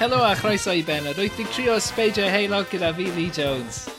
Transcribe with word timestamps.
Helo 0.00 0.24
a 0.24 0.34
chroeso 0.34 0.72
i 0.72 0.82
Ben 0.82 1.06
yr 1.06 1.14
83 1.14 1.68
o 1.70 1.78
Sbeidio 1.78 2.26
Heilog 2.26 2.66
gyda 2.72 2.90
fi, 2.96 3.12
Lee 3.14 3.30
Jones 3.30 3.89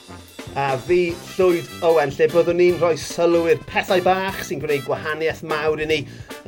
a 0.55 0.77
fi 0.77 1.13
Llwyd 1.37 1.67
Owen, 1.87 2.11
lle 2.11 2.25
byddwn 2.31 2.57
ni'n 2.59 2.79
rhoi 2.81 2.97
sylw 2.99 3.45
i'r 3.53 3.59
pethau 3.69 4.01
bach 4.03 4.41
sy'n 4.43 4.59
gwneud 4.59 4.83
gwahaniaeth 4.83 5.43
mawr 5.47 5.79
i 5.79 5.87
ni 5.87 5.99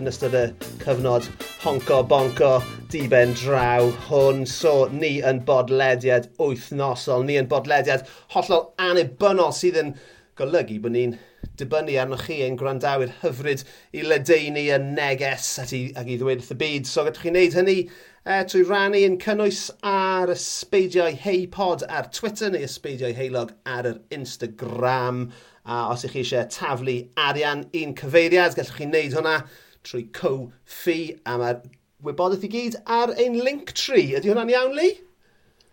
yn 0.02 0.09
ystod 0.12 0.35
y 0.35 0.41
cyfnod 0.81 1.29
honco 1.63 2.02
bonco 2.12 2.49
diben 2.91 3.31
draw 3.39 3.88
hwn. 4.09 4.43
So, 4.49 4.89
ni 4.91 5.21
yn 5.23 5.39
bodlediad 5.48 6.27
wythnosol, 6.35 7.23
ni 7.23 7.39
yn 7.39 7.48
bodlediad 7.52 8.03
hollol 8.35 8.73
anibynnol 8.89 9.55
sydd 9.55 9.79
yn 9.79 9.93
golygu 10.40 10.81
bod 10.84 10.98
ni'n 10.98 11.15
dibynnu 11.59 11.95
arnoch 12.01 12.26
chi 12.27 12.41
ein 12.43 12.59
gwrandawyr 12.59 13.13
hyfryd 13.21 13.63
i 13.95 14.04
ledeini 14.04 14.65
yn 14.76 14.91
neges 14.98 15.54
at 15.63 15.71
i, 15.76 15.85
ac 15.95 16.09
i 16.09 16.20
ddweud 16.20 16.41
wrth 16.41 16.55
y 16.55 16.59
byd. 16.59 16.90
So, 16.90 17.05
gallwch 17.07 17.23
chi 17.23 17.31
wneud 17.31 17.55
hynny 17.62 17.77
e, 18.24 18.40
trwy 18.48 18.63
rannu 18.70 19.02
yn 19.07 19.20
cynnwys 19.21 19.66
ar 19.90 20.32
ysbeidiau 20.34 21.16
heipod 21.26 21.85
ar 21.90 22.10
Twitter 22.16 22.54
neu 22.54 22.63
ysbeidiau 22.68 23.16
heilog 23.18 23.54
ar 23.68 23.90
yr 23.90 23.99
Instagram. 24.16 25.26
A 25.63 25.85
os 25.91 26.04
ych 26.07 26.16
chi 26.16 26.24
eisiau 26.24 26.48
taflu 26.51 26.98
arian 27.27 27.68
un 27.82 27.96
cyfeiriad, 27.99 28.55
gallwch 28.57 28.79
chi 28.79 28.88
wneud 28.90 29.16
hwnna 29.20 29.38
trwy 29.84 30.05
co-fi 30.16 30.99
a 31.27 31.38
mae'r 31.40 31.62
wybodaeth 32.04 32.44
i 32.48 32.51
gyd 32.51 32.79
ar 32.98 33.13
ein 33.20 33.40
link 33.44 33.71
tree. 33.79 34.12
Ydy 34.18 34.32
hwnna'n 34.32 34.51
iawn, 34.51 34.76
Lee? 34.79 34.98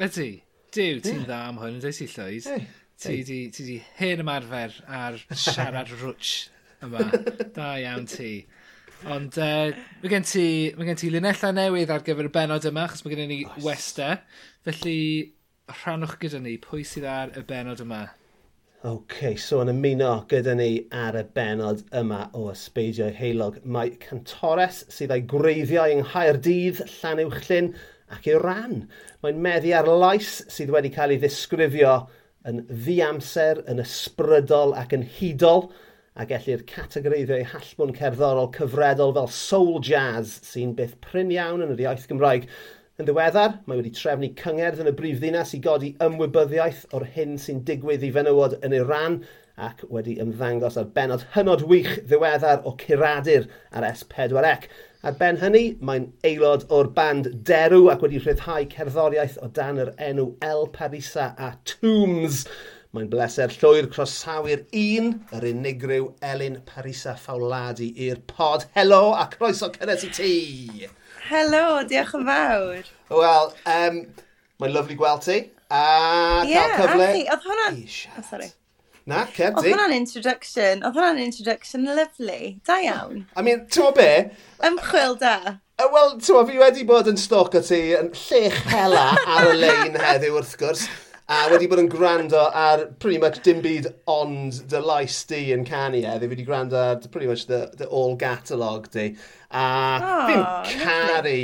Ydy. 0.03 0.31
Dyw, 0.71 1.01
ti'n 1.03 1.17
yeah. 1.17 1.27
dda 1.27 1.41
am 1.48 1.59
hwn, 1.59 1.81
ydy 1.81 1.91
ti 1.97 2.06
llwyd. 2.12 2.47
Hey. 2.47 2.69
Ti 3.01 3.17
di, 3.27 3.39
ti 3.55 3.65
di 3.67 3.77
hen 3.98 4.23
ymarfer 4.23 4.75
ar 4.87 5.17
siarad 5.33 5.91
rwtch 5.97 6.51
yma. 6.87 7.06
da 7.56 7.73
iawn 7.81 8.06
ti. 8.11 8.34
Ond 9.09 9.37
uh, 9.41 9.73
mae 10.03 10.12
gen 10.12 10.27
ti, 10.29 10.47
mae 10.77 10.91
gen 10.91 10.98
ti 11.01 11.09
linella 11.12 11.53
newydd 11.56 11.93
ar 11.95 12.03
gyfer 12.05 12.29
y 12.29 12.33
benod 12.34 12.67
yma, 12.69 12.84
achos 12.84 13.05
mae 13.06 13.15
gen 13.15 13.31
ni 13.31 13.43
nice. 13.43 13.62
westa. 13.65 14.17
Felly, 14.67 15.01
rhanwch 15.81 16.19
gyda 16.20 16.41
ni, 16.45 16.59
pwy 16.61 16.84
sydd 16.84 17.06
ar 17.09 17.33
y 17.39 17.45
benod 17.48 17.81
yma? 17.84 18.03
OK, 18.89 19.34
so 19.37 19.59
yn 19.61 19.73
ymuno 19.75 20.11
gyda 20.28 20.55
ni 20.56 20.71
ar 20.97 21.19
y 21.21 21.25
benod 21.37 21.83
yma 21.97 22.23
o 22.37 22.47
Ysbeidio 22.53 23.11
Heilog, 23.12 23.59
mae 23.65 23.91
Cantores 24.01 24.87
sydd 24.93 25.12
ei 25.17 25.25
gwreiddiau 25.28 25.93
yng 25.97 26.06
Nghaerdydd, 26.06 26.81
Llanuwchlyn 26.98 27.75
ac 28.17 28.28
Iran. 28.33 28.87
Mae'n 29.21 29.43
meddu 29.45 29.75
ar 29.77 29.89
lais 29.89 30.39
sydd 30.48 30.73
wedi 30.73 30.93
cael 30.95 31.12
ei 31.12 31.21
ddisgrifio 31.21 31.95
yn 32.48 32.62
ddiamser, 32.71 33.61
yn 33.69 33.83
ysbrydol 33.84 34.73
ac 34.81 34.97
yn 34.97 35.05
hudol 35.19 35.69
a 36.19 36.27
gellir 36.27 36.64
categoreiddio 36.66 37.36
ei 37.39 37.47
hallbwn 37.53 37.94
cerddorol 37.97 38.50
cyfredol 38.56 39.14
fel 39.16 39.30
soul 39.34 39.78
jazz 39.86 40.39
sy'n 40.47 40.75
byth 40.78 40.97
pryn 41.05 41.30
iawn 41.34 41.62
yn 41.64 41.75
yr 41.77 41.84
iaith 41.86 42.08
Gymraeg. 42.11 42.48
Yn 43.00 43.06
ddiweddar, 43.08 43.61
mae 43.64 43.78
wedi 43.78 43.92
trefnu 43.97 44.28
cyngerdd 44.36 44.83
yn 44.83 44.91
y 44.91 44.97
brifddinas 44.97 45.55
i 45.56 45.61
godi 45.64 45.94
ymwybyddiaeth 46.05 46.82
o'r 46.97 47.06
hyn 47.15 47.38
sy'n 47.41 47.62
digwydd 47.69 48.03
i 48.04 48.10
fenywod 48.12 48.59
yn 48.66 48.75
Iran 48.76 49.22
ac 49.60 49.84
wedi 49.94 50.16
ymddangos 50.20 50.76
ar 50.81 50.91
benod 50.97 51.25
hynod 51.37 51.65
wych 51.70 51.94
ddiweddar 52.10 52.66
o 52.69 52.75
curadur 52.82 53.47
ar 53.72 53.87
S4C. 53.88 54.69
Ar 55.00 55.16
ben 55.20 55.38
hynny, 55.41 55.65
mae'n 55.81 56.10
aelod 56.28 56.66
o'r 56.76 56.91
band 56.97 57.31
Derw 57.49 57.88
ac 57.93 58.04
wedi 58.04 58.20
rhyddhau 58.20 58.66
cerddoriaeth 58.75 59.38
o 59.41 59.49
dan 59.56 59.81
yr 59.81 59.94
enw 60.10 60.26
El 60.44 60.66
Parisa 60.75 61.31
a 61.38 61.54
Tombs. 61.70 62.43
Mae'n 62.91 63.06
bleser 63.06 63.53
llwyr 63.55 63.87
crosawu'r 63.87 64.65
un, 64.75 65.12
yr 65.37 65.45
unigryw 65.47 66.09
Elin 66.27 66.56
Parisa 66.67 67.12
Fawladi 67.15 67.93
i'r 68.03 68.19
pod. 68.27 68.65
Helo 68.75 69.12
a 69.15 69.28
croeso 69.31 69.69
cynnes 69.77 70.03
i 70.09 70.09
ti! 70.17 70.31
Helo, 71.29 71.84
diolch 71.87 72.17
yn 72.19 72.25
fawr. 72.27 72.89
Wel, 73.15 73.53
um, 73.77 74.00
mae'n 74.59 74.75
lyflu 74.75 74.97
gweld 74.99 75.23
ti. 75.23 75.37
A 75.71 75.83
yeah, 76.49 76.73
cael 76.75 76.91
cyfle... 76.91 77.06
Ie, 77.21 77.29
oedd 77.31 77.47
hwnna'n... 77.47 77.79
Oh, 78.11 78.25
sorry. 78.27 78.49
Na, 79.06 79.21
cer 79.37 79.53
di. 79.53 79.61
Oedd 79.61 79.69
hwnna'n 79.69 79.95
introduction. 79.95 80.83
Oedd 80.83 80.99
hwnna'n 80.99 81.21
introduction 81.23 81.87
lyflu. 81.95 82.41
Da 82.67 82.81
iawn. 82.89 83.21
I 83.39 83.45
mean, 83.47 83.69
ti'n 83.71 83.95
be? 83.95 84.09
Ymchwil 84.67 85.15
da. 85.23 85.37
Wel, 85.79 86.17
ti'n 86.19 86.50
fi 86.50 86.59
wedi 86.65 86.83
bod 86.91 87.06
yn 87.15 87.23
stoc 87.23 87.55
o 87.55 87.62
ti 87.71 87.79
yn 88.00 88.11
llech 88.25 88.59
hela 88.75 89.12
ar 89.23 89.53
y 89.53 89.55
lein 89.62 89.95
heddiw 90.09 90.41
wrth 90.43 90.59
gwrs 90.59 90.89
a 91.31 91.47
wedi 91.47 91.69
bod 91.71 91.79
yn 91.79 91.87
gwrando 91.87 92.41
ar 92.59 92.81
pretty 92.99 93.19
much 93.23 93.37
dim 93.47 93.61
byd 93.63 93.85
ond 94.11 94.57
dy 94.71 94.81
lais 94.83 95.19
di 95.31 95.53
yn 95.55 95.63
canu 95.69 96.01
e. 96.03 96.15
Fi 96.19 96.29
wedi 96.33 96.47
gwrando 96.49 96.75
ar 96.75 96.97
pretty 97.13 97.29
much 97.29 97.45
the, 97.47 97.71
the 97.79 97.87
all 97.87 98.17
catalog 98.19 98.89
di. 98.91 99.13
A 99.55 99.67
oh, 100.03 100.25
fi'n 100.27 100.81
caru, 100.81 101.37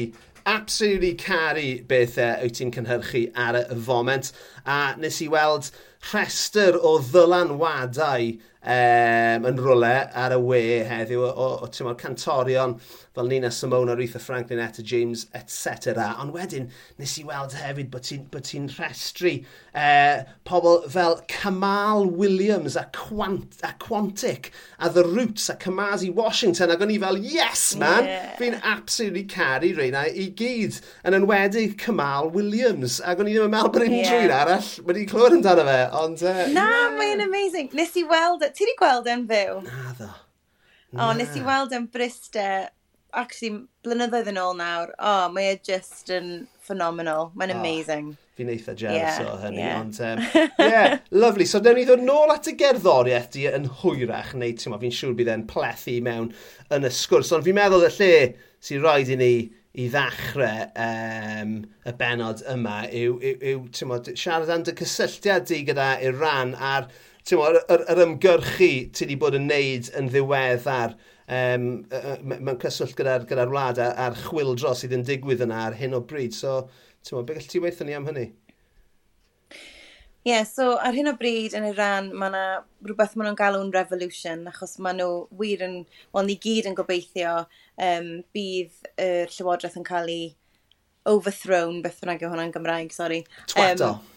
absolutely 0.45 1.13
caru 1.15 1.69
bethau 1.87 2.33
e, 2.35 2.49
wyt 2.49 2.59
ti'n 2.59 2.75
cynhyrchu 2.75 3.23
ar 3.39 3.61
y 3.61 3.79
foment. 3.87 4.33
A 4.67 4.97
nes 4.99 5.21
i 5.23 5.31
weld 5.31 5.71
rhestr 6.11 6.81
o 6.83 6.97
ddylanwadau 7.07 8.33
um, 8.67 9.47
yn 9.51 9.61
rwle 9.63 9.95
ar 10.11 10.35
y 10.35 10.41
we 10.43 10.63
heddiw 10.87 11.23
o, 11.23 11.31
o, 11.31 11.51
o 11.67 11.91
o 11.91 11.95
cantorion 11.99 12.77
fel 13.17 13.27
Nina 13.31 13.51
Simone, 13.51 13.89
Aretha 13.89 14.21
Franklin, 14.21 14.59
Etta 14.59 14.83
James, 14.83 15.27
etc. 15.35 15.95
Ond 16.21 16.35
wedyn, 16.35 16.69
nes 17.01 17.15
i 17.17 17.25
weld 17.25 17.55
hefyd 17.57 17.89
bod 17.93 18.05
ti'n 18.05 18.27
ti 18.45 18.61
rhestru 18.77 19.33
uh, 19.73 20.27
pobl 20.45 20.83
fel 20.93 21.17
Kamal 21.31 22.05
Williams 22.11 22.77
a, 22.77 22.85
Quant, 22.93 23.57
a 23.63 23.73
Quantic 23.81 24.51
a 24.79 24.91
The 24.91 25.05
Roots 25.05 25.49
a 25.49 25.57
Kamazi 25.57 26.13
Washington 26.13 26.75
ac 26.75 26.85
o'n 26.85 26.93
i 26.93 26.99
fel, 27.01 27.17
yes 27.17 27.65
man, 27.81 28.05
yeah. 28.05 28.35
fi'n 28.37 28.59
absolutely 28.61 29.25
caru 29.31 29.73
reina 29.79 30.05
i 30.13 30.29
gyd 30.37 30.83
yn 31.09 31.17
enwedig 31.17 31.79
Kamal 31.81 32.29
Williams 32.35 32.99
ac 33.01 33.23
o'n 33.23 33.33
i 33.33 33.37
ddim 33.37 33.49
yn 33.49 33.55
meddwl 33.57 33.73
bod 33.79 33.87
unrhyw 33.87 34.27
yeah. 34.29 34.37
arall 34.43 34.71
wedi 34.91 35.07
clywed 35.09 35.39
amdano 35.39 35.65
fe, 35.71 35.79
ond... 36.03 36.21
Uh, 36.21 36.45
Na, 36.53 36.69
yeah. 36.69 36.93
mae'n 37.01 37.25
amazing. 37.25 37.73
Nes 37.77 37.97
i 37.97 38.05
weld 38.05 38.45
at 38.45 38.56
ti 38.57 38.65
wedi 38.65 38.79
gweld 38.81 39.11
e'n 39.13 39.27
fyw? 39.29 39.61
Na 39.67 39.95
ddo. 39.99 40.11
Na. 40.93 41.09
O, 41.11 41.13
nes 41.19 41.35
i 41.37 41.43
weld 41.45 41.75
e'n 41.77 41.89
briste, 41.93 42.45
actually, 43.17 43.65
blynyddoedd 43.85 44.31
yn 44.33 44.41
ôl 44.41 44.55
nawr. 44.59 44.93
O, 44.97 45.11
oh, 45.11 45.27
mae 45.35 45.53
e 45.55 45.59
just 45.67 46.13
yn 46.15 46.31
phenomenal. 46.65 47.31
Mae'n 47.37 47.53
oh, 47.55 47.61
amazing. 47.61 48.15
Fi'n 48.37 48.53
eitha 48.53 48.75
jealous 48.77 49.21
yeah, 49.21 49.29
o 49.33 49.37
hynny, 49.41 49.63
yeah. 49.63 49.81
ond... 49.81 50.01
Um, 50.01 50.25
yeah, 50.61 50.99
lovely. 51.11 51.47
So, 51.49 51.61
newn 51.65 51.79
ni 51.81 51.87
ddod 51.89 52.05
nôl 52.05 52.33
at 52.35 52.49
y 52.51 52.57
gerddoriaeth 52.61 53.31
di 53.37 53.47
yn 53.49 53.69
hwyrach, 53.83 54.35
neu 54.37 54.57
ti'n 54.57 54.75
ma, 54.75 54.81
fi'n 54.83 54.97
siŵr 54.97 55.15
bydd 55.17 55.33
e'n 55.33 55.47
plethu 55.51 55.99
mewn 56.05 56.33
yn 56.77 56.89
y 56.89 56.93
sgwrs. 56.93 57.33
Ond 57.37 57.47
fi'n 57.47 57.57
meddwl 57.57 57.87
y 57.89 57.93
lle 57.99 58.13
sy'n 58.67 58.83
rhaid 58.85 59.13
i 59.13 59.21
ni 59.21 59.33
i 59.77 59.89
ddechrau 59.93 60.71
um, 60.81 61.57
y 61.85 61.93
benod 62.01 62.41
yma 62.49 62.79
yw, 62.89 63.19
yw, 63.21 63.35
yw 63.53 63.89
mod, 63.91 64.09
siarad 64.17 64.53
am 64.53 64.65
dy 64.65 64.73
cysylltiad 64.79 65.45
di 65.51 65.59
gyda 65.69 65.91
Iran 66.05 66.55
a'r 66.57 66.89
yr, 67.35 67.61
yr, 67.67 67.83
yr 67.91 68.01
ymgyrchu 68.05 68.71
ti 68.95 69.05
wedi 69.05 69.19
bod 69.19 69.35
yn 69.35 69.49
neud 69.51 69.91
yn 69.99 70.11
ddiweddar 70.13 70.95
um, 71.27 71.69
mewn 72.23 72.59
cyswllt 72.63 72.95
gyda'r 72.99 73.27
gyda 73.27 73.47
wlad 73.51 73.81
a'r, 73.83 74.19
chwildro 74.29 74.75
sydd 74.79 74.95
yn 74.95 75.07
digwydd 75.07 75.43
yna 75.47 75.65
ar 75.67 75.79
hyn 75.79 75.97
o 75.99 76.03
bryd. 76.07 76.37
So, 76.37 76.61
ti'n 77.03 77.17
meddwl, 77.17 77.27
beth 77.33 77.41
gall 77.41 77.51
ti 77.51 77.63
weithio 77.65 77.89
ni 77.89 77.97
am 77.99 78.07
hynny? 78.11 78.29
Ie, 80.27 80.33
yeah, 80.33 80.47
so 80.47 80.73
ar 80.83 80.95
hyn 80.95 81.11
o 81.11 81.15
bryd 81.19 81.55
yn 81.55 81.69
Iran, 81.69 82.09
mae 82.15 82.33
yna 82.33 82.47
rhywbeth 82.87 83.15
maen 83.15 83.29
nhw'n 83.29 83.39
galw'n 83.39 83.75
revolution, 83.75 84.47
achos 84.51 84.75
maen 84.83 84.99
nhw 84.99 85.21
wir 85.39 85.63
yn, 85.67 85.77
wel 86.15 86.27
ni 86.27 86.35
gyd 86.43 86.67
yn 86.71 86.79
gobeithio 86.79 87.37
um, 87.43 88.11
bydd 88.35 88.91
y 88.99 89.13
Llywodraeth 89.31 89.79
yn 89.79 89.87
cael 89.87 90.11
ei 90.11 90.27
overthrown, 91.07 91.79
beth 91.85 92.03
bynnag 92.03 92.27
yw 92.27 92.33
hwnna'n 92.33 92.55
Gymraeg, 92.55 92.95
sori. 92.95 93.23
Twato. 93.51 93.97
Um, 93.97 94.16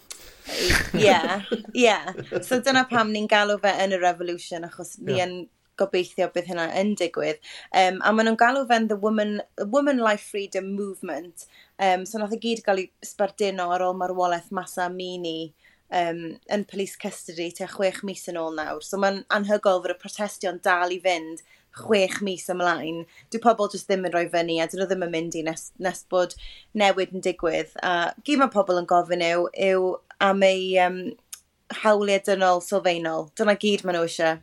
yeah, 0.94 1.42
yeah. 1.74 2.12
So 2.42 2.60
dyna 2.60 2.86
pam 2.90 3.14
ni'n 3.14 3.30
galw 3.32 3.60
fe 3.62 3.74
yn 3.86 3.96
y 3.96 4.02
revolution, 4.02 4.68
achos 4.68 4.98
ni 5.00 5.18
yeah. 5.18 5.28
yn 5.28 5.48
gobeithio 5.80 6.28
bydd 6.34 6.50
hynna 6.52 6.68
yn 6.80 6.94
digwydd. 7.00 7.40
Um, 7.72 8.02
a 8.04 8.12
maen 8.12 8.30
nhw'n 8.30 8.40
galw 8.40 8.66
fe'n 8.70 8.90
the 8.92 9.00
woman, 9.00 9.40
the 9.58 9.68
woman 9.70 10.02
Life 10.04 10.26
Freedom 10.32 10.74
Movement. 10.76 11.48
Um, 11.80 12.06
so 12.06 12.20
nath 12.20 12.36
y 12.36 12.42
gyd 12.44 12.64
gael 12.66 12.84
ei 12.84 12.90
sbarduno 13.06 13.70
ar 13.74 13.86
ôl 13.86 13.98
marwolaeth 14.00 14.52
Masa 14.56 14.90
Mini 14.92 15.54
um, 15.92 16.26
yn 16.52 16.66
police 16.70 17.00
custody 17.00 17.50
te 17.56 17.68
chwech 17.70 18.04
mis 18.08 18.28
yn 18.32 18.40
ôl 18.42 18.58
nawr. 18.58 18.84
So 18.86 19.00
mae'n 19.02 19.24
anhygol 19.36 19.82
fod 19.84 19.96
y 19.96 19.98
protestio'n 20.02 20.62
dal 20.66 20.94
i 20.96 21.00
fynd 21.04 21.46
chwech 21.80 22.20
mis 22.26 22.48
ymlaen. 22.52 23.04
Dwi 23.32 23.42
pobl 23.44 23.70
jyst 23.72 23.90
ddim 23.90 24.08
yn 24.10 24.14
rhoi 24.16 24.28
fyny 24.34 24.60
a 24.60 24.68
dyn 24.70 24.82
nhw 24.82 24.90
ddim 24.90 25.06
yn 25.08 25.14
mynd 25.16 25.40
i 25.40 25.46
nes, 25.46 25.70
nes 25.80 26.04
bod 26.12 26.36
newid 26.78 27.14
yn 27.16 27.26
digwydd. 27.26 27.76
A 27.86 28.12
gyd 28.26 28.42
mae 28.42 28.54
pobl 28.54 28.82
yn 28.82 28.90
gofyn 28.90 29.26
yw, 29.26 29.48
yw 29.70 29.90
am 30.24 30.44
ei 30.44 30.78
um, 30.84 31.02
hawliau 31.84 32.24
dynol 32.26 32.64
sylfaenol. 32.66 33.30
Dyna 33.38 33.56
gyd 33.60 33.86
maen 33.86 34.00
nhw 34.00 34.08
eisiau. 34.08 34.40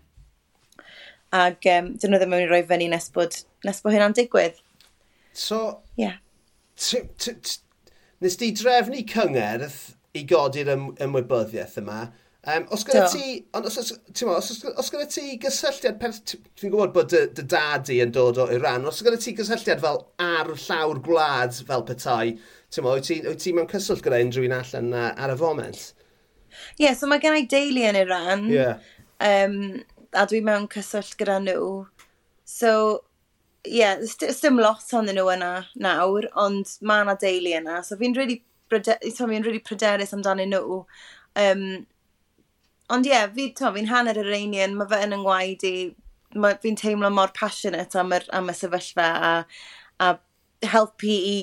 Ac 1.36 1.68
um, 1.72 1.90
dyn 1.98 2.14
nhw 2.14 2.20
ddim 2.22 2.36
yn 2.38 2.46
rhoi 2.50 2.62
fyny 2.68 2.88
nes 2.92 3.10
bod, 3.14 3.40
nes 3.66 3.82
bod 3.84 3.96
hynna'n 3.96 4.16
digwydd. 4.16 4.60
So, 5.36 5.82
yeah. 6.00 6.16
nes 8.24 8.38
di 8.40 8.52
drefnu 8.56 9.02
cyngerdd 9.10 9.76
i 10.16 10.22
godi'r 10.28 10.72
ym, 10.72 10.86
ymwybyddiaeth 11.04 11.76
yma, 11.82 12.06
Um, 12.46 12.66
os 12.70 12.84
gyda 12.86 13.08
ti, 13.10 13.40
ond 13.58 13.66
os, 13.66 13.76
os, 13.80 13.88
os, 14.22 14.48
os 14.78 14.90
gyda 14.92 15.04
ti 15.10 15.32
gysylltiad, 15.42 15.96
dwi'n 15.98 16.70
gwybod 16.70 16.92
bod 16.94 17.08
dy, 17.10 17.24
dy 17.34 17.42
dadu 17.50 17.96
yn 18.04 18.12
dod 18.14 18.36
o 18.38 18.44
Iran, 18.54 18.84
os 18.86 19.00
gyda 19.02 19.18
ti 19.18 19.32
gysylltiad 19.34 19.80
fel 19.82 19.98
ar 20.22 20.52
llawr 20.54 21.00
gwlad 21.02 21.58
fel 21.66 21.82
petai, 21.88 22.36
ti'n 22.70 22.86
mo, 22.86 22.92
wyt 22.94 23.08
ti, 23.10 23.16
wyt 23.24 23.42
ti 23.42 23.54
mewn 23.56 23.66
cyswllt 23.72 24.04
gyda 24.04 24.20
unrhyw 24.22 24.46
un 24.46 24.54
allan 24.60 24.94
uh, 24.94 25.08
ar 25.24 25.32
y 25.34 25.36
foment? 25.40 25.80
Ie, 26.76 26.84
yeah, 26.84 26.94
so 26.94 27.10
mae 27.10 27.24
gen 27.24 27.34
i 27.40 27.42
deulu 27.50 27.82
yn 27.88 27.98
Iran, 28.04 28.46
yeah. 28.54 28.86
um, 29.26 29.58
a 30.14 30.28
dwi 30.30 30.44
mewn 30.46 30.70
cyswllt 30.70 31.18
gyda 31.18 31.40
nhw. 31.42 31.66
So, 32.46 32.72
ie, 33.66 33.80
yeah, 33.80 33.98
dim 34.22 34.62
lot 34.62 34.94
ond 34.94 35.10
nhw 35.10 35.26
yna 35.34 35.50
nawr, 35.82 36.30
ond 36.46 36.78
mae 36.86 37.02
yna 37.02 37.18
deulu 37.26 37.58
yna, 37.58 37.82
so 37.82 37.98
fi'n 37.98 38.14
really, 38.14 38.38
fi'n 38.70 39.42
really 39.42 39.64
pryderus 39.66 40.14
amdano 40.14 40.46
nhw. 40.54 40.80
Um, 41.42 41.66
Ond 42.92 43.06
ie, 43.08 43.14
yeah, 43.14 43.30
fi, 43.34 43.48
to, 43.58 43.70
fi'n 43.74 43.88
hanner 43.90 44.18
Iranian, 44.20 44.76
mae 44.78 44.90
fe 44.90 45.00
yn 45.06 45.16
yng 45.16 45.24
ngwaed 45.24 45.64
i, 45.66 45.74
fi'n 46.62 46.78
teimlo 46.78 47.10
mor 47.10 47.32
passionate 47.34 47.98
am, 47.98 48.12
yr, 48.14 48.28
am 48.36 48.52
y 48.52 48.54
sefyllfa 48.54 49.08
a, 49.30 49.32
a 50.02 50.12
helpu 50.66 51.10
i 51.16 51.34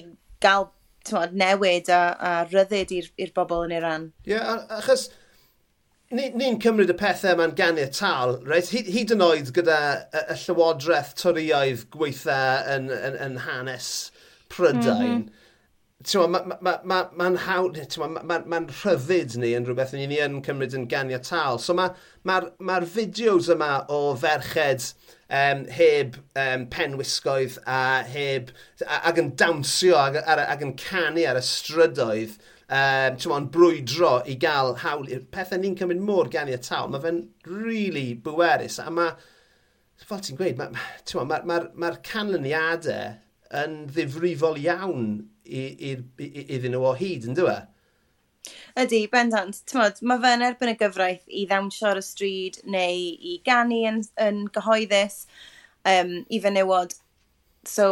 gael 0.44 0.70
tywod, 1.08 1.36
newid 1.36 1.92
a, 1.92 2.04
a 2.16 2.32
ryddid 2.48 2.94
i'r 2.96 3.36
bobl 3.36 3.66
yn 3.68 3.76
Iran. 3.76 4.08
Ie, 4.24 4.38
yeah, 4.38 4.64
achos 4.78 5.10
ni'n 6.14 6.38
ni 6.38 6.50
cymryd 6.64 6.94
y 6.94 6.98
pethau 6.98 7.36
yma'n 7.36 7.56
ganiatal, 7.58 8.38
right? 8.48 8.70
Hyd, 8.72 8.90
hyd 8.94 9.14
yn 9.16 9.24
oed 9.26 9.52
gyda 9.56 9.80
y, 10.06 10.24
y 10.24 10.40
llywodraeth 10.46 11.16
twriaidd 11.20 11.88
gweitha 11.94 12.42
yn, 12.76 12.92
yn, 12.94 13.18
yn 13.28 13.40
hanes 13.48 13.90
Prydain, 14.54 14.84
mm 14.86 15.24
-hmm 15.24 15.43
mae'n 16.04 16.50
ma, 16.50 16.58
ma, 16.62 16.74
ma, 16.84 16.98
ma 17.16 17.30
hawdd, 17.46 17.78
mae'n 18.02 18.16
ma, 18.28 18.38
ma, 18.52 18.60
rhyddid 18.82 19.38
ni 19.40 19.54
yn 19.56 19.68
rhywbeth 19.68 19.94
ni, 19.96 20.08
ni 20.12 20.20
yn 20.24 20.42
cymryd 20.44 20.76
yn 20.76 20.88
ganiatal. 20.92 21.60
So 21.64 21.76
mae'r 21.78 21.94
ma, 22.28 22.40
ma, 22.44 22.80
ma 22.80 22.80
fideos 22.96 23.48
yma 23.54 23.72
o 23.94 24.00
ferched 24.20 24.90
um, 25.30 25.64
heb 25.78 26.18
um, 26.40 26.68
penwisgoedd 26.74 27.60
a 27.70 28.04
heb, 28.10 28.52
ag 28.84 29.22
yn 29.22 29.32
dawnsio 29.40 29.96
ag, 30.02 30.20
ag, 30.24 30.44
ag, 30.44 30.66
yn 30.68 30.76
canu 30.82 31.24
ar 31.30 31.40
y 31.40 31.46
strydoedd, 31.48 32.38
um, 32.68 33.20
ti'n 33.24 33.50
brwydro 33.56 34.18
i 34.28 34.36
gael 34.44 34.76
hawl. 34.84 35.08
Pethau 35.32 35.62
ni'n 35.62 35.80
cymryd 35.80 36.04
mor 36.04 36.32
ganiatal, 36.34 36.92
mae 36.92 37.06
fe'n 37.06 37.26
really 37.48 38.10
bwerus. 38.28 38.82
A 38.84 38.92
mae, 38.92 39.16
fel 40.04 40.26
ti'n 40.26 40.42
gweud, 40.42 40.60
mae'r 40.60 40.76
ma, 40.76 40.88
ma, 41.24 41.28
ma, 41.30 41.44
ma, 41.48 41.62
ma 41.88 41.98
canlyniadau 42.12 43.22
yn 43.54 43.86
ddifrifol 43.94 44.60
iawn 44.60 45.14
iddyn 45.46 46.74
nhw 46.74 46.84
o 46.90 46.94
hyd, 46.98 47.28
yn 47.30 47.38
dweud? 47.38 47.70
Ydy, 48.80 49.06
bendant. 49.12 49.60
Tymod, 49.70 50.02
mae 50.02 50.20
fe 50.24 50.32
yn 50.38 50.46
erbyn 50.48 50.72
y 50.74 50.78
gyfraith 50.80 51.28
i 51.30 51.44
ddawnsio 51.50 51.92
ar 51.92 52.02
y 52.02 52.04
stryd 52.06 52.58
neu 52.76 53.04
i 53.32 53.36
ganu 53.46 53.84
yn, 53.90 54.02
yn 54.24 54.42
gyhoeddus 54.56 55.22
um, 55.90 56.16
i 56.28 56.40
fenywod. 56.44 56.96
So, 57.70 57.88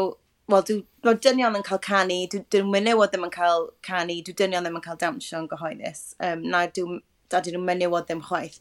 wel, 0.52 0.66
dwi'n 0.68 0.82
dwi 1.06 1.16
dynion 1.24 1.60
yn 1.60 1.68
cael 1.68 1.84
canu, 1.86 2.18
dwi'n 2.34 2.48
dwi 2.52 2.64
menywod 2.74 3.14
ddim 3.14 3.30
yn 3.30 3.36
cael 3.36 3.70
canu, 3.88 4.18
dwi'n 4.26 4.40
dynion 4.42 4.68
ddim 4.68 4.82
yn 4.82 4.86
cael 4.88 5.00
dawnsio 5.06 5.44
yn 5.44 5.48
gyhoeddus. 5.54 6.04
Um, 6.20 6.44
na, 6.52 6.66
dwi'n 6.68 7.00
dadyn 7.32 7.56
nhw'n 7.56 7.70
menywod 7.70 8.10
ddim 8.10 8.26
chwaith. 8.28 8.60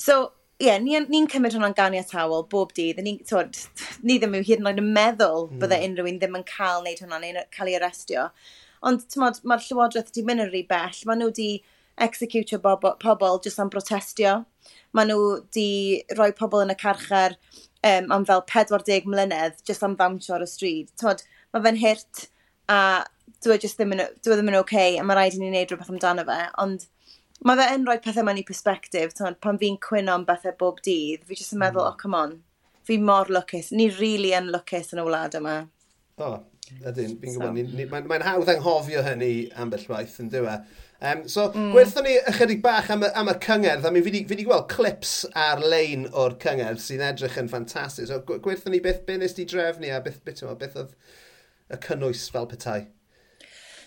So, 0.00 0.20
ie, 0.58 0.66
yeah, 0.66 0.78
ni'n 0.82 1.06
ni, 1.06 1.20
cymryd 1.30 1.54
hwnna'n 1.54 1.76
ganiatawol 1.78 2.48
bob 2.50 2.72
dydd. 2.74 2.98
Ni, 3.06 3.14
twod, 3.28 3.58
ni 4.02 4.16
ddim 4.18 4.34
yw 4.34 4.46
hyd 4.46 4.62
yn 4.62 4.70
oed 4.70 4.80
yn 4.82 4.88
meddwl 4.96 5.46
mm. 5.46 5.60
bydde 5.62 5.80
unrhyw 5.86 6.08
un 6.10 6.18
ddim 6.18 6.38
yn 6.40 6.46
cael 6.48 6.82
wneud 6.82 7.02
hwnna 7.04 7.20
neu'n 7.22 7.38
cael 7.54 7.70
ei 7.70 7.76
arestio. 7.78 8.24
Ond 8.88 9.04
mae'r 9.22 9.38
ma 9.46 9.58
Llywodraeth 9.62 10.10
wedi 10.10 10.24
mynd 10.26 10.44
yn 10.46 10.50
rhy 10.50 10.64
bell. 10.66 10.98
Mae 11.06 11.20
nhw 11.20 11.30
wedi 11.30 11.48
executio 12.02 12.58
bobl, 12.64 12.96
pobl 13.02 13.38
jyst 13.44 13.62
am 13.62 13.70
protestio. 13.70 14.34
Mae 14.98 15.06
nhw 15.06 15.20
wedi 15.22 15.68
rhoi 16.16 16.32
pobl 16.38 16.64
yn 16.64 16.74
y 16.74 16.78
carchar 16.78 17.38
um, 17.38 18.10
am 18.18 18.26
fel 18.26 18.42
40 18.50 19.06
mlynedd 19.10 19.62
jyst 19.66 19.86
am 19.86 19.94
ddawnsio 19.98 20.36
ar 20.38 20.46
y 20.46 20.50
stryd. 20.50 20.92
Twod, 21.00 21.22
mae 21.54 21.64
fe'n 21.66 21.82
hirt 21.84 22.28
a 22.68 22.80
dwi 23.44 23.56
e 23.56 23.62
ddim 23.62 23.94
yn, 23.94 24.06
dwi 24.24 24.34
e 24.34 24.38
ddim 24.38 24.50
yn 24.50 24.58
oce 24.58 24.66
okay, 24.66 24.98
a 24.98 25.06
mae 25.06 25.18
rhaid 25.18 25.38
i 25.38 25.42
ni 25.42 25.50
wneud 25.52 25.70
rhywbeth 25.70 25.94
amdano 25.94 26.26
fe. 26.28 26.40
Ond 26.64 26.86
mae 27.46 27.58
fe 27.60 27.68
yn 27.76 27.86
rhoi 27.86 27.98
pethau 28.02 28.26
mewn 28.26 28.40
i 28.40 28.44
perspektif, 28.46 29.14
Tywed, 29.16 29.38
pan 29.44 29.60
fi'n 29.60 29.78
cwyno 29.84 30.16
am 30.18 30.26
bethau 30.28 30.56
bob 30.58 30.82
dydd, 30.84 31.24
fi 31.28 31.38
jyst 31.38 31.54
yn 31.54 31.62
meddwl, 31.62 31.84
mm. 31.84 31.92
oh, 31.92 31.98
come 32.00 32.18
on, 32.18 32.36
fi 32.86 32.98
mor 32.98 33.30
lwcus. 33.30 33.70
Ni 33.74 33.88
rili 33.92 34.00
really 34.00 34.34
yn 34.38 34.50
lwcus 34.54 34.94
yn 34.94 35.02
y 35.02 35.06
wlad 35.06 35.38
yma. 35.38 35.56
O, 36.18 36.32
oh, 36.32 36.40
ydyn, 36.82 37.14
fi'n 37.22 37.36
so. 37.36 37.44
gwybod, 37.44 37.86
mae'n 37.92 38.10
mae 38.10 38.26
hawdd 38.26 38.52
anghofio 38.56 39.04
hynny 39.06 39.32
ambell 39.62 39.86
waith, 39.92 40.18
yn 40.24 40.32
dywe. 40.34 40.58
Um, 40.98 41.22
so, 41.30 41.46
mm. 41.52 41.70
gwerthon 41.76 42.08
ni 42.08 42.16
ychydig 42.26 42.62
bach 42.64 42.90
am, 42.90 43.04
am 43.06 43.30
y 43.30 43.36
cyngerdd. 43.44 43.86
I 43.86 43.94
mean, 43.94 44.02
fi 44.02 44.24
wedi 44.26 44.46
gweld 44.48 44.66
clips 44.72 45.20
ar-lein 45.38 46.08
o'r 46.10 46.34
cyngerdd 46.42 46.82
sy'n 46.82 47.04
edrych 47.12 47.38
yn 47.38 47.50
ffantastig. 47.52 48.08
So, 48.10 48.18
gwerthon 48.26 48.74
ni 48.74 48.82
beth, 48.82 49.04
beth 49.06 49.22
nes 49.22 49.36
di 49.36 49.46
drefnu 49.46 49.92
a 49.94 50.00
beth, 50.02 50.24
beth, 50.26 50.42
beth, 50.42 50.58
beth 50.58 50.80
oedd 50.82 50.96
y 51.70 51.78
cynnwys 51.84 52.26
fel 52.34 52.50
petai? 52.50 52.80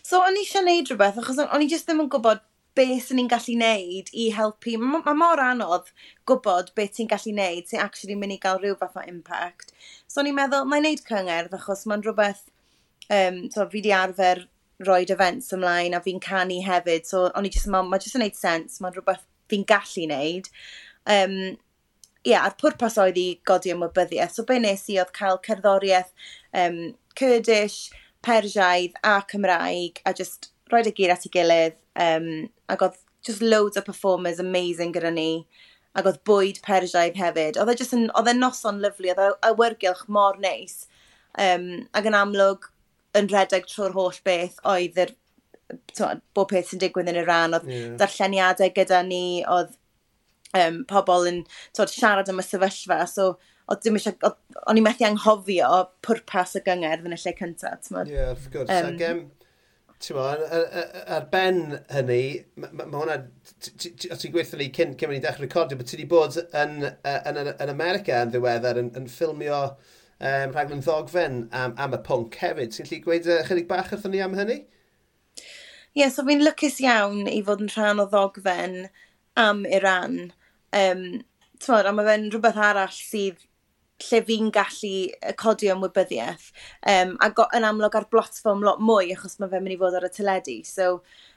So, 0.08 0.22
o'n 0.24 0.40
i 0.40 0.46
eisiau 0.46 0.64
neud 0.64 0.88
rhywbeth, 0.88 1.20
achos 1.20 1.44
o'n 1.44 1.66
i 1.66 1.68
jyst 1.72 1.90
ddim 1.90 2.06
yn 2.06 2.10
gwybod 2.14 2.40
beth 2.78 3.08
sy'n 3.08 3.20
ni'n 3.20 3.30
gallu 3.32 3.58
neud 3.60 4.12
i 4.14 4.30
helpu. 4.36 4.78
Mae 4.80 5.04
ma 5.06 5.14
mor 5.18 5.42
anodd 5.44 5.92
gwybod 6.30 6.72
beth 6.78 6.96
ti'n 6.98 7.10
gallu 7.12 7.34
neud 7.36 7.68
sy'n 7.68 7.84
actually 7.84 8.16
mynd 8.20 8.38
i 8.38 8.40
gael 8.44 8.62
rhyw 8.62 8.78
fath 8.80 9.00
o 9.00 9.06
impact. 9.08 9.74
So 10.08 10.24
ni'n 10.24 10.38
meddwl, 10.38 10.68
mae'n 10.70 10.88
neud 10.88 11.04
cyngerdd 11.08 11.58
achos 11.58 11.84
mae'n 11.90 12.06
rhywbeth, 12.06 12.46
um, 13.12 13.44
so 13.54 13.68
fi 13.72 13.84
di 13.84 13.92
arfer 13.96 14.46
roed 14.88 15.12
events 15.14 15.52
ymlaen 15.56 15.98
a 15.98 16.02
fi'n 16.04 16.22
canu 16.24 16.62
hefyd, 16.66 17.06
so 17.08 17.28
o'n 17.36 17.48
i 17.48 17.52
just, 17.54 17.70
mae'n 17.72 17.92
ma 17.92 18.00
just 18.02 18.18
yn 18.18 18.26
neud 18.26 18.40
sens, 18.40 18.80
mae'n 18.82 18.96
rhywbeth 18.96 19.28
fi'n 19.52 19.68
gallu 19.68 20.08
neud. 20.14 20.50
Um, 21.10 21.38
Ie, 22.22 22.36
yeah, 22.36 22.44
a'r 22.46 22.54
pwrpas 22.62 23.00
oedd 23.02 23.16
i 23.18 23.40
godi 23.50 23.72
ymwybyddiaeth. 23.74 24.36
So 24.36 24.44
be 24.46 24.60
nes 24.62 24.84
i 24.94 25.00
oedd 25.02 25.10
cael 25.16 25.40
cerddoriaeth 25.42 26.12
um, 26.54 26.76
Kurdish, 27.18 27.90
Persiaidd 28.22 29.00
a 29.02 29.16
Cymraeg 29.26 30.04
a 30.06 30.14
just 30.14 30.52
roed 30.70 30.92
y 30.92 30.94
gyr 31.00 31.16
at 31.16 31.26
ei 31.26 31.34
gilydd 31.34 31.81
Um, 32.00 32.50
ac 32.72 32.86
oedd 32.86 33.00
just 33.26 33.42
loads 33.42 33.78
o 33.78 33.84
performers 33.86 34.40
amazing 34.40 34.94
gyda 34.96 35.12
ni. 35.14 35.46
Ac 35.98 36.08
oedd 36.08 36.22
bwyd 36.28 36.62
Persiaidd 36.66 37.20
hefyd. 37.20 37.60
Oedd 37.60 37.74
e 37.74 37.78
just 37.82 37.96
yn, 37.98 38.08
oedd 38.18 38.32
e 38.32 38.36
noson 38.38 38.80
lyflu, 38.84 39.12
oedd 39.12 39.24
e 39.26 39.32
awyrgylch 39.52 40.06
mor 40.08 40.40
neis. 40.42 40.86
Um, 41.40 41.88
ac 41.98 42.08
yn 42.08 42.18
amlwg, 42.18 42.70
yn 43.18 43.28
redeg 43.32 43.68
trwy'r 43.68 43.96
holl 43.96 44.22
beth, 44.28 44.58
oedd 44.68 45.00
yr 45.04 45.14
bob 46.36 46.50
peth 46.52 46.72
sy'n 46.72 46.82
digwydd 46.82 47.12
yn 47.12 47.22
y 47.22 47.28
ran, 47.28 47.56
oedd 47.56 47.70
yeah. 47.72 47.94
darlleniadau 48.00 48.72
gyda 48.76 49.02
ni, 49.08 49.44
oedd 49.48 49.76
um, 50.58 50.82
pobl 50.90 51.28
yn 51.30 51.42
tod, 51.78 51.92
siarad 51.92 52.32
am 52.32 52.42
y 52.42 52.46
sefyllfa, 52.46 53.04
so 53.08 53.34
oedd 53.72 53.84
dim 53.86 54.00
eisiau, 54.00 54.34
o'n 54.68 54.80
i 54.80 54.84
methu 54.84 55.08
anghofio 55.08 55.70
pwrpas 56.06 56.58
y 56.60 56.64
gyngerdd 56.66 57.08
yn 57.08 57.16
y 57.16 57.22
lle 57.22 57.36
cyntaf. 57.38 57.92
Ie, 57.92 58.12
yeah, 58.12 58.32
of 58.34 58.48
course. 58.54 58.68
Um, 58.72 58.96
Ac, 58.96 59.06
um, 59.10 59.24
ar, 60.10 60.42
ar 61.16 61.26
ben 61.32 61.80
hynny, 61.94 62.44
mae 62.58 62.86
ma 62.90 63.02
hwnna, 63.04 63.18
ti'n 63.62 64.34
gweithio 64.34 64.60
ni 64.60 64.70
cyn 64.74 64.96
cyn 65.00 65.16
i 65.16 65.22
ddechrau 65.22 65.46
recordio, 65.46 65.78
bod 65.78 65.90
ti 65.90 65.98
wedi 65.98 66.08
bod 66.10 66.38
yn, 66.42 66.78
yn, 66.88 67.38
yn, 67.38 67.52
yn 67.54 67.74
America 67.74 68.22
yn 68.26 68.34
ddiweddar 68.34 68.80
yn, 68.82 68.90
yn 68.98 69.10
ffilmio 69.12 69.62
um, 69.68 70.56
rhaglen 70.56 70.82
ddogfen 70.86 71.44
am, 71.54 71.76
am 71.78 71.98
y 71.98 72.02
pwnc 72.08 72.40
hefyd. 72.42 72.74
Ti'n 72.76 72.90
lli 72.90 73.02
gweud 73.06 73.30
uh, 73.30 73.42
chydig 73.48 73.70
bach 73.70 73.94
wrthyn 73.94 74.16
ni 74.16 74.24
am 74.26 74.38
hynny? 74.40 74.62
Ie, 74.62 76.02
yeah, 76.02 76.12
so 76.14 76.26
fi'n 76.28 76.44
lwcus 76.46 76.80
iawn 76.82 77.30
i 77.30 77.42
fod 77.46 77.64
yn 77.66 77.72
rhan 77.76 78.02
o 78.02 78.08
ddogfen 78.10 78.86
am 79.40 79.66
Iran. 79.70 80.20
Um, 80.74 81.06
Tmod, 81.62 81.86
a 81.86 81.94
mae 81.94 82.08
fe'n 82.08 82.30
rhywbeth 82.34 82.58
arall 82.58 82.94
sydd 82.96 83.44
lle 84.08 84.22
fi'n 84.28 84.52
gallu 84.56 85.34
codi 85.40 85.72
ymwybyddiaeth. 85.74 86.52
Um, 86.94 87.16
a 87.22 87.32
go, 87.36 87.48
yn 87.58 87.68
amlwg 87.68 87.98
ar 88.00 88.08
blotfform 88.14 88.64
lot 88.66 88.82
mwy, 88.84 89.12
achos 89.16 89.40
mae 89.40 89.52
fe'n 89.52 89.66
mynd 89.66 89.78
i 89.78 89.80
fod 89.82 89.98
ar 90.00 90.08
y 90.08 90.12
teledu, 90.14 90.58
so 90.68 90.94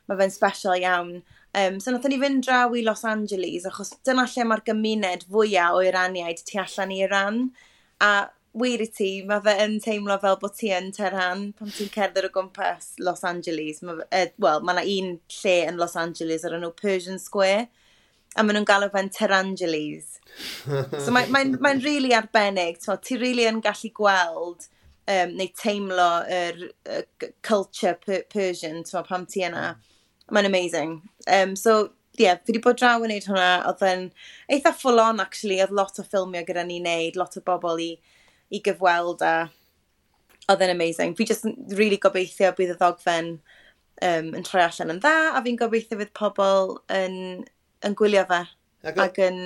mae 0.09 0.21
fe'n 0.21 0.35
special 0.35 0.76
iawn. 0.78 1.18
Um, 1.54 1.78
so 1.80 1.92
nath 1.94 2.06
ni 2.11 2.18
fynd 2.18 2.44
draw 2.47 2.73
i 2.75 2.83
Los 2.87 3.04
Angeles, 3.09 3.66
achos 3.71 3.94
dyna 4.06 4.26
lle 4.30 4.47
mae'r 4.50 4.64
gymuned 4.66 5.28
fwyaf 5.30 5.78
o 5.78 5.85
Iraniaid 5.87 6.42
tu 6.49 6.59
allan 6.62 6.94
i 6.94 7.02
Iran. 7.06 7.44
A 8.02 8.14
wir 8.54 8.83
i 8.83 8.87
ti, 8.87 9.11
mae 9.26 9.42
fe 9.42 9.54
yn 9.64 9.78
teimlo 9.83 10.16
fel 10.23 10.37
bod 10.42 10.54
ti 10.59 10.71
yn 10.75 10.92
Tehran 10.94 11.49
pan 11.59 11.73
ti'n 11.75 11.90
cerdded 11.94 12.28
o 12.28 12.30
gwmpas 12.35 12.92
Los 13.02 13.25
Angeles. 13.26 13.83
Ma, 13.83 13.97
uh, 14.04 14.26
Wel, 14.42 14.62
mae 14.66 14.76
yna 14.76 14.85
un 14.97 15.16
lle 15.40 15.56
yn 15.71 15.80
Los 15.80 15.97
Angeles 15.99 16.47
ar 16.47 16.54
enw 16.59 16.71
Persian 16.78 17.18
Square, 17.23 17.66
a 18.35 18.43
maen 18.43 18.59
nhw'n 18.59 18.69
galw 18.69 18.91
fe'n 18.93 19.11
Terangeles. 19.14 20.19
so 20.67 21.14
mae'n 21.14 21.33
mae, 21.33 21.50
mae, 21.50 21.50
mae 21.62 21.83
really 21.85 22.14
arbennig, 22.17 22.81
so, 22.83 22.97
ti 22.97 23.19
really 23.21 23.47
yn 23.49 23.62
gallu 23.64 23.91
gweld 23.95 24.69
um, 25.09 25.35
neu 25.38 25.50
teimlo 25.61 26.09
yr 26.38 26.62
er, 26.85 27.05
culture 27.47 27.95
per 28.05 28.25
Persian, 28.33 28.85
so, 28.88 29.03
pam 29.07 29.26
ti 29.31 29.45
yna. 29.47 29.75
Mae'n 30.33 30.49
amazing. 30.49 30.97
Um, 31.29 31.55
so, 31.57 31.91
ie, 32.17 32.25
yeah, 32.25 32.38
fi 32.41 32.53
wedi 32.53 32.62
bod 32.64 32.79
draw 32.81 33.03
yn 33.03 33.11
neud 33.12 33.26
hwnna, 33.29 33.50
oedd 33.71 33.83
yn 33.88 34.07
eitha 34.55 34.75
full 34.79 35.03
on 35.03 35.23
actually, 35.23 35.61
oedd 35.62 35.75
lot 35.75 35.99
o 36.00 36.07
ffilmio 36.07 36.45
gyda 36.47 36.64
ni 36.67 36.81
wneud, 36.83 37.19
lot 37.21 37.37
o 37.38 37.43
bobl 37.45 37.83
i, 37.83 37.91
i 38.55 38.62
gyfweld 38.64 39.25
a 39.26 39.35
oedd 40.53 40.62
yn 40.64 40.73
amazing. 40.75 41.14
Fi 41.19 41.26
just 41.29 41.47
really 41.79 41.99
gobeithio 42.00 42.53
bydd 42.57 42.75
y 42.75 42.79
ddogfen 42.81 43.35
um, 44.03 44.31
yn 44.37 44.47
troi 44.47 44.62
allan 44.64 44.95
yn 44.95 45.03
dda, 45.03 45.17
a 45.35 45.43
fi'n 45.45 45.59
gobeithio 45.61 45.99
bydd 46.00 46.14
pobl 46.17 46.79
yn 46.93 47.45
yn 47.87 47.97
gwylio 47.99 48.26
fe. 48.31 48.43
Ac, 48.85 49.00
ac 49.07 49.23
yn, 49.25 49.41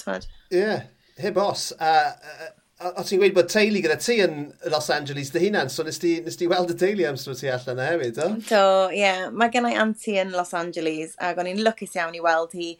tymod... 0.00 0.26
Ie, 0.50 0.62
yeah, 0.62 0.88
heb 1.20 1.38
os. 1.40 1.70
A, 1.78 1.94
a, 2.14 2.36
a 2.46 2.50
a 2.80 3.02
ti'n 3.04 3.20
gweud 3.20 3.34
bod 3.36 3.50
teulu 3.52 3.82
gyda 3.84 3.96
ti 4.00 4.16
yn 4.24 4.36
Los 4.72 4.88
Angeles 4.92 5.30
dy 5.34 5.42
hunan, 5.42 5.68
so 5.72 5.84
nes 5.84 5.98
ti, 6.00 6.14
nes 6.24 6.38
ti 6.40 6.48
weld 6.48 6.72
y 6.72 6.76
teulu 6.80 7.04
am 7.04 7.18
amser 7.18 7.36
ti 7.36 7.50
allan 7.52 7.76
na 7.76 7.88
hefyd, 7.90 8.20
o? 8.24 8.28
Do, 8.48 8.62
ie. 8.94 9.02
Yeah. 9.02 9.26
Mae 9.36 9.52
gen 9.52 9.68
i 9.68 9.74
anti 9.76 10.16
yn 10.20 10.32
Los 10.32 10.54
Angeles, 10.56 11.12
ac 11.20 11.40
o'n 11.40 11.50
i'n 11.50 11.60
lwcus 11.66 11.98
iawn 11.98 12.16
i 12.16 12.22
weld 12.24 12.56
hi. 12.56 12.70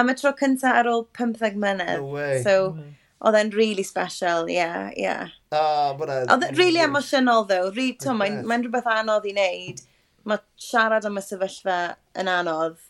Am 0.00 0.12
y 0.12 0.16
tro 0.16 0.32
cyntaf 0.38 0.80
ar 0.80 0.88
ôl 0.88 1.04
15 1.18 1.60
mlynedd. 1.60 2.00
No 2.00 2.16
way. 2.16 2.40
So, 2.46 2.72
mm. 2.72 2.96
oedd 3.28 3.40
e'n 3.42 3.52
really 3.56 3.84
special, 3.84 4.48
ie, 4.48 4.56
yeah, 4.56 4.88
ie. 4.94 5.04
Yeah. 5.04 5.36
Oh, 5.52 5.92
oedd 6.00 6.48
e'n 6.48 6.56
really 6.56 6.80
emotional, 6.80 7.44
though. 7.44 7.68
to, 7.70 8.16
mae'n 8.16 8.40
mae 8.48 8.64
rhywbeth 8.64 8.88
anodd 8.96 9.28
i 9.28 9.36
wneud. 9.36 9.84
Mae 10.24 10.40
siarad 10.60 11.04
am 11.08 11.20
y 11.20 11.26
sefyllfa 11.26 11.82
yn 12.16 12.32
anodd. 12.32 12.80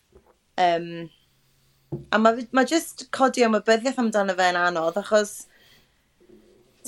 Um, 0.61 1.11
A 2.15 2.19
mae 2.23 2.45
ma 2.55 2.63
jyst 2.67 3.09
codi 3.15 3.43
am 3.47 3.57
y 3.59 3.63
byddiaeth 3.67 3.99
amdano 3.99 4.35
fe'n 4.39 4.59
anodd, 4.59 4.99
achos 5.01 5.33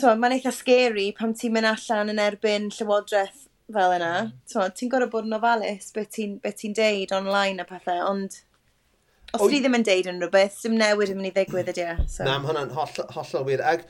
mae'n 0.02 0.37
eitha 0.37 0.52
scary 0.54 1.09
pam 1.16 1.35
ti'n 1.38 1.52
mynd 1.54 1.68
allan 1.73 2.12
yn 2.12 2.23
erbyn 2.23 2.71
llywodraeth 2.75 3.49
fel 3.73 3.97
yna. 3.97 4.12
Mm. 4.28 4.71
Ti'n 4.78 4.92
gorau 4.92 5.11
bod 5.11 5.26
yn 5.28 5.37
ofalus 5.38 5.90
beth 5.97 6.14
ti'n 6.16 6.38
be 6.42 6.52
ti 6.54 6.73
deud 6.76 7.14
online 7.16 7.62
a 7.62 7.66
pethau, 7.68 8.00
ond 8.09 8.38
os 9.32 9.47
ti 9.49 9.61
ddim 9.62 9.78
yn 9.78 9.87
deud 9.88 10.09
yn 10.12 10.23
rhywbeth, 10.23 10.62
dim 10.62 10.78
newid 10.78 11.12
yn 11.12 11.21
mynd 11.21 11.30
i 11.30 11.35
ddigwydd 11.35 11.71
ydy 11.73 11.87
e. 11.88 11.99
So. 12.06 12.26
Na, 12.26 12.38
mae 12.38 12.52
hwnna'n 12.52 12.75
holl, 12.76 12.97
hollol 13.16 13.47
wir. 13.49 13.62
Ac 13.73 13.87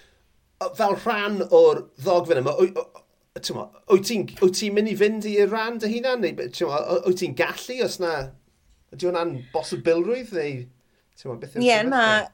fel 0.79 0.99
rhan 1.05 1.41
o'r 1.49 1.85
ddogfen 2.03 2.41
yma, 2.43 2.57
wyt 2.59 4.07
ti'n 4.09 4.29
ti 4.55 4.69
mynd 4.73 4.93
i 4.93 4.99
fynd 5.01 5.27
i'r 5.29 5.51
rhan 5.51 5.81
dy 5.83 5.97
hunan? 5.97 6.23
Neu 6.25 6.37
wyt 6.39 7.19
ti'n 7.21 7.37
gallu 7.39 7.83
os 7.85 7.99
na... 8.03 8.21
Ydy 8.93 9.09
hwnna'n 9.09 9.43
bosibilrwydd? 9.53 10.33
Neu... 10.37 10.63
Ie, 11.63 11.69
yeah, 11.69 11.85
na. 11.87 12.29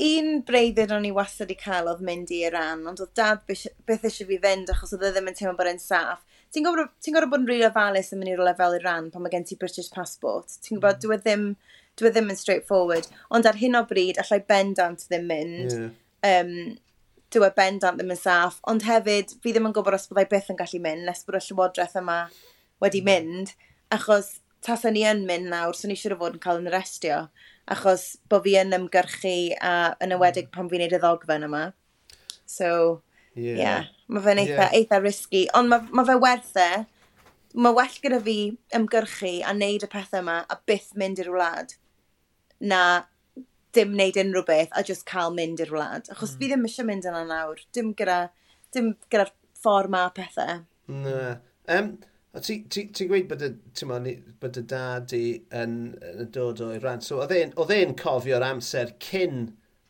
Un 0.00 0.40
breiddyd 0.48 0.92
o'n 0.96 1.04
i 1.04 1.12
wastad 1.12 1.50
i 1.52 1.56
cael 1.60 1.90
oedd 1.90 2.00
mynd 2.04 2.30
i 2.32 2.40
Iran, 2.48 2.86
ond 2.88 3.02
oedd 3.04 3.12
dad 3.18 3.42
beth 3.46 4.06
eisiau 4.08 4.28
fi 4.30 4.38
fynd 4.40 4.70
achos 4.72 4.94
oedd 4.96 5.04
e 5.04 5.10
ddim 5.12 5.28
yn 5.28 5.36
teimlo 5.36 5.58
bod 5.58 5.68
e'n 5.68 5.82
saff. 5.82 6.22
Ti'n 6.50 6.64
gwybod 6.66 6.94
ti 7.04 7.12
bod 7.14 7.36
yn 7.36 7.46
rili 7.46 7.66
ofalus 7.68 8.08
yn 8.14 8.22
mynd 8.22 8.32
i'r 8.32 8.40
lefel 8.42 8.78
Iran 8.80 9.10
pan 9.12 9.22
mae 9.22 9.30
gen 9.34 9.44
ti 9.46 9.58
British 9.60 9.90
Passport. 9.92 10.56
Ti'n 10.64 10.80
gwybod, 10.80 10.96
mm. 10.96 11.02
dwi 11.04 11.14
e 11.14 11.20
ddim, 11.20 11.44
dwi 12.00 12.08
e 12.08 12.14
ddim 12.16 12.32
yn 12.32 12.40
straightforward. 12.40 13.10
Ond 13.36 13.46
ar 13.46 13.60
hyn 13.60 13.78
o 13.78 13.84
bryd, 13.90 14.18
allai 14.22 14.40
bendant 14.48 15.04
ddim 15.06 15.28
mynd. 15.30 15.76
Yeah. 15.76 16.40
Um, 16.40 16.54
dwi 17.30 17.46
e 17.46 17.52
bendant 17.60 18.00
ddim 18.00 18.10
yn 18.16 18.18
saff. 18.18 18.58
Ond 18.72 18.88
hefyd, 18.88 19.36
fi 19.44 19.54
ddim 19.54 19.68
yn 19.68 19.76
gwybod 19.76 20.00
os 20.00 20.08
byddai 20.10 20.26
byth 20.32 20.50
yn 20.50 20.58
gallu 20.58 20.82
mynd, 20.88 21.06
nes 21.06 21.22
bod 21.28 21.38
y 21.38 21.44
llywodraeth 21.44 21.98
yma 22.00 22.18
wedi 22.82 23.04
mynd. 23.06 23.54
Achos 23.94 24.38
tas 24.66 24.82
o'n 24.88 24.98
i 24.98 25.06
yn 25.06 25.22
mynd 25.28 25.52
nawr, 25.52 25.76
so 25.76 25.88
ni 25.88 25.96
siwr 25.98 26.16
o 26.16 26.20
fod 26.24 26.40
yn 26.40 26.42
cael 26.42 26.58
yn 26.64 26.70
arestio 26.72 27.20
achos 27.70 28.04
bod 28.30 28.44
fi 28.46 28.56
yn 28.60 28.74
ymgyrchu 28.76 29.36
a 29.64 29.74
yn 30.02 30.14
ywedig 30.16 30.50
pan 30.54 30.70
fi'n 30.70 30.82
neud 30.84 30.96
y 30.96 31.00
ddogfen 31.02 31.46
yma. 31.46 31.64
So, 32.50 32.70
yeah. 33.34 33.58
yeah. 33.58 33.92
Mae 34.10 34.24
fe'n 34.24 34.42
eitha, 34.42 34.66
yeah. 34.66 34.74
eitha 34.80 34.98
risky, 35.02 35.44
ond 35.56 35.70
mae, 35.72 35.86
mae 35.94 36.08
fe 36.08 36.18
werth 36.22 36.56
e. 36.60 36.70
Mae 37.54 37.74
well 37.74 38.00
gyda 38.02 38.20
fi 38.26 38.38
ymgyrchu 38.78 39.36
a 39.42 39.54
wneud 39.54 39.86
y 39.86 39.90
pethau 39.90 40.22
yma 40.24 40.40
a 40.50 40.58
byth 40.70 40.92
mynd 40.98 41.22
i'r 41.22 41.32
wlad 41.34 41.74
na 42.60 42.82
dim 43.74 43.94
wneud 43.94 44.18
unrhyw 44.20 44.44
beth 44.46 44.74
a 44.76 44.82
just 44.86 45.06
cael 45.08 45.34
mynd 45.34 45.62
i'r 45.62 45.72
wlad. 45.74 46.10
Achos 46.12 46.34
mm. 46.34 46.38
fi 46.40 46.50
ddim 46.50 46.66
eisiau 46.68 46.88
mynd 46.88 47.06
yna 47.10 47.22
nawr, 47.28 47.62
dim 47.74 47.94
gyda, 47.98 48.20
dim 48.74 48.92
gyda'r 49.08 49.32
ffordd 49.60 49.92
ma 49.94 50.04
pethau. 50.14 50.64
Na. 50.90 51.36
Um, 51.70 51.92
Ti'n 52.30 52.66
ti, 52.70 52.84
ti 52.94 53.06
gweud 53.10 53.26
bod 53.26 53.40
y, 53.42 53.48
ma, 53.90 53.96
bod 54.38 54.58
y 54.60 54.62
dad 54.70 55.10
i 55.16 55.24
yn, 55.50 55.72
yn 56.12 56.28
dod 56.30 56.60
o'i 56.62 56.76
rhan. 56.78 57.02
So, 57.02 57.18
oedd 57.18 57.72
e'n 57.74 57.96
cofio'r 57.98 58.44
amser 58.46 58.92
cyn 59.02 59.48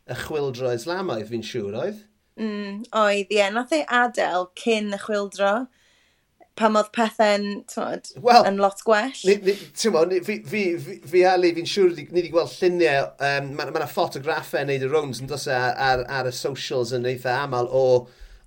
y 0.09 0.17
chwildro 0.23 0.71
Islamaidd 0.73 1.29
fi'n 1.29 1.45
siŵr 1.45 1.77
oedd? 1.83 1.99
Mm, 2.41 2.79
oedd, 2.97 3.29
ie. 3.29 3.37
Yeah. 3.37 3.51
Nath 3.53 3.75
ei 3.77 3.83
adael 3.85 4.49
cyn 4.57 4.89
y 4.95 4.99
chwildro 5.03 5.51
pam 6.57 6.79
oedd 6.79 6.89
pethau'n 6.95 7.45
well, 8.25 8.47
yn 8.49 8.57
lot 8.61 8.81
gwell. 8.87 9.21
Ti'n 9.21 9.93
mo, 9.93 10.01
fi, 10.25 10.39
fi, 10.41 10.63
fi, 10.81 10.95
fi 11.11 11.21
Ali, 11.29 11.51
fi'n 11.55 11.69
siŵr 11.69 11.93
ni 11.93 12.07
wedi 12.09 12.31
gweld 12.33 12.55
lluniau, 12.57 13.11
um, 13.27 13.51
mae 13.53 13.69
yna 13.69 13.75
ma 13.75 13.89
ffotograffau 13.89 14.63
yn 14.63 14.71
neud 14.71 14.87
y 14.87 14.89
rounds 14.89 15.21
yn 15.21 15.29
dos 15.29 15.45
ar, 15.45 15.75
e, 15.75 15.85
ar, 15.91 16.03
ar, 16.09 16.31
y 16.31 16.33
socials 16.35 16.95
yn 16.97 17.05
eitha 17.11 17.37
aml 17.43 17.69
o, 17.69 17.85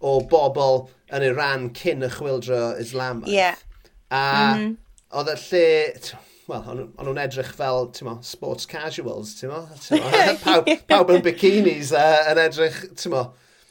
o 0.03 0.17
bobl 0.35 0.89
yn 1.15 1.29
Iran 1.31 1.71
cyn 1.79 2.03
y 2.03 2.11
chwildro 2.19 2.73
Islamaidd. 2.83 3.31
Ie. 3.31 3.39
Yeah. 3.39 3.63
A 4.11 4.23
mm 4.55 4.61
-hmm. 4.61 4.77
oedd 5.19 5.31
y 5.33 5.37
lle, 5.45 6.19
wel, 6.49 6.67
o'n 6.69 7.07
nhw'n 7.07 7.23
edrych 7.25 7.53
fel, 7.57 7.89
ti'n 7.97 8.09
mo, 8.09 8.17
sports 8.27 8.69
casuals, 8.71 9.35
ti'n 9.39 9.53
mo? 9.53 9.63
pawb, 10.45 10.71
pawb 10.91 11.15
yn 11.15 11.25
bikinis 11.25 11.93
uh, 11.97 12.25
yn 12.33 12.43
edrych, 12.45 12.81
ti'n 13.01 13.15
mo, 13.15 13.27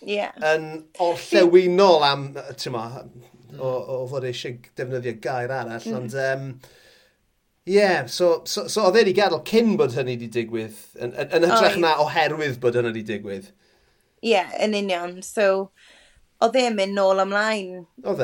yeah. 0.08 0.34
yn 0.54 0.70
orllewinol 1.04 2.06
am, 2.08 2.30
ti'n 2.60 2.76
mo, 2.76 2.86
o, 3.60 3.70
o 3.70 4.00
fod 4.10 4.26
eisiau 4.30 4.58
defnyddio 4.78 5.20
gair 5.24 5.54
arall, 5.54 5.84
mm. 5.84 6.00
ond... 6.00 6.18
Um, 6.30 6.48
Ie, 7.64 7.78
yeah, 7.78 8.06
so, 8.12 8.42
so, 8.44 8.66
so 8.68 8.82
oedd 8.84 8.98
wedi 8.98 9.14
gadael 9.16 9.40
cyn 9.48 9.78
bod 9.80 9.94
hynny 9.96 10.18
wedi 10.18 10.28
digwydd, 10.28 10.76
yn, 11.00 11.14
yn, 11.16 11.30
yn 11.38 11.46
hytrach 11.48 11.78
oh, 11.78 11.80
na 11.80 11.94
oherwydd 12.04 12.58
bod 12.60 12.76
hynny 12.76 12.90
wedi 12.90 13.04
digwydd. 13.08 13.46
Ie, 14.20 14.34
yeah, 14.34 14.50
yn 14.66 14.76
union. 14.76 15.14
So, 15.24 15.46
oedd 16.44 16.58
e'n 16.60 16.76
mynd 16.78 16.98
nôl 16.98 17.22
ymlaen 17.24 17.84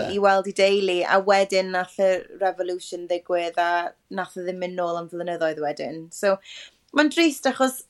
i 0.10 0.20
weld 0.22 0.50
i 0.52 0.56
deulu, 0.56 0.98
a 1.08 1.20
wedyn 1.26 1.72
nath 1.76 2.00
y 2.04 2.10
revolution 2.42 3.06
ddigwydd, 3.10 3.60
a 3.60 3.92
nath 4.16 4.36
e 4.38 4.44
ddim 4.46 4.60
mynd 4.64 4.80
nôl 4.80 5.00
am 5.00 5.10
flynyddoedd 5.12 5.62
wedyn. 5.64 6.02
So, 6.16 6.36
mae'n 6.98 7.12
drist 7.14 7.48
achos 7.50 7.84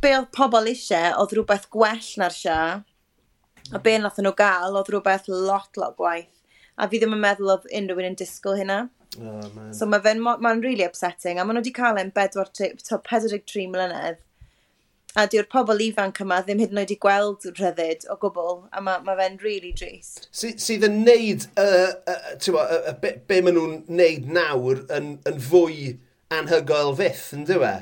be 0.00 0.14
oedd 0.16 0.30
pobl 0.36 0.70
eisiau 0.70 1.18
oedd 1.20 1.34
rhywbeth 1.36 1.68
gwell 1.74 2.12
na'r 2.22 2.36
sia, 2.36 2.60
a 3.70 3.82
be 3.84 3.96
nath 4.00 4.20
nhw 4.22 4.32
gael 4.38 4.78
oedd 4.80 4.92
rhywbeth 4.92 5.28
lot, 5.28 5.76
lot 5.80 5.98
gwaith. 6.00 6.32
A 6.80 6.88
fi 6.88 7.00
ddim 7.00 7.18
yn 7.18 7.22
meddwl 7.22 7.52
oedd 7.56 7.68
unrhyw 7.76 8.00
un 8.00 8.10
yn 8.12 8.18
disgwyl 8.18 8.58
hynna. 8.60 8.80
Oh, 9.18 9.42
man. 9.56 9.72
so 9.74 9.88
mae'n 9.90 10.20
ma, 10.22 10.36
fe, 10.38 10.42
ma 10.46 10.52
really 10.62 10.86
upsetting, 10.86 11.40
a 11.40 11.44
maen 11.44 11.58
nhw 11.58 11.64
wedi 11.64 11.74
cael 11.74 11.98
e'n 11.98 12.12
43 12.14 13.64
mlynedd 13.72 14.20
a 15.18 15.26
diw'r 15.30 15.48
pobl 15.50 15.82
ifanc 15.82 16.20
yma 16.22 16.40
ddim 16.44 16.60
hyd 16.62 16.74
yn 16.74 16.80
oed 16.82 16.92
i 16.94 16.96
gweld 17.02 17.46
rhyddid 17.56 18.06
o 18.12 18.16
gwbl, 18.22 18.60
a 18.70 18.82
mae 18.84 19.02
ma 19.06 19.16
fe'n 19.18 19.38
really 19.42 19.72
drist. 19.76 20.28
Sy, 20.30 20.52
sydd 20.62 20.86
yn 20.86 21.00
neud, 21.06 21.46
uh, 21.60 21.92
uh, 22.10 22.34
bo, 22.46 22.62
uh, 22.62 22.94
be, 23.02 23.16
be 23.30 23.40
maen 23.44 23.58
nhw'n 23.58 23.78
neud 24.00 24.28
nawr 24.30 24.84
yn, 24.96 25.16
yn 25.28 25.40
fwy 25.46 25.94
anhygoel 26.34 26.94
fyth, 27.00 27.30
yn 27.36 27.46
dywe? 27.48 27.72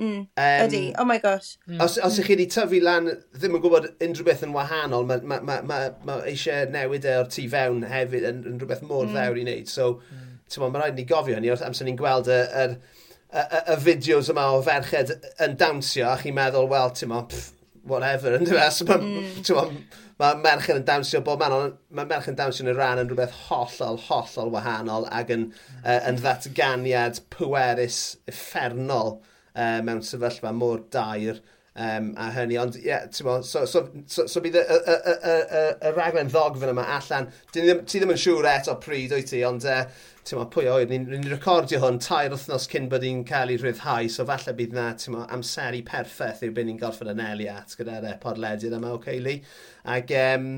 Mm, 0.00 0.20
um, 0.24 0.62
ydy, 0.64 0.94
oh 0.96 1.04
my 1.04 1.18
gosh. 1.20 1.58
Mm. 1.68 1.82
Os, 1.84 1.98
os 2.00 2.16
ych 2.22 2.30
chi 2.30 2.38
wedi 2.38 2.46
tyfu 2.48 2.80
lan, 2.80 3.10
ddim 3.36 3.58
yn 3.58 3.64
gwybod 3.64 3.90
unrhyw 4.06 4.28
beth 4.30 4.46
yn 4.46 4.54
wahanol, 4.56 5.04
mae 5.08 5.20
ma, 5.20 5.42
ma, 5.44 5.58
ma, 5.66 5.82
ma 6.08 6.16
eisiau 6.30 6.70
newid 6.72 7.04
e 7.04 7.18
o'r 7.20 7.28
tu 7.28 7.44
fewn 7.52 7.84
hefyd 7.90 8.24
yn, 8.30 8.40
yn 8.48 8.56
rhywbeth 8.62 8.86
mor 8.88 9.04
mm. 9.04 9.12
ddewr 9.18 9.42
i 9.42 9.44
wneud. 9.44 9.68
So, 9.68 9.90
mm. 10.08 10.64
mae 10.64 10.80
rhaid 10.80 10.96
ni 10.96 11.04
gofio 11.10 11.36
hynny, 11.36 11.52
amser 11.52 11.90
ni'n 11.90 12.00
gweld 12.00 12.32
y, 12.32 12.40
Er, 12.40 12.72
er, 12.78 12.99
y, 13.32 13.40
y, 13.42 13.62
y 13.74 13.78
fideos 13.84 14.30
yma 14.32 14.50
o 14.54 14.60
ferched 14.66 15.14
yn 15.44 15.56
dawnsio 15.60 16.10
a 16.10 16.18
chi'n 16.20 16.36
meddwl, 16.36 16.68
wel, 16.70 16.92
ti'n 16.96 17.12
mo, 17.12 17.24
pff, 17.30 17.52
whatever, 17.88 18.36
yn 18.36 18.46
dweud, 18.48 18.72
so, 18.74 18.86
mae 18.88 19.00
mm. 19.00 19.76
ma 20.20 20.32
merched 20.36 20.76
yn 20.76 20.86
dawnsio 20.88 21.22
bob 21.24 21.40
man, 21.42 21.76
mae 21.96 22.08
merched 22.08 22.34
yn 22.34 22.40
dawnsio 22.40 22.66
yn 22.66 22.72
y 22.74 22.76
ran 22.76 23.00
yn 23.02 23.08
rhywbeth 23.10 23.38
hollol, 23.46 24.00
hollol 24.08 24.52
wahanol 24.54 25.08
ac 25.16 25.32
yn, 25.36 25.46
uh, 25.84 26.00
yn 26.10 26.20
ddatganiad 26.20 27.22
pwerus 27.32 28.02
effernol 28.30 29.16
uh, 29.54 29.80
mewn 29.86 30.04
sefyllfa 30.04 30.52
mor 30.56 30.84
dair. 30.92 31.40
Um, 31.80 32.10
a 32.18 32.26
hynny, 32.34 32.56
ond 32.60 32.74
ie, 32.76 32.88
yeah, 32.88 33.04
ti'n 33.08 33.24
mo, 33.24 33.36
so, 33.46 33.62
so, 33.64 33.84
so, 34.10 34.24
so 34.28 34.40
bydd 34.42 34.58
y, 34.58 34.62
y, 34.74 34.78
y, 34.90 34.94
y, 35.14 35.34
y, 35.38 35.60
y 35.86 35.92
raglen 35.94 36.28
ddogfen 36.28 36.72
yma 36.74 36.82
allan, 36.98 37.28
ti 37.54 37.62
ddim, 37.62 37.84
ti 37.86 38.02
ddim 38.02 38.10
yn 38.12 38.18
siŵr 38.20 38.48
eto 38.50 38.74
pryd, 38.82 39.14
wyt 39.14 39.30
ti, 39.30 39.44
ond 39.46 39.64
uh, 39.70 39.84
ti'n 40.28 40.38
ma, 40.38 40.44
pwy 40.52 40.66
oed, 40.70 40.90
ni'n 40.92 41.06
ni 41.08 41.30
recordio 41.30 41.80
hwn 41.82 41.98
tair 42.02 42.32
wythnos 42.34 42.66
cyn 42.70 42.88
bod 42.92 43.04
ni'n 43.04 43.22
cael 43.28 43.52
ei 43.54 43.58
rhyddhau, 43.60 44.08
so 44.12 44.26
falle 44.28 44.52
bydd 44.58 44.74
na 44.76 44.90
ti'n 45.00 45.16
ma, 45.16 45.24
amseru 45.32 45.80
perffaith 45.86 46.42
yw 46.46 46.52
byd 46.56 46.68
ni'n 46.68 46.80
gorfod 46.82 47.10
anelu 47.12 47.48
at 47.52 47.72
gyda'r 47.78 48.08
e, 48.10 48.12
podlediad 48.22 48.76
yma, 48.76 48.92
oce, 48.92 49.00
okay, 49.00 49.22
Lee. 49.24 49.40
Ac, 49.88 50.12
um, 50.20 50.50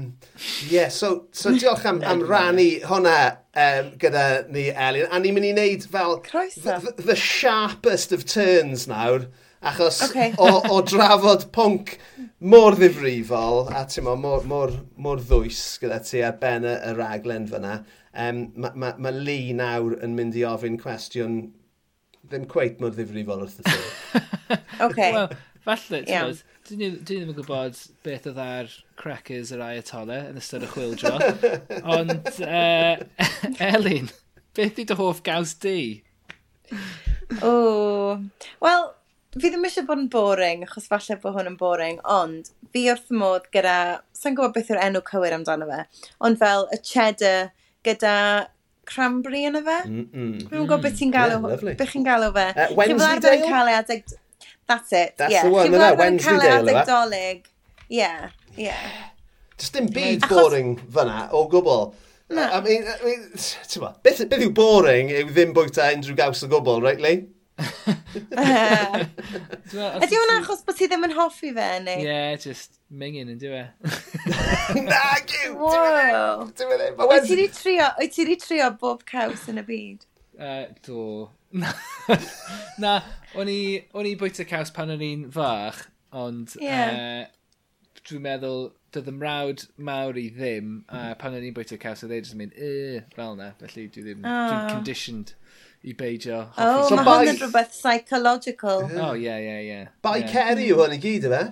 yeah, 0.68 0.90
so, 0.90 1.28
so 1.30 1.54
diolch 1.54 1.86
am, 1.86 2.02
am 2.02 2.24
rannu 2.26 2.66
hwnna 2.90 3.16
um, 3.54 3.94
gyda 4.02 4.26
ni, 4.50 4.66
Elin. 4.74 5.06
A 5.10 5.22
ni'n 5.22 5.38
mynd 5.38 5.52
i 5.52 5.54
wneud 5.54 5.86
fel 5.94 6.18
the, 6.26 6.94
the 6.98 7.16
sharpest 7.16 8.12
of 8.12 8.26
turns 8.26 8.88
nawr, 8.90 9.28
achos 9.62 10.02
okay. 10.08 10.34
o, 10.42 10.58
o 10.74 10.82
drafod 10.82 11.46
pwnc 11.54 11.94
mor 12.42 12.74
ddifrifol 12.74 13.68
a 13.70 14.16
mor, 14.18 14.42
mor, 14.42 14.72
mor 14.98 15.20
ddwys 15.22 15.60
gyda 15.78 16.00
ti 16.02 16.22
ar 16.26 16.34
ben 16.40 16.66
y, 16.66 16.74
y 16.74 16.94
raglen 16.98 17.46
fyna 17.46 17.76
um, 18.12 18.44
mae 18.56 18.76
ma, 18.76 18.92
ma 18.98 19.12
Lee 19.14 19.54
nawr 19.56 19.96
yn 20.04 20.16
mynd 20.18 20.36
i 20.38 20.44
ofyn 20.48 20.78
cwestiwn 20.80 21.40
ddim 22.28 22.46
cweith 22.50 22.80
mor 22.80 22.94
ddifrifol 22.94 23.44
wrth 23.44 23.60
y 23.62 23.66
tu. 23.66 24.22
OK. 24.86 25.00
Wel, 25.00 25.34
falle, 25.66 26.02
yeah. 26.08 26.30
dwi 26.68 26.90
ddim 27.02 27.30
yn 27.30 27.36
gwybod 27.36 27.78
beth 28.06 28.28
oedd 28.30 28.40
ar 28.42 28.72
crackers 29.00 29.52
yr 29.54 29.62
Ayatollah 29.66 30.30
yn 30.30 30.40
ystod 30.40 30.66
y 30.66 30.70
chwildro, 30.72 31.14
ond 31.96 32.30
uh, 32.46 32.96
Elin, 33.72 34.10
beth 34.56 34.74
ydy 34.74 34.88
dy 34.90 34.98
hoff 34.98 35.22
gaws 35.26 35.54
di? 35.62 35.78
O, 37.44 38.18
wel, 38.64 38.88
fi 39.38 39.48
ddim 39.48 39.66
eisiau 39.68 39.86
bod 39.88 40.02
yn 40.02 40.10
boring, 40.12 40.66
achos 40.66 40.88
falle 40.90 41.18
bod 41.22 41.36
hwn 41.38 41.52
yn 41.52 41.58
boring, 41.60 41.98
ond 42.04 42.52
fi 42.74 42.86
wrth 42.92 43.10
modd 43.14 43.48
gyda, 43.54 43.76
sa'n 44.16 44.38
gwybod 44.38 44.56
beth 44.56 44.72
yw'r 44.72 44.82
enw 44.86 45.02
cywir 45.08 45.36
amdano 45.36 45.68
fe, 45.70 45.82
ond 46.26 46.40
fel 46.42 46.68
y 46.74 46.80
cheddar 46.86 47.50
gyda 47.86 48.16
cranberry 48.88 49.44
yn 49.48 49.58
y 49.58 49.62
fe. 49.66 49.78
Mm, 49.86 50.04
mm, 50.10 50.34
Rwy'n 50.50 50.66
gwybod 50.66 50.84
beth 50.84 50.98
ti'n 50.98 51.14
galw, 51.14 51.38
yeah, 51.38 51.64
beth 51.78 51.94
chi'n 51.94 52.06
galw 52.06 52.30
fe. 52.34 52.46
Uh, 52.52 52.68
Wednesday 52.78 53.22
Dale? 53.24 53.48
cael 53.48 53.72
ei 53.72 53.78
adeg... 53.80 54.18
That's 54.70 54.92
it, 54.94 55.16
That's 55.18 55.32
yeah. 55.32 55.42
the 55.44 55.50
one, 55.50 55.72
yna, 55.74 55.88
Wednesday 55.98 56.38
Dale 56.38 56.70
yna. 56.70 56.84
doleg. 56.86 57.48
Yeah, 57.90 58.30
yeah. 58.56 59.10
Just 59.58 59.74
dim 59.74 59.90
byd 59.92 60.22
Achos... 60.22 60.38
boring 60.38 60.76
fyna, 60.78 61.26
o 61.34 61.44
gwbl. 61.50 61.92
Na. 62.32 62.48
I 62.56 62.60
mean, 62.64 62.86
I 62.88 63.04
mean, 63.04 63.26
ma, 63.82 63.92
beth, 64.02 64.22
beth 64.30 64.46
yw 64.46 64.54
boring 64.56 65.10
yw 65.12 65.28
ddim 65.28 65.52
bwyta 65.56 65.90
unrhyw 65.92 66.16
gaws 66.16 66.42
o 66.46 66.50
gwbl, 66.52 66.80
right, 66.86 67.02
Lee? 67.02 67.26
Ydy 69.72 70.16
hwnna 70.16 70.38
achos 70.40 70.62
bod 70.66 70.76
ti 70.78 70.88
ddim 70.90 71.06
yn 71.08 71.14
hoffi 71.16 71.52
fe, 71.56 71.68
neu? 71.84 72.04
Ie, 72.04 72.38
just 72.42 72.80
mingin 72.90 73.30
yn 73.32 73.40
diwe. 73.40 73.62
Na, 74.88 75.02
gyw! 75.28 75.54
Wow! 75.60 76.48
Wyt 76.48 77.28
ti 77.28 77.36
wedi 77.36 77.48
trio, 77.54 77.88
wyt 78.00 78.16
ti 78.16 78.26
wedi 78.26 78.38
trio 78.42 78.70
bob 78.80 79.06
caws 79.08 79.48
yn 79.52 79.62
y 79.62 79.66
byd? 79.68 80.06
Uh, 80.38 80.66
do. 80.86 81.30
Na, 82.82 82.96
o'n 83.36 83.48
i 83.52 84.14
bwyta 84.20 84.46
caws 84.48 84.72
pan 84.74 84.92
o'n 84.94 85.04
i'n 85.04 85.26
fach, 85.32 85.84
ond 86.16 86.56
yeah. 86.60 86.92
uh, 86.92 87.98
dwi'n 88.08 88.24
meddwl 88.24 88.70
doedd 88.92 89.08
ym 89.08 89.20
mrawd 89.20 89.66
mawr 89.80 90.18
i 90.20 90.26
ddim, 90.34 90.82
a 90.92 91.12
pan 91.20 91.36
o'n 91.36 91.46
i'n 91.48 91.56
bwyta 91.56 91.78
caws 91.80 92.04
oedd 92.04 92.14
e 92.16 92.20
jyst 92.20 92.36
yn 92.36 92.42
mynd, 92.42 92.56
e, 92.56 93.04
fel 93.16 93.38
na, 93.38 93.52
felly 93.60 93.86
dwi 93.92 94.04
ddim, 94.08 94.26
oh. 94.26 94.48
dwi'n 94.50 94.68
conditioned 94.72 95.34
i 95.82 95.94
beidio. 95.98 96.44
Oh, 96.56 96.88
so 96.88 96.96
mae 96.96 97.06
bai... 97.06 97.16
hwn 97.22 97.34
yn 97.34 97.40
rhywbeth 97.40 97.74
psychological. 97.74 98.86
Oh, 98.86 99.12
ie, 99.18 99.32
ie, 99.32 99.58
ie. 99.66 99.82
Bai 100.04 100.20
yeah. 100.20 100.30
Kerry 100.30 100.70
yw 100.70 100.78
hwn 100.82 100.96
i 100.96 101.00
gyd, 101.02 101.26
yma. 101.30 101.42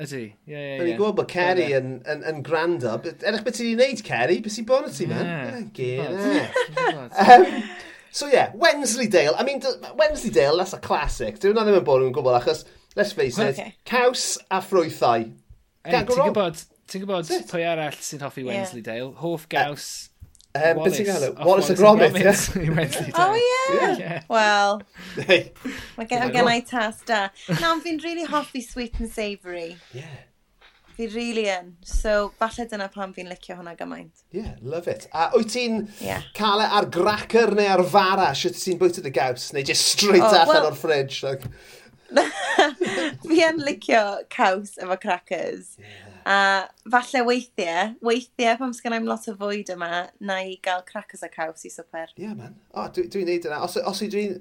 Ydy, 0.00 0.22
ie, 0.48 0.54
ie, 0.54 0.56
ie. 0.56 0.76
i'n 0.80 0.96
gwybod 0.96 1.16
bod 1.18 1.28
Kerry 1.28 1.66
yn, 1.76 1.98
yn, 2.08 2.22
yn 2.30 2.40
gwrando. 2.46 2.94
Erich 3.04 3.42
beth 3.44 3.58
ti'n 3.58 3.74
gwneud, 3.74 4.02
Kerry? 4.06 4.38
Beth 4.44 4.54
sy'n 4.54 4.68
bod 4.68 4.88
ti, 4.94 5.08
man? 5.10 5.70
Gyn, 5.76 6.10
So, 8.10 8.26
ie, 8.26 8.34
yeah, 8.34 8.50
Wensleydale. 8.58 9.36
I 9.38 9.44
mean, 9.44 9.60
Wensleydale, 9.98 10.56
that's 10.58 10.74
a 10.74 10.80
classic. 10.82 11.38
Dwi'n 11.38 11.54
ddim 11.54 11.76
yn 11.78 11.84
bod 11.86 12.02
yn 12.02 12.14
gwybod, 12.14 12.40
achos, 12.40 12.64
let's 12.98 13.14
face 13.14 13.38
it, 13.38 13.54
okay. 13.54 13.76
caws 13.86 14.34
a 14.50 14.58
ffrwythau. 14.64 15.28
Hey, 15.86 15.94
ti'n 15.94 16.08
gwybod, 16.10 16.58
ti'n 16.90 17.04
gwybod 17.04 17.30
pwy 17.52 17.62
arall 17.70 18.00
sy'n 18.02 18.24
hoffi 18.26 18.42
Wensleydale? 18.48 19.12
Hoff 19.22 19.46
gaws. 19.52 20.09
Um, 20.52 20.76
Wallace, 20.78 20.98
beth 20.98 21.06
gael 21.06 21.34
Wallace, 21.46 21.80
Wallace 21.80 22.48
Gromit, 22.50 22.96
ie? 22.96 23.12
Oh, 23.14 23.34
yeah. 23.34 24.00
ie! 24.18 24.22
Wel, 24.28 24.82
mae 25.96 26.06
gen, 26.10 26.32
gen 26.34 26.50
i 26.50 26.58
tas 26.66 27.04
da. 27.06 27.28
Na, 27.60 27.70
ond 27.70 27.84
fi'n 27.84 28.02
really 28.02 28.26
hoffi 28.26 28.64
sweet 28.64 28.98
and 28.98 29.12
savoury. 29.12 29.76
Yeah. 29.94 30.10
Fi 30.96 31.06
really 31.14 31.46
yn. 31.52 31.76
So, 31.86 32.32
falle 32.42 32.66
dyna 32.66 32.90
pam 32.90 33.14
fi'n 33.14 33.30
licio 33.30 33.60
hwnna 33.60 33.76
gymaint. 33.78 34.26
Yeah, 34.34 34.56
love 34.60 34.90
it. 34.90 35.06
A 35.14 35.30
wyt 35.36 35.54
ti'n 35.54 35.84
yeah. 36.02 36.26
cael 36.34 36.66
e 36.66 36.68
ar 36.80 36.90
gracr 36.98 37.54
neu 37.54 37.70
ar 37.70 37.86
fara 37.94 38.32
sydd 38.34 38.58
ti'n 38.58 38.82
bwyta 38.82 39.06
dy 39.06 39.14
gaws? 39.14 39.52
Neu 39.54 39.62
just 39.62 39.86
straight 39.94 40.18
oh, 40.18 40.34
allan 40.34 40.56
well, 40.56 40.72
o'r 40.72 40.80
fridge? 40.82 41.22
Like... 41.22 41.46
fi 43.22 43.44
yn 43.46 43.62
licio 43.62 44.02
caws 44.34 44.74
efo 44.82 44.98
crackers. 44.98 45.76
Yeah. 45.78 46.09
A 46.26 46.68
falle 46.90 47.22
weithiau, 47.26 47.94
weithiau 48.04 48.58
pam 48.60 48.74
sgan 48.76 48.96
i'm 48.96 49.08
lot 49.08 49.28
o 49.30 49.36
fwyd 49.38 49.72
yma, 49.74 50.08
na 50.20 50.40
i 50.44 50.58
gael 50.64 50.82
crackers 50.88 51.24
a 51.26 51.30
caws 51.32 51.64
i 51.64 51.72
swper. 51.72 52.10
Ie, 52.16 52.26
yeah, 52.26 52.34
man. 52.34 52.58
O, 52.72 52.82
oh, 52.82 52.90
dwi'n 52.94 53.10
dwi 53.12 53.24
neud 53.28 53.48
yna. 53.48 53.62
Os, 53.66 53.78
os 53.80 54.04
i 54.04 54.10
dwi'n... 54.12 54.36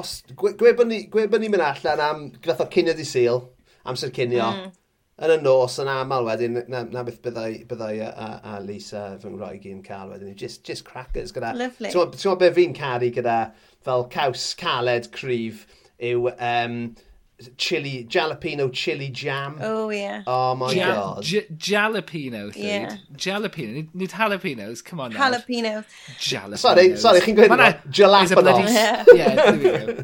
Os, 0.00 0.22
gwe, 0.36 0.54
gwe 0.56 0.72
ni'n 0.96 1.52
mynd 1.52 1.64
allan 1.66 2.00
am 2.00 2.22
gyda'r 2.38 2.64
o 2.64 2.68
cynio 2.72 2.94
di 2.96 3.04
syl, 3.04 3.42
amser 3.88 4.12
cynio, 4.16 4.46
mm. 4.48 4.70
yn 5.26 5.34
y 5.34 5.36
nos 5.42 5.76
yn 5.82 5.90
aml 5.92 6.24
wedyn, 6.30 6.62
na, 6.72 6.80
na 6.88 7.02
beth 7.04 7.20
byddai, 7.24 7.50
byddai 7.68 7.92
a, 8.06 8.08
a, 8.08 8.28
a 8.54 8.60
Lisa 8.64 9.02
fy 9.20 9.34
ngroeg 9.34 9.68
i'n 9.68 9.82
cael 9.84 10.14
wedyn, 10.14 10.32
just, 10.38 10.64
just 10.64 10.86
crackers 10.88 11.34
gyda... 11.36 11.52
Lovely. 11.60 11.92
Ti'n 11.92 12.16
gwybod 12.16 12.40
be 12.40 12.50
fi'n 12.56 12.72
caru 12.78 13.12
gyda 13.12 13.38
fel 13.84 14.08
caws 14.16 14.48
caled 14.58 15.10
cryf 15.12 15.66
yw 16.02 16.32
um, 16.32 16.78
chili, 17.56 18.06
jalapeno 18.08 18.72
chili 18.72 19.10
jam. 19.10 19.58
Oh, 19.60 19.90
yeah. 19.90 20.22
Oh, 20.26 20.54
my 20.54 20.72
jam, 20.72 20.94
God. 20.94 21.24
jalapeno 21.24 22.52
food. 22.52 22.62
Yeah. 22.62 22.96
Jalapeno. 23.16 23.72
Nid, 23.72 23.94
nid 23.94 24.10
jalapenos, 24.10 24.84
come 24.84 25.00
on 25.00 25.12
now. 25.12 25.30
Jalapenos. 25.30 25.84
Jalapenos. 26.18 26.58
Sorry, 26.58 26.96
sorry, 26.96 27.20
chi'n 27.20 27.36
gweud 27.36 27.56
yna? 27.56 27.72
Jalapenos. 27.90 28.70
Yeah, 29.14 29.34
there 29.34 29.52
we 29.52 29.62
go. 29.62 30.02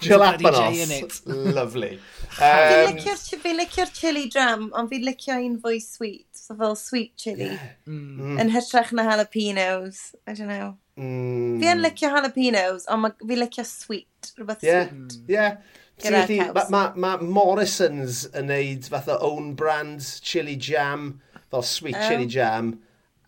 jalapenos. 0.00 1.22
Lovely. 1.26 1.98
Um, 2.38 2.96
fi'n 3.42 3.58
licio'r 3.58 3.90
chili 3.92 4.28
dram, 4.30 4.68
ond 4.78 4.90
fi'n 4.92 5.02
licio 5.04 5.36
un 5.36 5.58
fwy 5.60 5.80
sweet, 5.82 6.28
so 6.36 6.54
fel 6.56 6.76
sweet 6.78 7.16
chili. 7.18 7.50
Yeah. 7.50 7.72
Mm. 7.88 8.38
Yn 8.40 8.54
hytrach 8.54 8.94
na 8.96 9.08
jalapenos. 9.10 10.14
I 10.26 10.34
don't 10.34 10.48
know. 10.48 10.76
Mm. 10.96 11.58
Fi 11.60 11.72
yn 11.74 11.84
licio 11.84 12.12
jalapenos, 12.14 12.86
ond 12.92 13.12
fi 13.20 13.36
licio 13.36 13.66
sweet, 13.66 14.32
rhywbeth 14.38 14.64
yeah. 14.64 14.88
sweet. 14.88 15.18
Mm. 15.18 15.28
Yeah. 15.34 15.58
Mae 16.04 16.52
ma, 16.54 16.64
ma, 16.70 16.84
ma 16.94 17.16
Morrison's 17.20 18.24
yn 18.36 18.48
neud 18.50 18.88
fath 18.92 19.10
o 19.12 19.18
own 19.30 19.52
brand 19.58 20.06
chili 20.22 20.56
jam, 20.56 21.20
fel 21.50 21.66
sweet 21.66 21.98
oh. 21.98 22.08
chili 22.08 22.26
jam. 22.26 22.78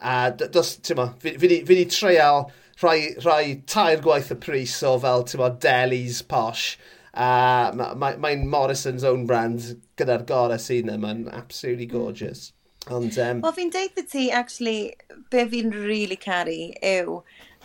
A 0.01 0.31
dos, 0.33 0.77
ti'n 0.83 0.99
mo, 0.99 1.11
fi 1.23 1.37
wedi 1.39 1.85
treial 1.91 2.49
rhai, 2.83 3.13
rhai 3.23 3.63
tair 3.67 4.01
gwaith 4.03 4.33
y 4.35 4.39
pris 4.47 4.81
o 4.83 4.97
fel, 5.03 5.27
ti'n 5.29 5.43
mo, 5.43 5.53
delis 5.63 6.23
posh. 6.27 6.79
A 7.13 7.71
mae'n 7.77 7.99
ma, 8.01 8.15
ma 8.17 8.35
Morrison's 8.57 9.05
own 9.05 9.27
brand 9.29 9.77
gyda'r 10.01 10.27
gorau 10.27 10.59
sy'n 10.59 10.89
yna, 10.89 10.99
mae'n 11.03 11.25
absolutely 11.31 11.87
hmm. 11.87 11.99
gorgeous. 11.99 12.51
Ond, 12.91 13.15
um... 13.23 13.43
Wel, 13.45 13.55
fi'n 13.55 13.71
deud 13.71 14.01
ti, 14.11 14.31
actually, 14.35 14.97
be 15.31 15.45
fi'n 15.53 15.71
really 15.71 16.19
caru 16.19 16.73
yw 16.83 17.21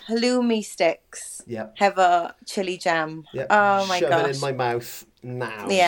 halloumi 0.10 0.64
sticks 0.64 1.42
Yep. 1.48 1.74
a 1.98 2.36
chili 2.46 2.78
jam. 2.78 3.26
yep, 3.34 3.48
Oh 3.50 3.86
my 3.88 4.00
shove 4.00 4.10
gosh. 4.10 4.30
it 4.30 4.36
in 4.36 4.42
my 4.42 4.52
mouth 4.52 5.06
naw. 5.24 5.68
Ie, 5.74 5.88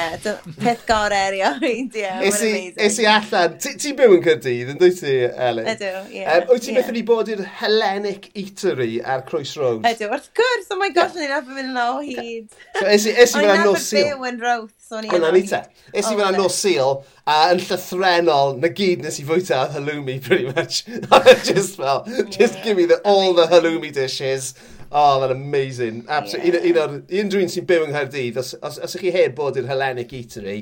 peth 0.59 0.81
gorau 0.87 1.27
erioed, 1.29 1.61
ie, 1.61 2.05
mae'n 2.09 2.23
amazing. 2.29 2.73
Is 2.81 2.97
i 2.99 3.05
allan, 3.09 3.57
ti'n 3.61 3.97
byw 3.99 4.15
yn 4.15 4.23
Cyrdydd, 4.25 4.71
yn 4.73 4.79
dwyt 4.79 5.01
ti, 5.03 5.13
Elin? 5.29 5.69
Ydw, 5.73 5.91
ie. 6.15 6.23
Um, 6.23 6.47
wyt 6.49 6.65
ti'n 6.65 6.79
beth 6.79 6.89
wedi 6.89 7.03
bod 7.07 7.29
i'r 7.33 7.43
Hellenic 7.59 8.29
Eatery 8.33 8.97
ar 9.05 9.23
Croes 9.27 9.53
Road? 9.59 9.85
Ydw, 9.87 10.09
wrth 10.09 10.31
gwrs, 10.39 10.71
oh 10.73 10.79
my 10.81 10.89
gosh, 10.95 11.13
o'n 11.15 11.27
i'n 11.27 11.35
efo'n 11.37 11.59
mynd 11.59 11.73
yna 11.75 11.85
o 11.93 12.01
hyd. 12.01 12.49
So, 12.79 12.87
Is 12.89 13.05
i 13.09 13.13
fyna 13.35 13.59
nos 13.61 13.85
sil. 13.91 14.01
O'n 14.01 14.17
byw 14.17 14.31
yn 14.31 14.41
Roth, 14.47 14.73
so 14.81 14.97
o'n 14.99 15.07
i'n 15.07 15.13
efo'n 15.19 15.39
hyd. 15.39 15.53
Is 15.93 16.09
i 16.09 16.15
fyna 16.15 16.31
nos 16.35 16.57
sil, 16.63 16.97
a 17.29 17.37
yn 17.53 17.63
llythrenol, 17.67 18.57
na 18.63 18.73
gyd 18.81 19.05
nes 19.05 19.21
i 19.21 19.27
fwyta 19.29 19.61
oedd 19.61 19.77
halloumi, 19.77 20.17
pretty 20.25 20.49
much. 20.49 20.83
just 21.49 21.77
fel, 21.77 22.03
just 22.33 22.61
give 22.65 22.77
me 22.77 22.89
the, 22.89 22.99
all 23.05 23.33
the 23.37 23.47
halloumi 23.53 23.93
dishes. 23.93 24.55
Oh, 24.91 25.19
that's 25.19 25.31
amazing. 25.31 26.05
Absolutely. 26.07 26.69
Yeah. 26.69 26.83
Un, 26.83 26.93
un, 26.93 27.19
un 27.21 27.29
dwi'n 27.29 27.51
sy'n 27.53 27.67
byw 27.69 27.83
yng 27.85 27.91
Nghaerdydd, 27.93 28.39
os, 28.41 28.55
os, 28.65 28.79
os 28.81 28.95
ych 28.97 29.03
chi 29.05 29.11
heb 29.13 29.35
bod 29.37 29.59
i'r 29.59 29.67
Hellenic 29.69 30.15
Eatery, 30.17 30.55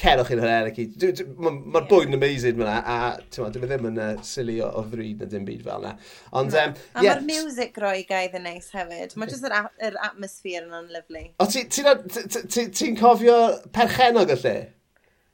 cerwch 0.00 0.30
i'r 0.32 0.40
Hellenic 0.40 0.78
Eatery. 0.80 1.26
Mae'r 1.36 1.58
ma 1.58 1.82
yeah. 1.82 1.88
bwyd 1.90 2.08
yn 2.08 2.16
amazing 2.16 2.60
fyna, 2.60 2.76
a 2.80 2.96
tyma, 3.34 3.50
dwi 3.52 3.66
e 3.66 3.70
ddim 3.72 3.90
yn 3.90 4.00
uh, 4.00 4.12
sili 4.24 4.56
o, 4.64 4.70
o 4.80 4.84
ddrud 4.88 5.20
na 5.20 5.28
dim 5.32 5.44
byd 5.48 5.66
fel 5.66 5.84
yna. 5.84 5.92
Ond, 6.40 6.56
um, 6.62 6.72
a 6.96 7.04
yeah. 7.04 7.18
mae'r 7.20 7.26
music 7.28 7.76
roi 7.84 7.98
gaidd 8.08 8.38
yn 8.40 8.48
neis 8.48 8.70
hefyd. 8.76 9.12
Mae 9.20 9.34
jyst 9.34 9.44
yr, 9.50 9.58
yr 9.90 10.00
atmosffer 10.08 10.64
yn 10.64 10.88
lyflu. 10.94 11.26
O, 11.36 11.50
ti'n 11.50 11.68
ti, 11.68 11.84
ti, 11.84 12.24
ti, 12.24 12.46
ti, 12.48 12.66
ti 12.80 12.90
cofio 12.96 13.36
perchenog 13.76 14.32
y 14.32 14.40
lle? 14.40 14.56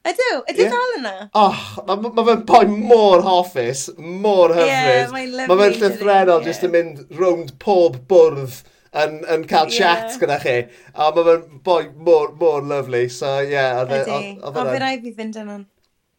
Ydw, 0.03 0.41
ydy 0.51 0.65
yeah. 0.65 0.73
dal 0.73 0.95
yna? 0.97 1.15
Oh, 1.39 1.59
mae 1.87 2.11
ma, 2.11 2.23
fe'n 2.27 2.41
boi 2.47 2.65
mor 2.67 3.23
hoffus, 3.23 3.85
mor 3.99 4.51
hyfryd. 4.57 4.73
Yeah, 4.73 5.13
mae 5.13 5.59
fe'n 5.61 5.77
llythrenol 5.79 6.41
yeah. 6.41 6.49
jyst 6.49 6.67
yn 6.67 6.73
mynd 6.75 7.03
rownd 7.21 7.53
pob 7.63 8.01
bwrdd 8.11 8.57
yn, 8.99 9.21
yn 9.31 9.45
cael 9.51 9.71
yeah. 9.71 10.09
chat 10.09 10.19
gyda 10.19 10.41
chi. 10.43 10.57
A 10.95 11.13
mae 11.15 11.29
fe'n 11.29 11.61
boi 11.69 11.85
mor, 11.95 12.33
mor 12.41 12.67
lyflu. 12.67 13.05
So, 13.15 13.31
ie. 13.45 13.53
Yeah, 13.55 13.85
e- 13.87 14.01
ydy. 14.01 14.19
O, 14.43 14.51
fe 14.59 14.81
rai 14.83 14.97
fi 15.05 15.15
fynd 15.21 15.39
yna. 15.45 15.61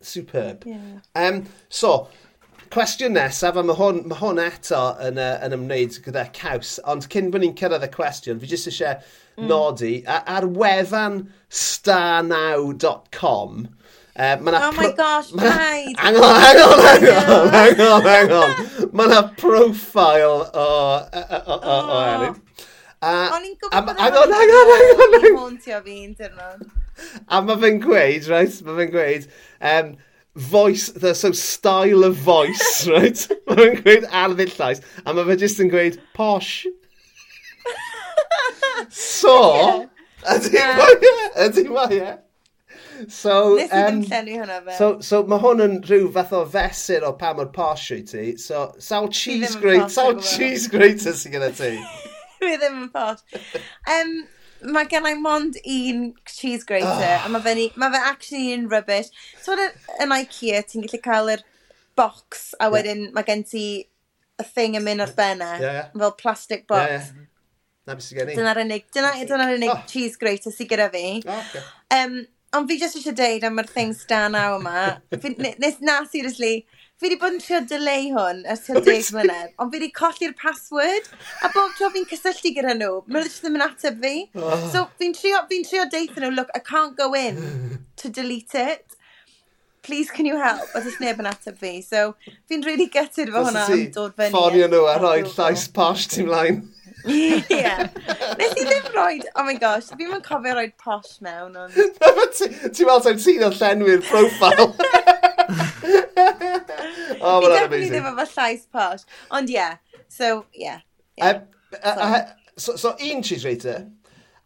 Superb. 0.03 0.63
Yeah. 0.67 1.03
Um, 1.19 1.43
so, 1.67 2.07
cwestiwn 2.73 3.13
nesaf, 3.17 3.55
a 3.59 3.63
mae 3.65 3.77
hwn, 3.77 3.97
ma 4.09 4.15
hwn 4.19 4.39
eto 4.43 4.83
yn, 5.07 5.17
uh, 5.21 5.35
yn 5.45 5.55
ymwneud 5.59 5.93
gyda 6.05 6.23
caws, 6.35 6.71
ond 6.89 7.07
cyn 7.13 7.29
bod 7.33 7.41
ni'n 7.43 7.57
cyrraedd 7.59 7.87
y 7.87 7.91
cwestiwn, 7.93 8.39
fi 8.41 8.47
jyst 8.49 8.69
eisiau 8.71 8.95
mm. 8.97 9.45
nodi, 9.51 9.95
a, 10.09 10.15
ar 10.37 10.45
wefan 10.57 11.15
starnow.com, 11.63 13.51
Uh, 14.15 14.37
ma 14.41 14.51
oh 14.69 14.71
my 14.73 14.91
gosh, 14.91 15.31
paid! 15.31 15.97
Hang 15.97 16.15
on, 16.15 16.39
hang 16.39 16.57
on, 16.61 16.79
hang 16.79 17.03
on, 17.09 17.49
hang 17.49 17.81
on, 17.81 18.01
hang 18.03 18.31
on. 18.31 18.51
Mae 18.93 19.07
yna 19.09 19.21
profile 19.41 20.27
o, 20.29 20.37
o, 20.53 20.65
o, 21.01 21.23
o, 21.39 21.55
o 21.57 21.57
oh. 21.81 22.03
Elin. 22.11 22.35
O'n 23.01 23.47
i'n 23.47 23.55
gwybod 23.57 23.97
hang 23.97 24.19
on, 24.21 24.35
hang 24.37 24.53
on, 24.53 24.69
hang 24.69 24.91
on, 24.93 25.15
hang 25.15 25.25
on. 25.31 25.39
Hwntio 25.39 25.79
fi'n 25.87 26.13
dyrnod. 26.19 26.61
A 27.25 27.41
mae 27.41 27.57
fe'n 27.65 27.81
gweud, 27.81 28.29
right, 28.29 28.61
mae 28.67 28.77
fe'n 28.83 28.93
gweud, 28.93 29.25
um, 29.71 29.89
voice, 30.35 30.89
the, 30.89 31.13
so 31.13 31.31
style 31.31 32.03
of 32.03 32.15
voice, 32.15 32.87
right? 32.91 33.27
mae 33.47 33.57
fe'n 33.59 33.79
gweud 33.83 34.09
arddid 34.09 34.53
llais, 34.57 34.81
a 35.05 35.13
mae 35.13 35.27
fe 35.29 35.37
jyst 35.43 35.61
yn 35.63 35.71
gweud 35.73 35.99
posh. 36.17 36.65
so, 38.89 39.37
ydy 40.35 40.67
mae 40.79 40.99
e, 40.99 41.15
ydy 41.47 41.65
mae 41.69 41.99
e. 42.01 42.13
So, 43.09 43.55
Nes 43.57 43.71
um, 43.73 44.01
llenwi 44.07 44.37
hwnna 44.39 44.59
fe. 44.63 44.75
So, 44.77 44.87
so 45.03 45.23
mae 45.27 45.41
hwn 45.43 45.63
yn 45.65 45.79
rhyw 45.85 46.09
fath 46.15 46.33
o 46.37 46.43
fesur 46.49 47.05
o 47.07 47.13
pa 47.19 47.33
mor 47.37 47.49
posh 47.53 47.89
i 47.95 48.01
ti. 48.07 48.25
So, 48.41 48.69
sawl 48.81 49.09
cheese, 49.13 49.55
grate, 49.59 49.89
sawl 49.93 50.21
cheese 50.21 50.69
grater 50.71 51.17
sy'n 51.17 51.35
gyda 51.35 51.51
ti? 51.57 51.73
Fi 52.43 52.55
ddim 52.61 52.85
yn 52.85 52.89
posh. 52.93 53.23
Um, 53.91 54.15
mae 54.63 54.87
gen 54.91 55.07
i 55.07 55.15
mond 55.19 55.57
un 55.63 56.05
cheese 56.29 56.67
grater, 56.67 57.17
oh. 57.17 57.25
a 57.25 57.31
mae 57.31 57.43
fe, 57.43 57.69
ma 57.79 57.89
fe 57.93 58.01
actually 58.11 58.53
un 58.53 58.67
rubbish. 58.71 59.11
So 59.41 59.57
yn 59.57 60.15
Ikea, 60.15 60.63
ti'n 60.67 60.85
gallu 60.85 61.01
cael 61.03 61.33
yr 61.35 61.43
box, 61.99 62.51
a 62.59 62.69
wedyn 62.73 63.07
yeah. 63.07 63.15
mae 63.15 63.27
gen 63.27 63.43
ti 63.47 63.65
y 64.39 64.47
thing 64.55 64.77
yn 64.79 64.85
mynd 64.85 65.05
ar 65.05 65.13
benna, 65.17 65.53
yeah, 65.61 65.79
yeah. 65.79 65.89
fel 65.97 66.15
plastic 66.19 66.67
box. 66.67 66.89
Yeah, 66.89 67.09
yeah. 67.11 67.29
Na 67.83 67.97
beth 67.97 68.07
sy'n 68.07 68.21
gen 68.21 68.31
i. 68.31 68.37
Dyna'r 68.39 68.61
unig, 68.63 68.85
dyna'r 68.95 69.57
unig 69.57 69.73
oh. 69.73 69.81
cheese 69.89 70.19
grater 70.19 70.55
sy'n 70.55 70.69
gyda 70.69 70.87
fi. 70.93 71.07
Oh, 71.27 71.41
okay. 71.41 71.65
um, 71.97 72.21
ond 72.57 72.69
fi 72.69 72.79
jyst 72.79 72.99
eisiau 72.99 73.17
deud 73.17 73.43
am 73.49 73.59
yr 73.59 73.69
thing 73.69 73.91
stan 73.97 74.37
naw 74.37 74.57
yma. 74.59 74.85
fi, 75.17 75.33
nes, 75.41 75.81
na, 75.83 75.99
seriously, 76.09 76.55
fi 77.03 77.09
wedi 77.09 77.19
bod 77.19 77.35
yn 77.35 77.41
trio 77.43 77.59
delay 77.67 78.05
hwn 78.13 78.41
ers 78.47 78.61
tua 78.63 78.79
deg 78.83 79.03
mlynedd, 79.11 79.53
ond 79.59 79.73
fi 79.73 79.79
wedi 79.79 79.89
colli'r 79.97 80.33
password, 80.39 81.09
a 81.43 81.49
bob 81.51 81.73
tro 81.75 81.89
fi'n 81.91 82.07
cysylltu 82.07 82.53
gyda 82.55 82.75
nhw, 82.77 83.01
maen 83.09 83.27
nhw 83.27 83.33
ddim 83.33 83.59
yn 83.59 83.65
ateb 83.65 83.99
fi. 84.05 84.13
Oh. 84.39 84.67
So 84.71 84.85
fi'n 85.01 85.15
trio, 85.17 85.41
fi 85.49 85.59
trio 85.67 85.83
deitha 85.91 86.23
nhw, 86.23 86.31
look, 86.37 86.53
I 86.55 86.63
can't 86.63 86.95
go 86.95 87.11
in 87.19 87.41
to 87.99 88.09
delete 88.09 88.55
it. 88.55 88.95
Please, 89.83 90.09
can 90.09 90.25
you 90.25 90.37
help? 90.39 90.63
A 90.71 90.79
dys 90.79 91.01
neb 91.03 91.19
yn 91.19 91.27
ateb 91.27 91.57
fi. 91.59 91.73
So, 91.83 92.13
fi'n 92.47 92.63
really 92.63 92.87
gutted 92.87 93.33
fo 93.33 93.43
hwnna 93.49 93.65
am 93.67 93.83
dod 93.91 94.15
fyny. 94.15 94.31
Ffonio 94.31 94.69
nhw 94.71 94.85
a 94.87 94.95
rhoi 95.01 95.17
llais 95.27 95.67
posh 95.75 96.07
ti'n 96.13 96.31
mlaen. 96.31 96.63
Ie. 97.11 97.73
Nes 98.39 98.53
i 98.55 98.63
ddim 98.63 98.87
roi... 98.95 99.17
Oh 99.35 99.43
my 99.43 99.57
gosh, 99.59 99.91
fi'n 99.91 100.07
mynd 100.07 100.23
cofio 100.23 100.55
roi 100.55 100.69
posh 100.79 101.17
mewn, 101.25 101.57
ond... 101.65 101.75
Ti'n 102.39 102.87
meddwl 102.87 103.03
ta'n 103.09 103.19
ti'n 103.19 103.43
o 103.43 103.51
llenwi'r 103.59 104.05
profile? 104.07 104.71
oh, 107.21 107.39
well, 107.39 107.49
that's 107.49 107.67
amazing. 107.67 107.93
ddim 107.93 108.07
efo 108.11 108.25
llais 108.35 108.63
posh. 108.71 109.03
Ond 109.31 109.49
ie, 109.49 109.57
yeah. 109.57 109.77
so 110.07 110.45
ie. 110.53 110.63
Yeah. 110.65 110.79
Yeah. 111.17 111.41
A, 111.83 111.87
a, 111.87 111.89
a, 111.89 112.35
so, 112.57 112.75
so 112.75 112.95
un 112.99 113.21
cheese 113.23 113.45
rater, 113.45 113.87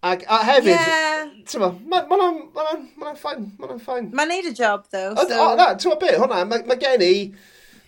Ac, 0.03 0.23
a 0.29 0.37
hefyd, 0.45 0.75
yeah. 0.77 1.25
ti'n 1.49 1.61
ma, 1.63 1.71
mae'n 1.89 2.05
ma, 2.07 2.17
ma, 2.21 2.63
ma, 2.63 2.73
ma 3.01 3.13
ffain, 3.17 3.47
mae'n 3.57 3.79
ffain. 3.81 4.11
Mae'n 4.13 4.29
neud 4.29 4.49
y 4.51 4.53
job, 4.53 4.83
though. 4.93 5.15
O, 5.17 5.23
so... 5.25 5.39
o 5.41 5.55
na, 5.57 5.71
ti'n 5.73 5.89
ma 5.89 5.97
beth, 6.03 6.19
hwnna, 6.21 6.41
mae 6.51 6.67
ma 6.69 6.77
gen 6.77 7.01
i 7.01 7.13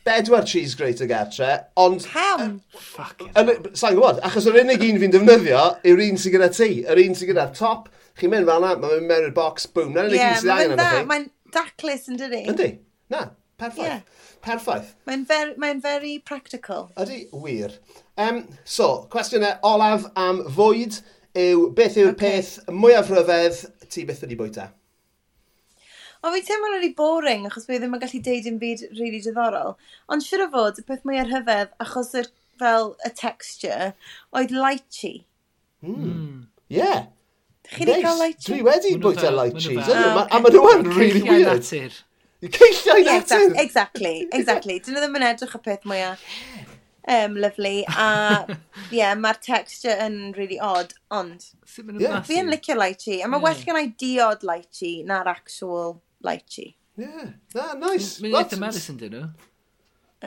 bedwar 0.07 0.47
cheese 0.49 0.73
grater 0.79 1.05
gartre, 1.11 1.51
ond... 1.77 2.07
Ham! 2.15 2.57
E, 2.73 3.45
Sa'n 3.77 3.93
gwybod, 3.93 4.23
achos 4.25 4.49
yr 4.49 4.57
unig 4.63 4.87
un 4.87 4.97
fi'n 5.03 5.13
defnyddio 5.13 5.61
yw'r 5.85 6.03
un 6.07 6.17
sy'n 6.23 6.33
gyda 6.33 6.49
ti, 6.55 6.71
yr 6.89 7.03
un 7.03 7.13
sy'n 7.19 7.29
gyda'r 7.29 7.53
top, 7.59 7.91
chi'n 8.17 8.33
mynd 8.33 8.49
fel 8.49 8.65
yna, 8.65 8.73
mae'n 8.81 8.95
mynd 8.95 9.11
mewn 9.13 9.29
i'r 9.29 9.35
box, 9.37 9.69
boom, 9.69 9.93
na'n 9.93 10.09
unig 10.09 10.25
un 10.25 10.41
sy'n 10.41 10.53
angen 10.55 10.75
yna 10.79 10.89
chi 10.95 11.21
daclus 11.53 12.07
yn 12.11 12.19
dydi? 12.19 12.43
Yndi, 12.51 12.69
Na, 13.09 13.29
perffaith. 13.57 13.85
Yeah. 13.85 14.01
Perffaith. 14.41 14.93
Mae'n 15.09 15.25
very, 15.27 15.55
mae 15.57 15.79
very 15.83 16.19
practical. 16.19 16.91
Ydy, 16.97 17.23
wir. 17.43 17.73
Um, 18.17 18.43
so, 18.63 19.07
cwestiynau 19.11 19.57
olaf 19.65 20.05
am 20.19 20.43
fwyd 20.55 21.01
yw 21.39 21.69
beth 21.77 21.97
yw'r 21.99 22.13
okay. 22.13 22.41
peth 22.41 22.73
mwyaf 22.73 23.09
rhyfedd 23.11 23.63
ti 23.89 24.05
beth 24.07 24.21
wedi 24.25 24.37
bwyta? 24.39 24.69
O, 26.19 26.31
fi'n 26.33 26.45
teimlo'n 26.45 26.75
really 26.75 26.93
boring, 26.95 27.45
achos 27.47 27.65
fi 27.67 27.79
ddim 27.79 27.95
yn 27.95 28.01
gallu 28.01 28.19
deud 28.23 28.47
yn 28.49 28.57
byd 28.61 28.85
rili 28.89 28.99
really 28.99 29.21
diddorol. 29.23 29.77
Ond 30.11 30.25
siwr 30.25 30.45
o 30.45 30.49
fod, 30.53 30.81
y 30.81 30.85
peth 30.87 31.05
mwyaf 31.07 31.29
rhyfedd, 31.31 31.75
achos 31.83 32.11
yr, 32.19 32.27
fel 32.59 32.91
y 33.07 33.13
texture, 33.15 33.93
oedd 34.35 34.51
lychee. 34.51 35.23
Hmm. 35.79 36.03
Mm. 36.03 36.41
Yeah. 36.69 37.07
Chi 37.69 37.85
wedi 37.85 38.01
cael 38.01 38.19
light 38.19 38.39
cheese? 38.39 38.55
Dwi 38.55 38.65
wedi 38.65 38.95
bwyta 39.03 39.31
light 39.35 39.59
cheese. 39.61 39.87
A 39.87 40.39
maen 40.39 40.51
nhw 40.55 40.65
yn 40.73 40.89
really 40.95 41.23
weird. 41.25 41.63
Ceilliau 42.39 43.05
natur. 43.05 43.53
Exactly, 43.61 44.15
exactly. 44.31 44.79
Dyn 44.79 44.95
nhw 44.97 45.05
ddim 45.05 45.17
yn 45.19 45.29
edrych 45.33 45.57
y 45.59 45.63
peth 45.69 45.87
mwyaf 45.89 46.27
um, 47.09 47.35
lovely. 47.35 47.85
A 47.87 48.45
yeah, 48.91 49.15
mae'r 49.15 49.39
texture 49.41 49.95
yn 50.05 50.33
really 50.37 50.59
odd, 50.59 50.93
ond... 51.11 51.49
Yeah. 51.99 52.21
Fi 52.25 52.39
yn 52.43 52.51
licio 52.53 52.77
lychee, 52.77 53.19
a 53.23 53.29
mae 53.29 53.41
well 53.43 53.61
gen 53.65 53.79
i 53.79 53.89
diod 53.99 54.45
lychee 54.47 55.03
na'r 55.09 55.29
actual 55.33 55.99
lychee. 56.25 56.75
Yeah, 56.99 57.35
ah, 57.55 57.75
nice. 57.79 58.17
Mae'n 58.23 58.41
eitha 58.43 58.59
medicine, 58.61 58.97
dyn 59.01 59.15
nhw? 59.15 59.29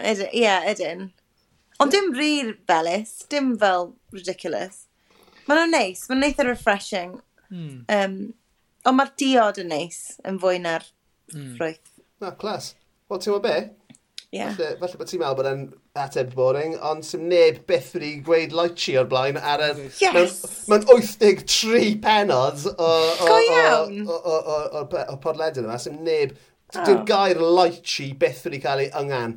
Ie, 0.02 0.30
yeah, 0.42 0.64
ydyn. 0.72 1.10
Ond 1.82 1.92
dim 1.92 2.12
rhyr 2.16 2.54
felys, 2.68 3.18
dim 3.32 3.54
fel 3.60 3.92
ridiculous. 4.14 4.86
Mae 5.46 5.58
nhw'n 5.58 5.74
neis, 5.74 6.06
mae'n 6.10 6.26
eitha 6.28 6.46
refreshing, 6.48 7.18
Mm. 7.52 7.84
Um, 7.92 8.16
ond 8.88 8.98
mae'r 8.98 9.12
diod 9.20 9.60
yn 9.62 9.70
neis 9.72 10.00
yn 10.28 10.40
fwy 10.42 10.58
na'r 10.62 10.86
mm. 11.34 11.52
ffrwyth. 11.58 11.94
Na, 12.22 12.32
clas. 12.38 12.72
Wel, 13.10 13.20
ti'n 13.22 13.34
meddwl 13.34 13.46
be? 13.46 13.56
Yeah. 14.32 14.54
Falle, 14.56 14.76
falle 14.80 15.00
bod 15.00 15.10
ti'n 15.10 15.20
meddwl 15.20 15.38
bod 15.38 15.50
e'n 15.50 15.64
ateb 16.02 16.32
boring, 16.36 16.78
ond 16.88 17.04
sy'n 17.04 17.26
neb 17.28 17.58
byth 17.68 17.90
wedi 17.98 18.14
gweud 18.24 18.54
lychi 18.56 18.96
o'r 18.96 19.10
blaen 19.10 19.36
ar 19.36 19.60
y... 19.66 19.72
Yes! 20.00 20.38
Mae'n 20.72 20.86
83 20.88 21.98
penod 22.04 22.64
o, 22.72 22.88
o, 22.88 23.28
o, 23.28 24.16
o, 24.16 24.16
o, 24.16 24.38
o, 24.80 24.86
o 25.12 25.18
podlediad 25.20 25.66
yma, 25.66 25.76
sy'n 25.82 26.00
neb... 26.06 26.32
Oh. 26.72 26.80
Dwi'n 26.86 27.02
gair 27.04 27.36
lychi 27.36 28.14
byth 28.16 28.46
wedi 28.46 28.62
cael 28.62 28.86
ei 28.86 28.92
yngan. 28.96 29.34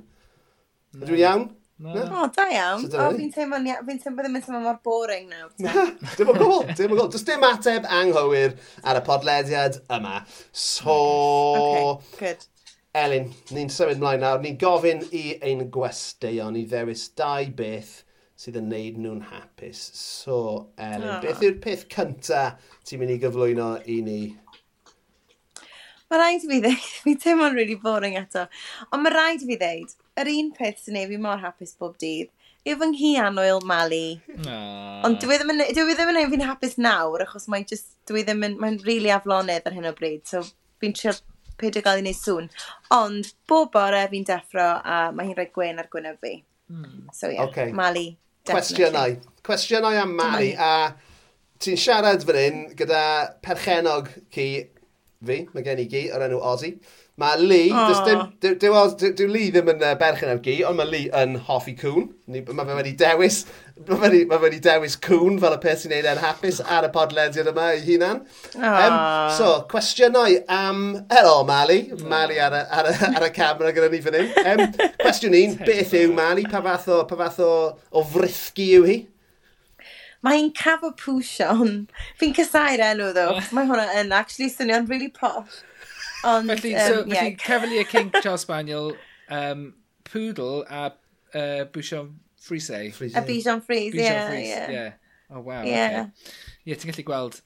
Ydw 0.95 1.03
i'n 1.03 1.11
hmm. 1.11 1.23
iawn? 1.25 1.41
No. 1.77 1.91
O, 1.91 2.27
da 2.31 2.45
iawn. 2.47 2.85
O, 2.87 3.07
fi'n 3.17 3.31
teimlo, 3.35 3.59
fi'n 3.59 3.97
teimlo 3.99 4.23
ddim 4.23 4.37
yn 4.39 4.43
teimlo 4.45 4.61
mor 4.63 4.77
boring 4.85 5.25
nawr. 5.27 5.49
dim 6.15 6.29
yn 6.31 6.37
gwbl, 6.39 6.61
dim 6.71 6.93
yn 6.93 6.95
gwbl. 6.95 7.09
Does 7.11 7.25
dim 7.27 7.43
ateb 7.43 7.87
anghywir 7.91 8.55
ar 8.87 9.01
y 9.01 9.03
podlediad 9.03 9.81
yma. 9.91 10.21
So... 10.51 10.95
Okay, 11.59 12.21
good. 12.21 12.45
Elin, 12.95 13.27
ni'n 13.51 13.71
symud 13.75 13.99
mlaen 13.99 14.23
nawr. 14.23 14.39
Ni'n 14.39 14.55
gofyn 14.61 15.03
i 15.11 15.25
ein 15.43 15.65
gwesteion 15.71 16.55
i 16.55 16.63
ddewis 16.71 17.09
dau 17.19 17.51
beth 17.57 17.97
sydd 18.39 18.61
yn 18.61 18.71
neud 18.71 19.01
nhw'n 19.03 19.25
hapus. 19.33 19.83
So, 19.99 20.39
Elin, 20.79 21.09
oh. 21.17 21.19
beth 21.23 21.43
yw'r 21.43 21.59
peth 21.63 21.85
cyntaf 21.91 22.71
ti'n 22.87 23.03
mynd 23.03 23.17
i 23.17 23.19
gyflwyno 23.19 23.69
i 23.91 23.99
ni 24.05 24.19
Mae 26.05 26.19
rhaid 26.21 26.43
i 26.45 26.47
fi 26.47 26.57
ddeud, 26.61 26.89
fi 27.03 27.19
teimlo'n 27.19 27.55
really 27.57 27.75
boring 27.81 28.15
eto, 28.19 28.45
ond 28.93 29.03
mae 29.03 29.11
rhaid 29.11 29.43
i 29.43 29.47
fi 29.49 29.59
ddeud 29.59 29.95
yr 30.21 30.31
un 30.31 30.51
peth 30.55 30.85
sy'n 30.85 30.99
ei 31.01 31.09
fi 31.11 31.19
mor 31.21 31.41
hapus 31.43 31.75
bob 31.79 31.97
dydd 32.01 32.31
yw 32.65 32.79
fy 32.81 32.87
nghi 32.89 33.11
anwyl 33.21 33.61
Mali. 33.69 34.17
Oh. 34.17 34.33
Hmm. 34.33 34.49
Ah. 34.49 35.05
Ond 35.05 35.19
dwi 35.21 35.37
ddim 35.37 35.53
yn, 35.53 35.63
dwi 35.77 35.93
ddim 35.93 36.11
yn 36.11 36.19
ei 36.23 36.29
fi'n 36.31 36.45
hapus 36.47 36.75
nawr, 36.81 37.23
achos 37.27 37.45
mae'n 37.51 37.67
just, 37.69 37.91
dwi 38.09 38.25
ddim 38.25 38.41
yn, 38.47 38.57
mae'n 38.61 38.79
rili 38.81 38.89
really 38.89 39.13
aflonydd 39.13 39.69
ar 39.69 39.75
hyn 39.75 39.89
o 39.89 39.93
bryd, 39.97 40.23
so 40.29 40.41
fi'n 40.81 40.95
trio 40.97 41.13
peidio 41.61 41.83
gael 41.85 42.01
ei 42.01 42.05
wneud 42.07 42.19
sŵn. 42.19 42.49
Ond 42.95 43.31
bob 43.49 43.71
bore 43.75 44.01
fi'n 44.11 44.25
deffro 44.27 44.65
a 44.81 44.99
mae 45.15 45.29
hi'n 45.29 45.37
rhoi 45.37 45.49
gwen 45.53 45.81
ar 45.81 45.91
gwyneb 45.93 46.17
fi. 46.25 46.39
Hmm. 46.71 47.05
So 47.13 47.29
ie, 47.29 47.37
yeah, 47.37 47.45
okay. 47.45 47.75
Mali. 47.75 48.07
Cwestiynau. 48.49 49.19
Cwestiynau 49.45 50.01
am 50.01 50.17
Mali. 50.17 50.51
A 50.57 50.89
ti'n 51.61 51.77
siarad 51.79 52.25
fan 52.25 52.41
hyn 52.41 52.61
gyda 52.77 53.03
perchenog 53.45 54.09
ci 54.33 54.49
fi, 55.25 55.43
mae 55.53 55.65
gen 55.65 55.85
i 55.85 55.89
gi 55.91 56.07
o'r 56.13 56.25
enw 56.27 56.41
Ozzy. 56.53 56.75
Mae 57.15 57.37
Lee, 57.39 57.69
oh. 57.71 58.25
dyw 58.43 59.27
Lee 59.31 59.47
ddim 59.47 59.69
yn 59.71 59.83
uh, 59.85 59.93
berchen 59.95 60.33
ar 60.33 60.41
gi, 60.43 60.57
ond 60.67 60.75
mae 60.75 60.89
Lee 60.89 61.05
yn 61.15 61.37
hoffi 61.47 61.71
cwn. 61.79 62.09
Mae 62.27 62.65
fe 62.67 62.73
wedi 62.75 62.91
dewis, 62.99 63.37
mae 63.77 63.85
fe 63.87 63.99
wedi, 64.01 64.17
ma 64.27 64.39
wedi 64.41 64.57
dewis 64.63 64.97
cwn 65.05 65.37
fel 65.39 65.53
y 65.55 65.59
peth 65.63 65.85
sy'n 65.85 65.93
neud 65.95 66.09
e'n 66.11 66.19
hapus 66.19 66.57
ar 66.59 66.83
y 66.83 66.89
podlediad 66.91 67.47
yma 67.53 67.69
ei 67.71 67.79
hunan. 67.85 68.19
Oh. 68.57 68.65
Um, 68.67 68.97
so, 69.37 69.47
cwestiynau 69.71 70.41
am... 70.51 70.81
Helo, 71.13 71.37
Mali. 71.47 71.77
Mali 72.03 72.41
ar 72.43 72.57
y, 72.57 72.63
ar 72.81 72.89
y, 72.91 72.95
ar 73.07 73.27
y 73.29 73.29
camera 73.37 73.71
gyda 73.77 73.87
ni 73.93 74.01
fan 74.03 74.17
hyn. 74.19 74.33
Um, 74.51 74.65
cwestiwn 74.99 75.37
un, 75.39 75.55
beth 75.69 75.95
yw 75.95 76.11
Mali? 76.17 76.43
Pa 76.51 76.59
fath 76.65 76.89
o, 76.91 76.97
pa 77.07 77.19
fath 77.21 77.39
o, 77.45 77.53
o 77.95 78.03
frithgi 78.11 78.65
yw 78.75 78.89
hi? 78.89 78.97
Mae'n 80.27 80.51
cafo 80.57 80.91
pwysion. 80.99 81.85
Fi'n 82.19 82.35
cysau'r 82.35 82.83
enw, 82.89 83.13
ddo. 83.15 83.39
Mae 83.55 83.71
hwnna 83.71 83.87
yn 84.01 84.11
actually 84.19 84.51
swnio'n 84.51 84.91
really 84.91 85.13
posh. 85.15 85.61
Ond, 86.23 86.47
felly, 86.49 86.75
um, 86.75 86.87
so, 86.87 87.01
um, 87.01 87.07
yeah. 87.07 87.15
felly 87.15 87.35
Cavalier 87.35 87.83
King 87.83 88.11
Charles 88.21 88.41
Spaniel, 88.41 88.95
um, 89.29 89.73
Poodle 90.03 90.65
a 90.69 90.93
uh, 91.33 91.65
Bouchon 91.65 92.19
Frise. 92.37 92.69
A 92.69 93.21
Bouchon 93.21 93.61
Frise, 93.61 93.95
ie. 93.95 94.75
Ie. 94.75 94.93
Oh, 95.29 95.41
wow. 95.41 95.63
yeah. 95.63 95.87
okay. 95.87 96.11
Ie, 96.65 96.71
yeah, 96.71 96.77
ti'n 96.77 96.91
gallu 96.91 97.05
gweld 97.05 97.41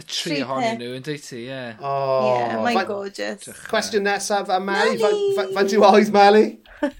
y 0.00 0.04
tri 0.08 0.38
ohonyn 0.42 0.78
nhw 0.80 0.94
yn 0.96 1.04
dweud 1.06 1.22
ti, 1.22 1.42
ie. 1.42 1.48
Yeah. 1.50 1.80
Oh, 1.80 2.32
yeah, 2.32 2.58
mae'n 2.64 2.86
gorgeous. 2.88 3.48
Cwestiwn 3.68 4.06
nesaf 4.08 4.50
am 4.52 4.66
Mali. 4.66 4.98
Fa'n 5.36 5.70
ti'n 5.70 5.86
oedd 5.88 6.12
Mali? 6.14 6.46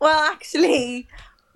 Well, 0.00 0.16
actually, 0.32 1.08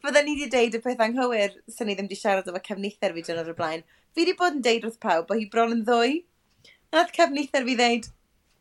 fydden 0.04 0.26
ni 0.28 0.34
wedi 0.36 0.50
deud 0.52 0.74
y 0.76 0.80
peth 0.84 1.00
anghywir 1.00 1.54
sy'n 1.72 1.88
ni 1.88 1.94
ddim 1.96 2.10
wedi 2.10 2.18
siarad 2.20 2.48
efo 2.50 2.60
cefnither 2.66 3.14
fi 3.16 3.22
dyn 3.24 3.40
o'r 3.40 3.54
blaen. 3.56 3.84
Fi 4.12 4.20
wedi 4.20 4.34
bod 4.36 4.58
yn 4.58 4.64
deud 4.66 4.84
wrth 4.84 4.98
pawb 5.00 5.30
bod 5.30 5.40
hi 5.40 5.46
bron 5.54 5.72
yn 5.72 5.80
ddwy. 5.86 6.18
Nath 6.92 7.14
cefnither 7.16 7.64
fi 7.64 7.76
ddeud, 7.78 8.10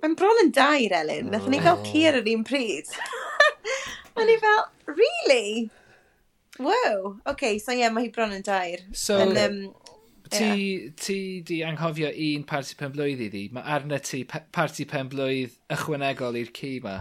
Mae'n 0.04 0.18
bron 0.20 0.42
yn 0.42 0.50
dair, 0.52 0.92
Elin. 0.98 1.30
Nath 1.32 1.46
ni 1.48 1.62
gael 1.64 1.78
oh. 1.80 1.86
cyr 1.88 2.18
yr 2.20 2.26
un 2.34 2.42
pryd. 2.44 2.90
A 4.20 4.26
ni 4.28 4.36
fel, 4.42 4.66
really? 4.90 5.70
Wow. 6.60 7.16
OK, 7.26 7.56
so 7.64 7.72
ie, 7.72 7.80
yeah, 7.80 7.94
mae 7.94 8.10
hi 8.10 8.12
bron 8.12 8.36
yn 8.36 8.44
dair. 8.44 8.84
So, 8.92 9.22
And, 9.24 9.40
um, 9.40 9.96
ti, 10.28 10.44
yeah. 10.44 10.92
ti 11.00 11.18
di 11.48 11.62
anghofio 11.64 12.12
un 12.12 12.44
parti 12.52 12.76
pen 12.76 12.92
blwydd 12.92 13.24
iddi? 13.30 13.48
Mae 13.56 13.64
arna 13.78 14.04
ti 14.04 14.26
parti 14.28 14.84
pen 14.92 15.08
blwydd 15.08 15.56
ychwanegol 15.72 16.36
i'r 16.44 16.52
ci 16.52 16.76
ma. 16.84 17.00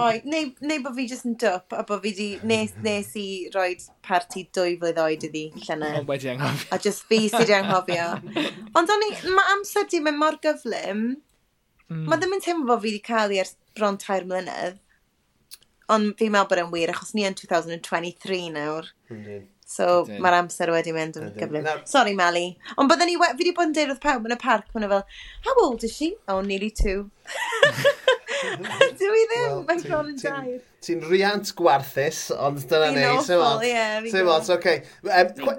Oi, 0.00 0.20
neu, 0.24 0.54
neu 0.64 0.80
bod 0.80 0.96
fi 0.96 1.04
jyst 1.10 1.28
yn 1.28 1.36
dwp 1.42 1.76
a 1.76 1.84
bod 1.84 2.00
fi 2.06 2.16
di, 2.16 2.32
nes, 2.48 2.76
nes 2.80 3.08
i 3.20 3.28
roi 3.52 3.74
parti 4.06 4.48
dwy 4.56 4.78
flwydd 4.80 5.04
oed 5.04 5.28
iddi 5.28 5.50
llyna. 5.66 5.98
Ond 6.00 6.08
wedi 6.08 6.32
anghofio. 6.32 6.72
A 6.72 6.80
jyst 6.80 7.10
fi 7.10 7.26
sydd 7.26 7.42
wedi 7.44 7.58
anghofio. 7.62 8.12
Ond 8.72 8.94
o'n 8.96 9.10
i, 9.12 9.16
mae 9.28 9.58
amser 9.58 9.90
di 9.90 10.00
mae 10.00 10.16
mor 10.16 10.40
gyflym 10.40 11.10
Mm. 11.90 12.06
Mae 12.06 12.20
ddim 12.20 12.36
yn 12.36 12.44
teimlo 12.44 12.68
bod 12.70 12.84
fi 12.84 12.92
wedi 12.92 13.02
cael 13.04 13.34
ei 13.34 13.42
ers 13.42 13.56
bron 13.76 13.98
tair 14.00 14.26
mlynedd. 14.28 14.78
Ond 15.90 16.12
fi'n 16.18 16.30
meddwl 16.30 16.50
bod 16.52 16.62
e'n 16.62 16.74
wir, 16.74 16.92
achos 16.94 17.14
ni 17.16 17.26
yn 17.26 17.34
2023 17.38 18.52
nawr. 18.54 18.92
Mm. 19.10 19.48
So 19.70 20.04
mae'r 20.10 20.36
amser 20.40 20.70
wedi 20.74 20.94
mynd 20.94 21.18
yn 21.18 21.32
gyflym. 21.36 21.66
No. 21.66 21.76
Sorry, 21.86 22.14
Mali. 22.18 22.46
Ond 22.76 22.90
bydden 22.90 23.10
ni, 23.10 23.18
fi 23.18 23.34
wedi 23.38 23.54
bod 23.54 23.70
yn 23.70 23.74
deud 23.76 23.92
wrth 23.92 24.02
pawb 24.02 24.26
yn 24.26 24.34
y 24.34 24.38
parc, 24.40 24.70
mae'n 24.74 24.90
fel, 24.90 25.04
how 25.46 25.54
old 25.62 25.86
is 25.86 25.94
she? 25.94 26.14
Oh, 26.26 26.40
nearly 26.46 26.70
two. 26.74 27.10
Dwi 29.00 29.22
ddim, 29.30 29.56
mae'n 29.68 29.82
bron 29.84 30.10
yn 30.12 30.18
dair. 30.20 30.60
Ti'n 30.80 31.02
riant 31.04 31.50
gwarthus, 31.58 32.20
ond 32.32 32.62
dyna 32.70 32.88
ni. 32.94 33.02
Ti'n 33.02 33.42
awful, 33.42 33.66
ie. 33.66 33.82
Ti'n 34.06 34.30
awful, 34.32 34.56
oce. 34.56 34.76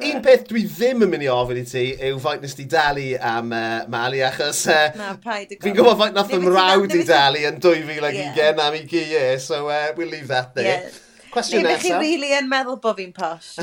Un 0.10 0.24
peth 0.26 0.48
dwi 0.50 0.64
ddim 0.66 1.06
yn 1.06 1.14
mynd 1.14 1.28
i 1.28 1.30
ofyn 1.34 1.62
i 1.62 1.66
ti 1.70 1.86
yw 2.10 2.18
faint 2.24 2.42
nes 2.46 2.58
ti 2.58 2.66
dalu 2.72 3.12
am 3.18 3.54
uh, 3.54 3.84
Mali, 3.92 4.24
achos... 4.26 4.64
Uh, 4.72 4.90
Na, 4.98 5.14
paid 5.22 5.54
y 5.54 5.60
Fi'n 5.62 5.78
gwybod 5.78 6.00
faint 6.02 6.18
nath 6.18 6.34
ym 6.38 6.48
mrawd 6.48 6.98
i 6.98 7.06
dalu 7.08 7.46
yn 7.52 7.62
2020 7.62 8.66
am 8.66 8.82
i 8.82 8.84
gi, 8.90 9.06
ie. 9.14 9.24
So, 9.44 9.68
uh, 9.70 9.94
we'll 9.98 10.10
leave 10.10 10.30
that 10.34 10.56
there. 10.58 10.82
Yeah. 10.82 11.00
Cwestiwn 11.32 11.64
nesaf. 11.64 11.84
Neu 11.84 11.84
chi 11.86 11.92
rili 11.96 12.16
really 12.18 12.34
yn 12.36 12.50
meddwl 12.52 12.80
bod 12.84 12.98
fi'n 12.98 13.14
posh. 13.16 13.54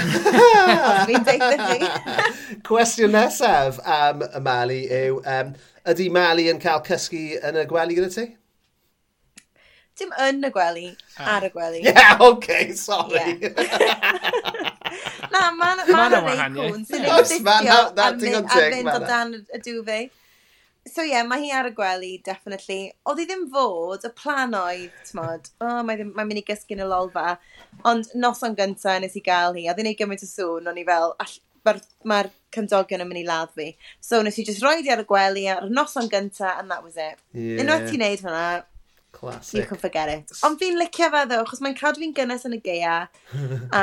fi'n 1.10 1.26
deud 1.26 1.64
chi. 1.66 1.90
Cwestiwn 2.68 3.12
nesaf 3.12 3.80
am 3.84 4.24
y 4.24 4.40
Mali 4.44 4.80
yw, 5.02 5.18
um, 5.34 5.50
ydy 5.92 6.08
Mali 6.14 6.48
yn 6.52 6.62
cael 6.62 6.80
cysgu 6.86 7.24
yn 7.44 7.60
y 7.60 7.66
gwely 7.68 7.98
gyda 7.98 8.08
ti? 8.14 8.30
Dim 9.98 10.12
yn 10.22 10.46
y 10.46 10.52
gwely, 10.54 10.88
ah. 11.18 11.36
ar 11.36 11.48
y 11.48 11.52
gwely. 11.54 11.82
Yeah, 11.86 12.18
okay, 12.20 12.72
sorry. 12.78 13.38
Yeah. 13.42 14.30
na, 15.32 15.48
mae'n 15.56 15.82
ma 15.90 16.06
ma 16.12 16.20
reicwn 16.22 16.86
sy'n 16.86 17.04
ei 17.04 17.26
ddithio 17.26 17.80
a 18.04 18.08
mynd 18.14 18.94
o 18.94 19.02
dan 19.04 19.36
y 19.40 19.60
dŵfi. 19.64 20.00
So 20.88 21.04
ie, 21.04 21.10
yeah, 21.10 21.26
mae 21.28 21.42
hi 21.42 21.50
ar 21.52 21.68
y 21.68 21.72
gwely, 21.76 22.14
definitely. 22.24 22.78
Oedd 23.08 23.20
hi 23.20 23.26
ddim 23.28 23.44
fod, 23.52 24.06
y 24.08 24.12
plan 24.16 24.54
oedd, 24.56 24.94
tmod, 25.10 25.50
oh, 25.60 25.82
mae'n 25.84 26.14
mae 26.16 26.24
mynd 26.24 26.40
i 26.40 26.44
gysgu 26.46 26.78
yn 26.78 26.84
y 26.86 26.88
lolfa. 26.88 27.34
Ond 27.88 28.14
noson 28.16 28.56
gyntaf 28.56 29.02
nes 29.02 29.18
i 29.18 29.22
gael 29.24 29.58
hi, 29.58 29.66
a 29.68 29.76
ddyn 29.76 29.90
ni 29.90 29.98
gymaint 29.98 30.24
o 30.24 30.30
sŵn, 30.30 30.70
o'n 30.70 30.80
i 30.80 30.86
fel, 30.88 31.12
mae'r 31.68 31.82
ma 32.08 32.22
cymdogion 32.54 33.04
yn 33.04 33.10
mynd 33.10 33.20
i 33.20 33.26
ladd 33.28 33.52
fi. 33.58 33.68
So 34.00 34.22
nes 34.24 34.38
i 34.40 34.46
just 34.48 34.64
roed 34.64 34.86
i 34.86 34.94
ar 34.94 35.04
y 35.04 35.08
gwely 35.10 35.44
ar 35.52 35.68
y 35.68 35.72
noson 35.74 36.08
gyntaf, 36.12 36.62
and 36.62 36.72
that 36.72 36.84
was 36.86 36.96
it. 36.96 37.20
Yeah. 37.34 37.60
Unwaith 37.64 37.90
ti'n 37.90 38.04
neud 38.06 38.24
hwnna, 38.24 38.46
Classic. 39.18 39.58
You 39.58 39.66
can 39.66 39.78
forget 39.78 40.08
it. 40.08 40.30
Ond 40.46 40.60
fi'n 40.60 40.76
licio 40.78 41.08
fe 41.10 41.20
ddo, 41.26 41.40
achos 41.42 41.58
mae'n 41.64 41.72
cadw 41.74 41.98
fi'n 41.98 42.12
gynnes 42.14 42.44
yn 42.46 42.52
y 42.54 42.58
geia, 42.62 42.92
a 43.74 43.80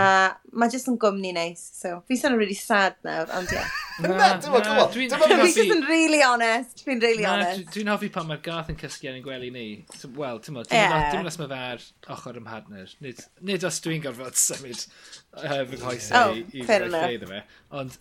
mae 0.56 0.72
jyst 0.72 0.88
yn 0.88 0.96
gwmni 1.02 1.34
neis. 1.36 1.60
So, 1.76 1.98
fi'n 2.08 2.22
sound 2.22 2.40
really 2.40 2.56
sad 2.56 2.96
nawr, 3.04 3.28
ond 3.36 3.52
ie. 3.52 3.64
Na, 4.06 4.30
dwi'n 4.40 4.54
meddwl, 4.54 4.88
dwi'n 4.94 5.12
meddwl. 5.12 5.34
Fi'n 5.42 5.58
just 5.58 5.74
yn 5.76 5.84
really 5.90 6.22
honest, 6.24 6.86
fi'n 6.88 7.04
really 7.04 7.28
na, 7.28 7.34
honest. 7.34 7.68
Dwi'n 7.76 7.92
hoffi 7.92 8.12
pan 8.16 8.30
mae'r 8.30 8.40
gath 8.48 8.72
yn 8.72 8.80
cysgu 8.80 9.12
yn 9.12 9.20
y 9.20 9.26
gwely 9.28 9.52
ni. 9.52 9.66
Wel, 10.16 10.40
ti'n 10.46 10.56
meddwl, 10.56 10.72
dwi'n 10.72 10.96
meddwl 10.96 11.32
os 11.34 11.40
mae 11.42 11.52
fe 11.52 11.60
ar 11.74 11.86
ochr 12.16 12.40
ymhadner. 12.40 12.96
Nid 13.04 13.24
nid 13.52 13.68
os 13.68 13.84
dwi'n 13.84 14.08
gorfod 14.08 14.40
symud 14.40 14.88
uh, 14.88 15.62
fy 15.68 15.84
nghoesau 15.84 16.32
oh, 16.32 16.42
i 16.56 16.64
ddweud 16.64 17.28
fe. 17.34 17.44
Ond, 17.76 18.00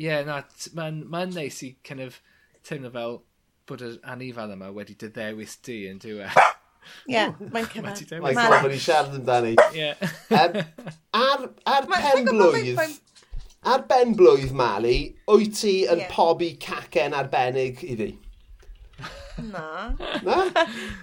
ie, 0.00 0.16
na, 0.32 0.40
mae'n 0.80 1.04
ma 1.12 1.26
neis 1.28 1.60
i 1.68 1.74
kind 1.84 2.08
of 2.08 2.22
teimlo 2.64 2.96
fel, 2.96 3.20
bod 3.68 3.84
yr 3.84 3.98
anifal 4.14 4.54
yma 4.54 4.70
wedi 4.74 4.96
dy 4.98 5.10
ddewis 5.14 5.58
di 5.66 5.82
yn 5.90 6.00
diwedd. 6.02 6.38
Ie, 7.12 7.24
mae'n 7.52 7.68
cyfan. 7.68 8.22
Mae'n 8.24 8.38
gwybod 8.38 8.62
bod 8.64 8.72
ni'n 8.72 8.82
siarad 8.82 9.16
amdani. 9.18 9.54
Ie. 9.76 9.90
um, 10.38 10.56
ar, 11.20 11.44
ar 11.74 11.88
pen 11.90 12.30
blwydd, 12.30 12.80
ar 13.68 13.84
ben 13.90 14.14
blwydd, 14.16 14.54
Mali, 14.56 14.96
wyt 15.28 15.60
ti 15.60 15.74
yn 15.84 16.04
yeah. 16.04 16.14
pobi 16.14 16.54
cacen 16.62 17.16
arbennig 17.16 17.84
iddi? 17.84 18.14
Na. 19.38 19.94
Na? 20.22 20.36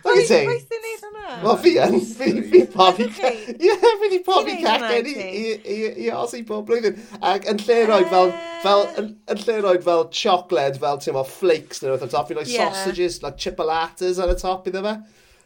Da 0.03 0.13
ti 0.13 0.25
ting? 0.27 0.49
Pwy 0.49 0.59
sy'n 0.59 0.81
neud 0.83 1.03
hwnna? 1.05 1.37
Wel, 1.43 1.57
fi 1.63 1.73
yn. 1.85 1.97
Fi 2.03 2.31
fi 2.51 2.61
pobi 2.73 3.07
cacen. 3.15 3.55
Ie, 3.55 3.75
fi 4.01 4.09
di 4.11 4.19
pobi 4.25 4.57
cacen 4.61 5.07
i 5.07 6.09
os 6.15 6.35
i 6.35 6.43
bob 6.47 6.67
blwyddyn. 6.67 6.99
Ac 7.33 7.47
yn 7.51 7.61
lle 7.63 7.79
roed 7.89 8.09
fel, 8.11 8.33
fel, 8.63 8.85
yn 9.01 9.41
lle 9.45 9.57
roed 9.63 9.85
fel 9.87 10.07
chocolate, 10.11 10.81
fel, 10.83 10.99
ti'n 11.01 11.15
meddwl 11.15 11.31
flakes 11.31 11.83
neu 11.83 11.95
wrth 11.95 12.05
am 12.07 12.11
top. 12.11 12.29
Fi'n 12.29 12.41
rhoi 12.41 12.47
sausages, 12.51 13.21
like 13.23 13.39
chipolatas 13.41 14.19
ar 14.19 14.35
y 14.35 14.37
top 14.41 14.67
iddo 14.71 14.83
fe. 14.85 14.97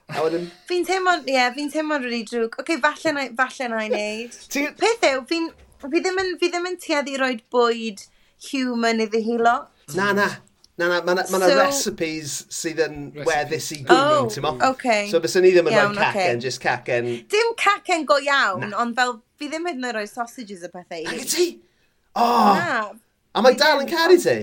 A 0.09 0.25
wedyn... 0.25 0.49
Fi'n 0.65 0.85
teimlo, 0.87 1.19
ie, 1.21 1.35
yeah, 1.37 1.53
fi'n 1.53 1.69
teimlo'n 1.69 2.01
rili 2.07 2.23
drwg. 2.25 2.55
Oce, 2.57 2.63
okay, 2.65 2.81
falle 2.81 3.13
na, 3.13 3.27
falle 3.37 3.69
na 3.69 3.85
i 3.85 3.91
wneud. 3.93 4.37
Peth 4.81 5.09
yw, 5.11 5.25
fi, 5.29 5.43
fi 5.85 6.01
ddim 6.01 6.21
yn, 6.23 6.31
fi 6.41 6.49
ddim 6.49 6.65
yn 6.71 6.79
tueddu 6.81 7.13
i 7.13 7.19
roed 7.21 7.43
bwyd 7.53 8.01
human 8.49 9.05
iddi 9.05 9.21
hi 9.27 9.37
lot. 9.37 9.69
Na, 9.93 10.09
na. 10.17 10.31
Na, 10.79 10.87
na, 10.87 10.99
mae 11.03 11.11
yna 11.11 11.23
ma 11.27 11.39
so, 11.43 11.55
recipes 11.59 12.33
sydd 12.55 12.77
yn 12.85 12.99
weddus 13.27 13.65
i 13.75 13.81
gwmni, 13.81 14.19
oh, 14.21 14.27
ti'n 14.31 14.45
mo? 14.45 14.53
Okay. 14.69 15.09
So 15.11 15.19
bys 15.19 15.35
ni 15.43 15.49
ddim 15.51 15.67
yn 15.67 15.75
rhoi 15.75 15.97
cacen, 15.97 16.21
okay. 16.21 16.43
just 16.45 16.61
cacen. 16.63 17.09
Dim 17.33 17.49
cacen 17.59 18.05
go 18.07 18.15
iawn, 18.23 18.71
ond 18.71 18.95
fel 18.95 19.17
fi 19.35 19.49
ddim 19.51 19.67
hyd 19.67 19.81
yn 19.81 19.89
oed 19.89 19.97
rhoi 19.97 20.07
sausages 20.07 20.63
y 20.63 20.69
pethau 20.71 21.01
i. 21.03 21.09
Ac 21.11 21.25
ti? 21.33 21.49
Oh! 22.15 22.53
Na. 22.55 22.77
A 23.35 23.43
mae 23.43 23.57
dal 23.59 23.83
yn 23.83 23.91
caru 23.91 24.15
ti? 24.23 24.37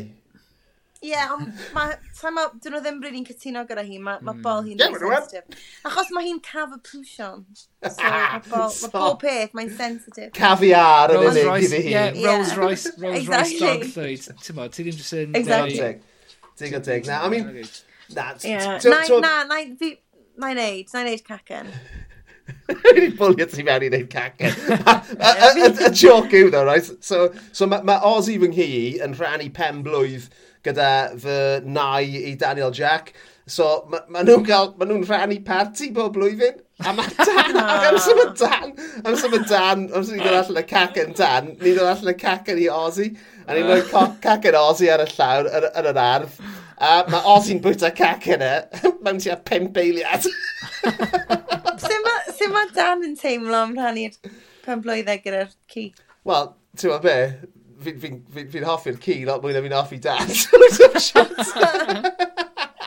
Ie, 1.06 1.14
ond 1.32 1.46
mae... 1.76 1.94
yeah, 1.94 2.32
ma, 2.34 2.44
dyn 2.60 2.74
nhw 2.74 2.80
ddim 2.84 2.98
rydyn 3.04 3.24
cytuno 3.28 3.62
gyda 3.68 3.84
hi, 3.86 3.96
mae 4.02 4.20
ma 4.24 4.34
bol 4.34 4.60
hmm. 4.60 4.74
hi'n 4.74 4.82
yeah, 4.82 4.98
sensitif. 5.00 5.62
Achos 5.88 6.10
mae 6.16 6.26
hi'n 6.26 6.42
caf 6.44 6.74
y 6.74 6.80
pwsion. 6.88 7.46
So, 7.80 7.94
mae 8.02 8.42
bol, 8.50 8.76
ma 8.82 8.90
bob 8.92 9.16
peth, 9.24 9.56
mae'n 9.56 9.72
sensitif. 9.78 10.34
Caviar 10.36 11.14
yn 11.16 11.24
unig 11.30 11.68
iddi 11.68 11.80
hi. 11.80 11.94
Yeah, 11.94 12.20
Rolls 12.26 12.52
Royce, 12.60 12.92
Rolls 13.00 13.32
Royce 13.32 13.56
dog 13.62 13.88
food. 13.94 14.28
Ti'n 14.44 14.60
mo, 14.60 14.68
ti 14.68 14.84
ddim 14.84 15.00
jyst 15.00 15.16
yn... 15.22 15.40
Exactly 15.40 15.94
dig 16.58 16.72
Digon 16.72 16.84
dig. 16.84 17.06
Na, 17.06 17.24
I 17.24 17.28
mean... 17.28 17.64
Na, 18.14 18.32
na, 18.44 18.78
na, 19.20 19.44
na, 19.44 19.62
neud, 20.54 20.92
na 20.92 21.02
neud 21.02 21.24
cacen. 21.26 21.72
Rwy'n 22.66 23.14
bwlio 23.18 23.46
ti 23.50 23.64
mewn 23.66 23.84
i 23.86 23.90
wneud 23.90 24.10
cacen. 24.10 24.54
Y 25.58 25.90
joc 25.90 26.34
yw 26.34 26.50
ddo, 26.50 26.64
right? 26.66 26.90
So, 27.04 27.30
so 27.52 27.66
mae 27.70 27.86
ma 27.86 27.98
Ozzy 28.06 28.36
fy 28.42 28.50
nghi 28.52 28.68
yn 29.06 29.16
rhannu 29.18 29.48
pen 29.54 29.82
blwydd 29.86 30.28
gyda 30.66 30.90
fy 31.22 31.38
nai 31.66 32.04
i 32.32 32.34
Daniel 32.38 32.74
Jack. 32.74 33.12
So, 33.46 33.86
mae 33.90 34.02
ma 34.10 34.24
nhw'n 34.26 34.46
cael, 34.46 34.72
ma 34.78 34.88
nhw'n 34.88 35.06
rhannu 35.06 35.38
party 35.46 35.92
bob 35.94 36.16
blwyddyn. 36.16 36.62
A 36.86 36.92
mae 36.92 37.08
Dan, 37.16 37.56
ac 37.56 37.86
am 37.88 37.96
sy'n 38.04 38.18
dan, 38.36 38.74
am 39.06 39.14
sy'n 39.16 39.46
dan, 39.48 39.86
am 39.96 40.02
sy'n 40.04 40.20
dod 40.20 40.34
allan 40.42 40.60
y 40.60 40.64
cacen 40.68 41.14
dan, 41.16 41.54
ni'n 41.62 41.78
dod 41.78 41.88
allan 41.88 42.12
y 42.12 42.16
cacen 42.20 42.60
i 42.60 42.66
Ozzy 42.68 43.06
a 43.46 43.54
ni'n 43.54 43.68
rhoi 43.70 43.82
cac 44.22 44.46
yn 44.50 44.56
Ozzy 44.58 44.88
ar 44.90 45.02
y 45.04 45.06
llawr 45.12 45.46
yn, 45.50 45.64
yn 45.70 45.86
yr 45.92 45.98
ardd. 46.02 46.32
A 46.76 47.04
mae 47.08 47.22
Ozzy'n 47.32 47.62
bwyta 47.64 47.90
cac 47.96 48.22
yn 48.34 48.42
e, 48.44 48.54
mewn 49.06 49.20
tua 49.22 49.36
pimp 49.48 49.74
eiliad. 49.80 50.24
Sut 51.86 52.50
mae 52.52 52.68
Dan 52.76 53.04
yn 53.06 53.16
teimlo 53.20 53.58
am 53.62 53.72
rhannu'r 53.76 54.14
pen 54.66 54.78
blwyddau 54.84 55.18
gyda'r 55.22 55.50
ci? 55.72 55.84
Wel, 56.26 56.46
ti'n 56.76 56.90
meddwl 56.92 57.06
be? 57.06 57.18
Fi'n 57.86 57.98
fi, 58.00 58.08
fi, 58.32 58.40
fi 58.52 58.58
hoffi'r 58.64 58.98
ci 59.04 59.14
lot 59.28 59.40
mwy 59.44 59.52
na 59.54 59.60
fi'n 59.64 59.76
hoffi 59.76 59.98
Dan. 60.02 60.26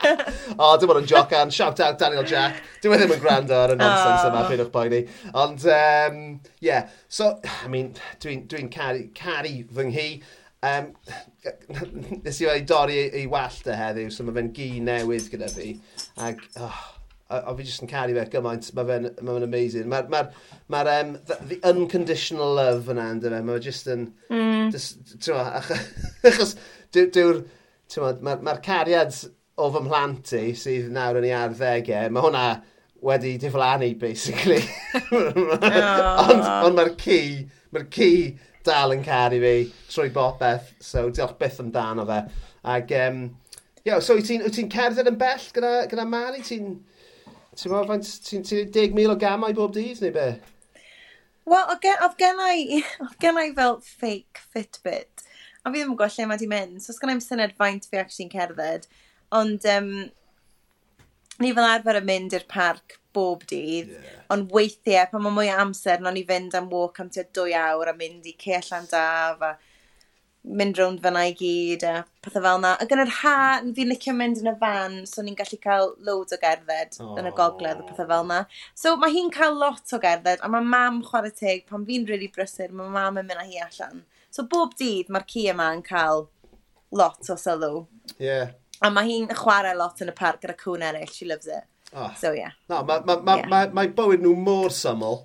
o, 0.00 0.64
oh, 0.64 0.74
dim 0.80 0.92
ond 0.92 1.02
yn 1.02 1.08
joc 1.08 1.32
an. 1.36 1.52
Shout 1.54 1.80
out 1.84 1.98
Daniel 2.00 2.26
Jack. 2.26 2.60
Dwi 2.82 2.96
e 2.96 3.00
ddim 3.00 3.14
yn 3.16 3.22
gwrando 3.22 3.56
ar 3.58 3.74
y 3.74 3.78
nonsense 3.78 4.28
yma, 4.28 4.42
oh. 4.42 4.50
pyn 4.50 4.62
o'ch 4.64 4.72
boeni. 4.74 5.00
Ond, 5.42 5.64
um, 5.76 6.20
yeah. 6.64 6.88
So, 7.08 7.32
I 7.64 7.70
mean, 7.72 7.92
dwi'n 8.22 8.46
dwi 8.50 8.66
caru, 8.74 9.06
caru 9.16 9.54
fy 9.76 9.88
nghi. 9.90 10.06
Um, 10.62 10.90
nes 12.24 12.40
i 12.42 12.48
wedi 12.48 12.66
dorri 12.68 13.02
ei 13.08 13.26
wallt 13.30 13.68
e 13.70 13.76
heddiw, 13.76 14.10
so 14.12 14.26
mae 14.26 14.36
fe'n 14.36 14.50
gi 14.56 14.70
newydd 14.84 15.30
gyda 15.32 15.48
fi. 15.52 15.70
Ac, 16.26 16.42
oh, 16.60 16.80
a, 17.30 17.40
a 17.40 17.54
fi 17.56 17.64
jyst 17.64 17.86
yn 17.86 17.90
caru 17.90 18.16
fe 18.18 18.26
gymaint, 18.34 18.68
mae 18.76 18.88
fe'n 18.90 19.08
ma 19.24 19.36
fe 19.38 19.46
amazing. 19.48 19.88
Mae'r 19.92 20.10
ma, 20.12 20.24
ma, 20.68 20.84
ma 20.84 20.98
um, 20.98 21.14
the, 21.30 21.38
the 21.52 21.60
unconditional 21.70 22.52
love 22.58 22.92
yna, 22.92 23.08
ynddo 23.14 23.32
fe, 23.32 23.42
mae 23.46 23.60
fe 23.60 23.70
jyst 23.70 23.90
yn... 23.94 24.08
Mm. 24.28 24.74
Just, 24.74 25.16
ma, 25.32 25.46
achos 26.28 26.56
dyw'r... 26.92 27.10
Dyw, 27.10 27.30
dyw 27.94 28.10
Mae'r 28.22 28.44
ma, 28.46 28.52
cariad 28.62 29.16
o 29.60 29.70
fy 29.74 29.80
mhlant 29.84 30.34
i, 30.38 30.44
sydd 30.56 30.92
nawr 30.94 31.18
yn 31.20 31.26
ei 31.26 31.32
arddegau, 31.36 32.12
mae 32.12 32.26
hwnna 32.26 32.44
wedi 33.04 33.32
diflannu, 33.40 33.94
basically. 33.98 34.60
ond 35.16 36.44
oh. 36.44 36.68
ond 36.68 36.76
mae'r 36.76 36.92
ci, 37.00 37.18
mae'r 37.74 37.88
ci 37.92 38.10
dal 38.66 38.94
yn 38.94 39.04
caru 39.04 39.40
fi 39.42 39.54
trwy 39.90 40.12
bopeth, 40.14 40.74
so 40.84 41.08
diolch 41.08 41.36
byth 41.40 41.60
amdano 41.62 42.06
fe. 42.08 42.20
Ac, 42.74 42.92
um, 43.06 43.22
yeah, 43.84 43.98
so 43.98 44.16
wyt 44.18 44.28
ti'n 44.28 44.44
ti 44.52 44.66
cerdded 44.72 45.08
yn 45.10 45.18
bell 45.20 45.46
gyda, 45.56 45.74
gyda 45.90 46.06
Mari? 46.08 46.44
Ti'n 46.46 46.74
ti 47.56 47.72
faint, 47.72 48.12
ti'n 48.28 48.46
ti 48.46 48.64
10,000 48.66 49.14
o 49.14 49.18
gamau 49.20 49.56
bob 49.56 49.74
dydd 49.76 50.02
neu 50.04 50.14
be? 50.16 50.28
Wel, 51.50 51.72
oedd 51.72 52.18
gen 52.20 52.42
i, 52.44 52.82
gen 53.22 53.40
i 53.40 53.50
fel 53.56 53.80
fake 53.82 54.44
Fitbit, 54.52 55.24
a 55.64 55.70
fi 55.70 55.80
ddim 55.80 55.94
yn 55.94 55.96
gwybod 55.96 56.14
lle 56.14 56.28
mae 56.28 56.40
di 56.40 56.48
mynd, 56.50 56.82
so 56.82 56.92
os 56.92 57.00
gen 57.00 57.14
i'n 57.14 57.24
syniad 57.24 57.56
faint 57.58 57.88
fi 57.90 58.02
ac 58.02 58.12
sy'n 58.14 58.30
cerdded, 58.32 58.86
ond 59.34 59.64
um, 59.72 59.90
ni 61.42 61.52
fel 61.56 61.68
arfer 61.68 62.00
yn 62.00 62.08
mynd 62.08 62.36
i'r 62.36 62.46
parc 62.50 62.98
bob 63.16 63.42
dydd, 63.50 63.90
yeah. 63.90 64.20
ond 64.30 64.52
weithiau 64.54 65.08
pan 65.10 65.24
mae 65.24 65.34
mwy 65.34 65.50
amser, 65.50 66.02
no'n 66.02 66.20
i 66.20 66.26
fynd 66.28 66.54
am 66.58 66.70
walk 66.70 67.00
am 67.02 67.10
tua 67.10 67.26
dwy 67.34 67.56
awr 67.58 67.90
a 67.90 67.96
mynd 67.96 68.28
i 68.30 68.36
ce 68.38 68.54
allan 68.60 68.86
daf 68.90 69.42
a 69.48 69.56
mynd 70.60 70.78
rownd 70.80 71.02
fyna 71.04 71.26
i 71.28 71.34
gyd 71.36 71.82
a 71.84 71.94
pethau 72.24 72.44
fel 72.44 72.60
yna. 72.60 72.70
Ac 72.80 72.94
yn 72.94 73.02
yr 73.02 73.12
ha, 73.18 73.34
fi'n 73.76 73.90
licio 73.90 74.14
mynd 74.16 74.40
yn 74.40 74.52
y 74.52 74.54
fan, 74.62 74.96
so 75.10 75.24
ni'n 75.24 75.36
gallu 75.36 75.58
cael 75.60 75.92
loads 76.06 76.36
o 76.36 76.38
gerdded 76.40 76.96
oh. 77.02 77.12
yn 77.20 77.28
y 77.28 77.34
gogledd 77.36 77.82
a 77.82 77.88
pethau 77.88 78.08
fel 78.08 78.24
yna. 78.24 78.40
So 78.78 78.94
mae 79.00 79.12
hi'n 79.16 79.28
cael 79.34 79.58
lot 79.60 79.92
o 79.96 80.00
gerdded, 80.00 80.40
a 80.40 80.52
mae 80.52 80.64
mam 80.64 81.02
chwarae 81.04 81.34
teg, 81.36 81.66
pan 81.68 81.84
fi'n 81.88 82.06
rili 82.08 82.14
really 82.14 82.32
brysur, 82.32 82.72
mae 82.72 82.94
mam 82.94 83.20
yn 83.20 83.28
mynd 83.28 83.42
â 83.42 83.48
hi 83.50 83.60
allan. 83.66 84.04
So 84.32 84.46
bob 84.48 84.78
dydd 84.80 85.10
mae'r 85.12 85.28
ci 85.28 85.44
yma 85.52 85.68
yn 85.76 85.84
cael 85.84 86.28
lot 86.96 87.30
o 87.30 87.36
sylw. 87.38 87.84
Ie, 88.16 88.24
yeah. 88.24 88.56
A 88.80 88.90
mae 88.90 89.08
hi'n 89.10 89.28
chwarae 89.36 89.76
lot 89.76 90.00
yn 90.00 90.12
y 90.12 90.14
parc 90.16 90.40
gyda 90.44 90.56
cwn 90.60 90.86
eraill. 90.86 91.10
She 91.12 91.28
loves 91.28 91.46
it. 91.46 91.66
Oh. 91.92 92.12
So, 92.16 92.32
yeah. 92.32 92.52
No, 92.70 92.82
mae 92.84 93.02
ma, 93.04 93.16
ma, 93.20 93.36
yeah. 93.36 93.48
ma, 93.50 93.64
ma, 93.66 93.82
ma 93.82 93.88
bywyd 93.96 94.22
nhw 94.24 94.36
mor 94.38 94.70
syml. 94.74 95.24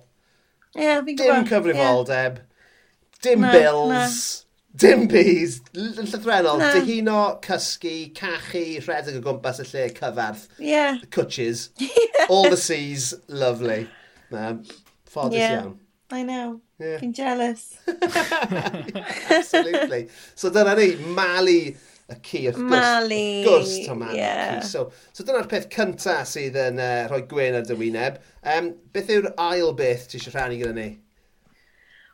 Yeah, 0.76 1.00
fi'n 1.06 1.16
gwybod. 1.16 1.38
Dim 1.38 1.48
cyfrifoldeb. 1.52 2.42
Yeah. 2.42 3.22
Dim 3.22 3.46
na, 3.46 3.52
bills. 3.52 3.94
Na. 3.94 4.46
Dim 4.76 5.06
bees. 5.08 5.60
Llythrenol. 5.72 6.60
Dihuno, 6.74 7.20
cysgu, 7.46 7.94
cachu, 8.18 8.64
rhedeg 8.84 9.16
o 9.16 9.24
gwmpas 9.24 9.62
y 9.64 9.68
lle, 9.70 9.86
cyfarth. 9.96 10.48
Yeah. 10.58 11.00
Cwtches. 11.10 11.70
Yeah. 12.16 12.26
All 12.28 12.50
the 12.50 12.56
seas. 12.56 13.14
Lovely. 13.28 13.88
Um, 14.32 14.64
Ffodus 15.08 15.34
yeah. 15.34 15.62
iawn. 15.62 15.78
I 16.10 16.22
know. 16.22 16.60
Yeah. 16.78 16.98
Fi'n 16.98 17.12
jealous. 17.14 17.78
Absolutely. 19.30 20.08
So 20.34 20.50
dyna 20.50 20.74
ni, 20.76 20.96
Mali 20.96 21.76
y 22.06 22.16
ci, 22.22 22.40
wrth 22.46 22.60
gwrs. 22.60 22.70
Mali. 22.70 23.22
gwrs, 23.46 23.72
Tom 23.86 23.98
Mali. 24.04 24.18
Yeah. 24.20 24.60
So, 24.62 24.90
so 25.12 25.24
dyna'r 25.26 25.48
peth 25.50 25.66
cynta 25.72 26.20
sydd 26.28 26.58
yn 26.60 26.78
uh, 26.82 27.06
rhoi 27.10 27.24
gwen 27.30 27.56
ar 27.58 27.66
dy 27.66 27.76
wyneb. 27.78 28.20
Um, 28.46 28.72
beth 28.94 29.10
yw'r 29.10 29.32
ail 29.42 29.72
beth 29.78 30.06
ti 30.10 30.20
eisiau 30.20 30.36
rhannu 30.36 30.60
gyda 30.60 30.74
ni? 30.76 30.88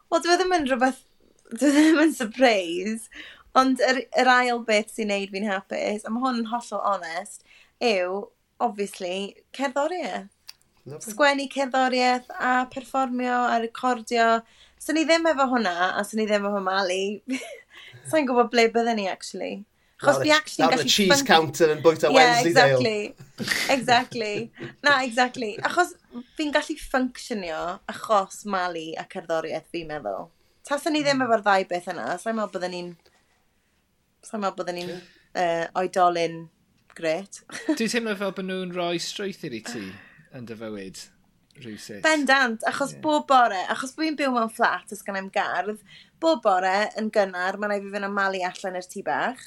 Wel, 0.08 0.22
dwi 0.24 0.32
e 0.32 0.38
ddim 0.40 0.54
yn 0.56 0.68
rhywbeth... 0.70 1.02
Dwi 1.52 1.68
e 1.68 1.72
ddim 1.76 2.00
yn 2.06 2.14
surprise. 2.16 3.26
Ond 3.58 3.82
yr, 3.84 4.00
yr 4.22 4.30
ail 4.32 4.62
beth 4.68 4.94
sy'n 4.94 5.12
neud 5.12 5.32
fi'n 5.34 5.50
hapus, 5.50 6.06
a 6.06 6.12
mae 6.12 6.22
hwn 6.22 6.40
yn 6.40 6.48
hollol 6.48 6.80
onest, 6.94 7.44
yw, 7.84 8.22
obviously, 8.64 9.16
cerddoriaeth. 9.56 10.30
Sgwennu 11.04 11.44
cerddoriaeth 11.52 12.32
a 12.40 12.54
perfformio 12.72 13.42
a 13.50 13.60
recordio. 13.60 14.40
So 14.80 14.96
ni 14.96 15.04
ddim 15.04 15.28
efo 15.30 15.46
hwnna, 15.52 15.92
a 16.00 16.04
so 16.08 16.16
ni 16.16 16.24
ddim 16.26 16.48
efo 16.48 16.64
Mali. 16.64 17.20
Sa'n 18.08 18.22
so 18.22 18.24
gwybod 18.30 18.50
ble 18.54 18.66
bydden 18.72 18.98
ni, 18.98 19.06
actually. 19.12 19.52
Chos 20.02 20.18
fi 20.22 20.32
actually 20.34 20.68
gallu... 20.68 20.84
cheese 20.84 21.08
cheese 21.08 21.26
counter 21.26 21.70
yn 21.72 21.82
bwyta 21.84 22.10
yeah, 22.10 22.40
Wednesday 22.42 22.50
exactly. 22.50 23.14
exactly. 23.76 24.34
Na, 24.82 24.98
exactly. 25.06 25.50
Achos 25.62 25.94
fi'n 26.38 26.52
gallu 26.54 26.78
ffynctionio 26.80 27.62
achos 27.92 28.42
Mali 28.50 28.88
a 28.98 29.06
cerddoriaeth 29.12 29.70
fi'n 29.72 29.90
meddwl. 29.92 30.26
Tasyn 30.66 30.96
ni 30.96 31.04
ddim 31.04 31.20
hmm. 31.20 31.28
efo'r 31.28 31.44
ddau 31.46 31.68
beth 31.70 31.88
yna, 31.94 32.08
sa'n 32.22 32.38
meddwl 32.38 32.56
byddwn 32.56 32.76
ni'n... 32.76 32.90
Sa'n 34.26 34.42
meddwl 34.42 34.60
byddwn 34.62 34.78
ni'n 34.80 34.92
uh, 34.98 35.64
oedolyn 35.80 36.44
gret. 36.98 37.42
Dwi'n 37.78 37.94
teimlo 37.94 38.14
fel 38.18 38.34
bod 38.36 38.48
nhw'n 38.48 38.74
rhoi 38.76 39.00
strwythyr 39.02 39.56
i 39.58 39.62
ti 39.66 39.86
yn 40.36 40.46
dy 40.48 40.58
fywyd 40.58 41.00
rhywsut. 41.62 42.02
Bendant, 42.04 42.62
achos 42.68 42.94
yeah. 42.94 43.02
bob 43.04 43.26
bore, 43.30 43.62
achos 43.72 43.94
bod 43.96 44.06
fi'n 44.06 44.18
byw 44.18 44.34
mewn 44.34 44.52
fflat 44.52 44.94
ys 44.94 45.04
gan 45.06 45.18
i'm 45.20 45.30
gardd, 45.32 45.82
bob 46.22 46.42
bore 46.44 46.76
yn 47.00 47.10
gynnar, 47.14 47.58
mae'n 47.58 47.74
rhaid 47.74 47.88
fi 47.88 47.96
fynd 47.96 48.08
am 48.08 48.16
malu 48.16 48.42
allan 48.48 48.78
i'r 48.80 48.88
tŷ 48.88 49.04
bach. 49.06 49.42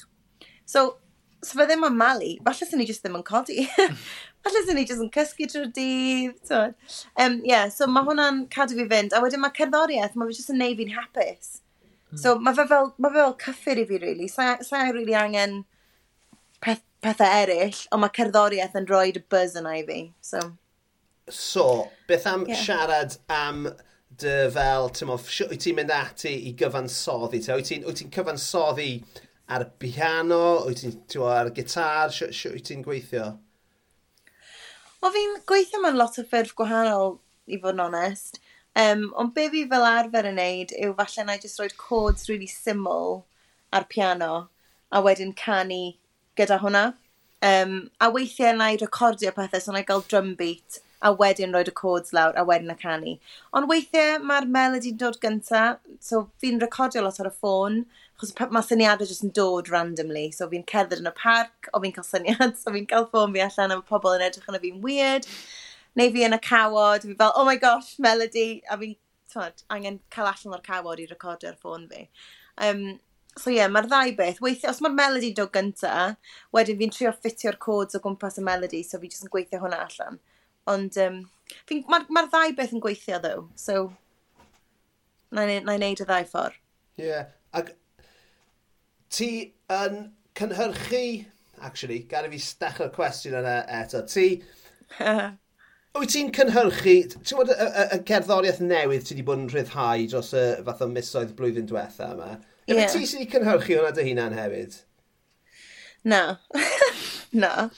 So, 0.65 0.97
so 1.45 1.59
fe 1.59 1.67
ddim 1.69 1.85
yn 1.87 1.97
malu, 1.99 2.31
falle 2.45 2.67
sy'n 2.67 2.81
ni 2.81 2.87
jyst 2.89 3.05
ddim 3.05 3.19
yn 3.19 3.25
codi. 3.27 3.67
falle 4.45 4.63
sy'n 4.65 4.79
ni 4.79 4.85
jyst 4.87 5.03
yn 5.03 5.11
cysgu 5.13 5.47
trwy'r 5.51 5.69
dydd. 5.75 6.41
So, 6.49 6.63
um, 7.21 7.37
yeah, 7.47 7.69
so 7.73 7.87
mae 7.91 8.07
hwnna'n 8.07 8.45
cadw 8.53 8.77
fi 8.79 8.87
fynd. 8.91 9.13
A 9.13 9.21
wedyn 9.23 9.43
mae 9.43 9.53
cerddoriaeth, 9.57 10.17
mae 10.17 10.31
fe 10.31 10.39
jyst 10.39 10.51
yn 10.53 10.61
neud 10.63 10.81
fi'n 10.81 10.95
hapus. 10.97 11.55
Hmm. 12.09 12.19
So 12.23 12.35
mae 12.41 12.57
fe 12.57 12.67
fel, 12.71 12.91
mae 12.97 13.13
fe 13.13 13.21
fel 13.21 13.39
cyffur 13.45 13.81
i 13.81 13.87
fi, 13.91 14.01
really. 14.03 14.29
Sa'i 14.31 14.57
sa 14.65 14.83
really 14.89 15.17
angen 15.21 15.63
peth, 16.65 16.83
pethau 17.05 17.41
eraill, 17.43 17.81
ond 17.91 18.05
mae 18.05 18.13
cerddoriaeth 18.17 18.77
yn 18.81 18.87
rhoi 18.89 19.09
y 19.13 19.25
buzz 19.33 19.57
yna 19.61 19.75
i 19.79 19.83
fi. 19.87 19.99
So, 20.25 20.41
so 21.29 21.67
beth 22.09 22.25
am 22.29 22.47
yeah. 22.49 22.61
siarad 22.61 23.19
am 23.29 23.67
dy 24.21 24.35
fel, 24.55 24.89
ti'n 24.95 25.77
mynd 25.77 25.93
ati 25.93 26.33
i 26.49 26.55
gyfansoddi? 26.57 27.41
Wyt 27.51 27.71
ti'n 27.71 27.87
ti 27.99 28.09
cyfansoddi 28.15 28.89
ar 29.47 29.65
y 29.65 29.69
piano, 29.81 30.41
wyt 30.65 30.81
ti'n 30.81 31.27
ar 31.29 31.51
y 31.51 31.55
gitar, 31.59 32.13
sio 32.13 32.53
wyt 32.53 32.65
ti'n 32.69 32.85
gweithio? 32.85 33.27
O 35.05 35.11
fi'n 35.13 35.37
gweithio 35.45 35.81
mewn 35.83 35.99
lot 35.99 36.17
o 36.17 36.25
ffurf 36.25 36.55
gwahanol, 36.57 37.19
i 37.45 37.59
fod 37.61 37.77
yn 37.77 37.85
onest. 37.85 38.41
Um, 38.75 39.05
ond 39.15 39.33
be 39.35 39.47
fi 39.53 39.63
fel 39.71 39.85
arfer 39.87 40.27
yn 40.27 40.39
neud 40.39 40.73
yw 40.75 40.95
falle 40.97 41.23
na 41.25 41.37
i 41.37 41.41
just 41.41 41.61
roed 41.61 41.77
codes 41.79 42.27
really 42.27 42.49
syml 42.51 43.21
ar 43.71 43.85
piano 43.91 44.49
a 44.91 45.01
wedyn 45.05 45.31
canu 45.41 45.93
gyda 46.39 46.57
hwnna. 46.63 46.85
Um, 47.45 47.77
a 48.01 48.09
weithiau 48.11 48.57
na 48.57 48.71
i 48.73 48.81
recordio 48.81 49.31
pethau 49.35 49.61
so 49.61 49.71
na 49.71 49.83
i 49.83 49.87
gael 49.87 50.03
drum 50.09 50.33
beat 50.39 50.81
a 51.05 51.13
wedyn 51.13 51.53
roed 51.55 51.69
y 51.71 51.75
codes 51.77 52.11
lawr 52.17 52.35
a 52.35 52.43
wedyn 52.49 52.73
y 52.73 52.77
canu. 52.81 53.15
Ond 53.53 53.69
weithiau 53.71 54.19
mae'r 54.25 54.49
melodi'n 54.57 54.99
dod 54.99 55.21
gyntaf, 55.23 55.79
so 56.01 56.25
fi'n 56.41 56.59
recordio 56.63 57.05
lot 57.05 57.21
ar 57.21 57.29
y 57.29 57.35
ffôn 57.37 57.83
Chos 58.19 58.31
mae 58.39 58.63
syniadau 58.63 59.07
jyst 59.09 59.25
yn 59.27 59.33
dod 59.35 59.69
randomly. 59.71 60.29
So 60.31 60.47
fi'n 60.51 60.65
cerdded 60.71 61.01
yn 61.03 61.11
y 61.11 61.15
parc, 61.17 61.69
o 61.73 61.81
fi'n 61.83 61.95
cael 61.95 62.07
syniad, 62.07 62.55
so 62.61 62.73
fi'n 62.75 62.89
cael 62.91 63.09
ffôn 63.11 63.35
fi 63.35 63.43
allan 63.45 63.75
am 63.75 63.85
pobl 63.87 64.15
yn 64.15 64.23
edrych 64.27 64.47
yn 64.51 64.59
y 64.59 64.61
fi'n 64.63 64.83
weird. 64.85 65.27
Neu 65.99 66.11
fi 66.11 66.27
yn 66.27 66.35
y 66.35 66.41
cawod, 66.43 67.07
fi 67.07 67.17
fel, 67.19 67.33
oh 67.35 67.47
my 67.47 67.57
gosh, 67.59 67.95
melody, 68.03 68.61
a 68.71 68.79
fi'n 68.79 68.95
angen 69.73 69.99
cael 70.15 70.29
allan 70.31 70.55
o'r 70.55 70.63
cawod 70.63 71.01
i 71.03 71.09
recordio'r 71.09 71.59
ffôn 71.59 71.89
fi. 71.91 72.07
Um, 72.63 72.87
So 73.35 73.51
ie, 73.51 73.57
yeah, 73.57 73.67
mae'r 73.67 73.89
ddau 73.91 74.13
beth. 74.15 74.37
Weithio, 74.39 74.69
os 74.71 74.77
mae'r 74.79 74.93
melody 74.95 75.33
dod 75.35 75.49
gynta, 75.51 76.15
wedyn 76.55 76.77
fi'n 76.79 76.93
trio 76.95 77.09
ffitio'r 77.11 77.57
codes 77.59 77.97
o 77.97 77.99
gwmpas 77.99 78.39
y 78.39 78.43
melody, 78.47 78.79
so 78.87 78.95
fi 79.01 79.09
jyst 79.11 79.25
yn 79.25 79.31
gweithio 79.33 79.59
hwnna 79.59 79.81
allan. 79.83 80.21
Ond 80.71 80.95
um, 81.03 81.17
mae'r 81.91 82.05
ma 82.15 82.23
ddau 82.29 82.53
beth 82.55 82.71
yn 82.77 82.83
gweithio, 82.85 83.19
ddo. 83.25 83.33
So, 83.59 83.89
na 85.35 85.43
i 85.51 85.59
wneud 85.59 86.05
y 86.05 86.07
ddau 86.07 86.29
ffordd. 86.31 86.61
Ie, 86.95 87.09
yeah. 87.09 87.27
ac 87.51 87.73
ti 89.13 89.31
yn 89.71 90.11
cynhyrchu... 90.37 91.25
Actually, 91.63 92.01
gada 92.11 92.27
fi 92.29 92.37
stachio'r 92.41 92.91
cwestiwn 92.93 93.37
yna 93.39 93.55
eto. 93.77 94.03
Ti... 94.11 94.27
Wyt 95.95 96.11
ti'n 96.11 96.33
cynhyrchu, 96.35 96.95
ti'n 97.15 97.39
bod 97.39 97.53
y, 97.53 97.55
y, 97.55 97.85
y 97.95 97.99
cerddoriaeth 98.09 98.59
newydd 98.59 99.05
ti 99.07 99.15
wedi 99.15 99.23
bod 99.29 99.39
yn 99.39 99.47
rhyddhau 99.53 100.03
dros 100.11 100.33
y 100.35 100.43
fath 100.67 100.83
o 100.83 100.89
misoedd 100.91 101.31
blwyddyn 101.37 101.69
diwetha 101.69 102.09
yma? 102.17 102.33
Ie. 102.67 102.75
Yeah. 102.75 102.91
ti 102.91 103.05
sydd 103.07 103.21
wedi 103.21 103.29
cynhyrchu 103.31 103.77
hwnna 103.77 103.93
dy 103.95 104.07
hunan 104.09 104.35
hefyd? 104.35 104.75
Na. 106.05 106.21
na. 107.43 107.69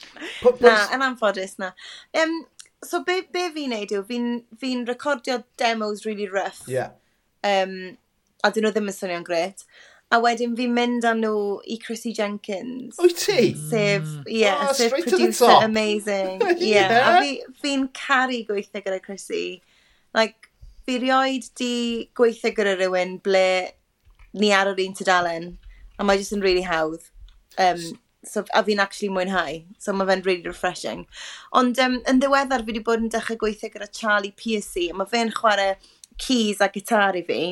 Na, 0.60 0.74
yn 0.94 1.06
anffodus 1.06 1.54
na. 1.62 1.70
Um, 2.18 2.40
so 2.84 3.04
be, 3.06 3.20
be 3.32 3.46
fi'n 3.54 3.72
neud 3.74 3.94
yw, 3.94 4.02
fi'n 4.10 4.28
fi 4.58 4.74
recordio 4.88 5.42
demos 5.60 6.04
really 6.06 6.28
rough. 6.28 6.64
Yeah. 6.66 6.98
Um, 7.46 7.96
a 8.42 8.50
dyn 8.50 8.66
nhw 8.66 8.74
ddim 8.74 8.90
yn 8.90 8.98
swnio'n 8.98 9.26
gret. 9.26 9.64
A 10.08 10.18
wedyn 10.24 10.54
fi'n 10.56 10.72
mynd 10.72 11.04
â 11.04 11.12
nhw 11.18 11.58
i 11.68 11.76
Chrissy 11.82 12.14
Jenkins. 12.16 12.96
Wyt 12.96 13.18
ti? 13.20 13.50
Sef, 13.52 14.06
mm. 14.06 14.22
ie, 14.24 14.38
yeah, 14.40 14.62
oh, 14.64 14.72
sef 14.76 14.94
producer 14.94 15.58
amazing. 15.60 16.40
Yeah. 16.56 16.92
yeah. 16.92 17.08
a 17.10 17.56
fi'n 17.60 17.88
fi 17.90 18.06
caru 18.06 18.38
gweithio 18.48 18.84
gyda 18.86 19.02
Chrissy. 19.04 19.60
Like, 20.16 20.48
fi 20.88 20.96
rioed 21.02 21.50
di 21.60 22.08
gweithio 22.16 22.54
gyda 22.56 22.78
rhywun 22.78 23.18
ble 23.24 23.48
ni 24.40 24.52
ar 24.56 24.72
yr 24.72 24.80
un 24.86 24.96
tydalen. 24.96 25.50
A 25.98 26.06
mae 26.08 26.20
jyst 26.20 26.32
yn 26.36 26.44
really 26.44 26.64
hawdd. 26.64 27.04
Um, 27.60 27.84
so, 28.24 28.46
a 28.54 28.64
fi'n 28.64 28.80
actually 28.80 29.12
mwynhau. 29.12 29.60
So 29.76 29.92
mae 29.92 30.08
fe'n 30.08 30.24
really 30.24 30.46
refreshing. 30.46 31.04
Ond 31.52 31.76
um, 31.84 32.00
yn 32.08 32.24
ddiweddar 32.24 32.64
fi 32.64 32.72
wedi 32.72 32.84
bod 32.86 33.04
yn 33.04 33.12
dechrau 33.12 33.36
gweithio 33.44 33.68
gyda 33.74 33.92
Charlie 33.92 34.32
Piercy. 34.32 34.88
Mae 34.96 35.10
fe'n 35.10 35.36
chwarae 35.36 35.74
keys 36.16 36.64
a 36.64 36.72
gitar 36.72 37.18
i 37.20 37.26
fi. 37.28 37.42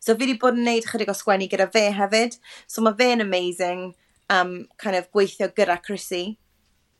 So 0.00 0.14
fi 0.16 0.24
wedi 0.24 0.38
bod 0.40 0.56
yn 0.56 0.64
neud 0.64 0.86
chydig 0.88 1.10
o 1.12 1.14
sgwennu 1.16 1.48
gyda 1.52 1.68
fe 1.72 1.86
hefyd. 1.92 2.38
So 2.66 2.82
mae 2.84 2.96
fe'n 2.96 3.20
amazing 3.20 3.90
um, 4.32 4.54
kind 4.80 4.96
of 4.96 5.10
gweithio 5.12 5.50
gyda 5.56 5.76
Chrissy. 5.84 6.38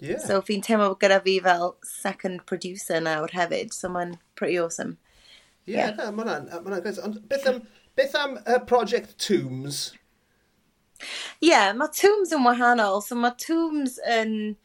Yeah. 0.01 0.21
So 0.21 0.41
fi'n 0.45 0.63
teimlo 0.65 0.93
gyda 1.01 1.23
fi 1.25 1.39
fel 1.45 1.77
second 1.85 2.45
producer 2.47 3.01
nawr 3.01 3.33
hefyd. 3.37 3.73
So 3.73 3.89
mae'n 3.89 4.19
pretty 4.37 4.59
awesome. 4.59 4.99
Yeah, 5.65 5.91
yeah. 5.91 5.97
na, 5.97 6.11
mae 6.11 6.27
hwnna'n 6.27 6.85
gres. 6.85 7.01
Ond 7.01 7.21
beth 7.29 7.47
am, 7.49 7.63
beth 7.97 8.17
am 8.21 8.39
uh, 8.45 8.59
Project 8.69 9.17
Tombs? 9.21 9.93
Ie, 11.41 11.51
yeah, 11.53 11.71
mae 11.77 11.93
Tombs 11.97 12.35
yn 12.37 12.45
wahanol. 12.45 13.01
So 13.05 13.17
mae 13.17 13.37
Tombs 13.41 13.97
yn... 14.09 14.59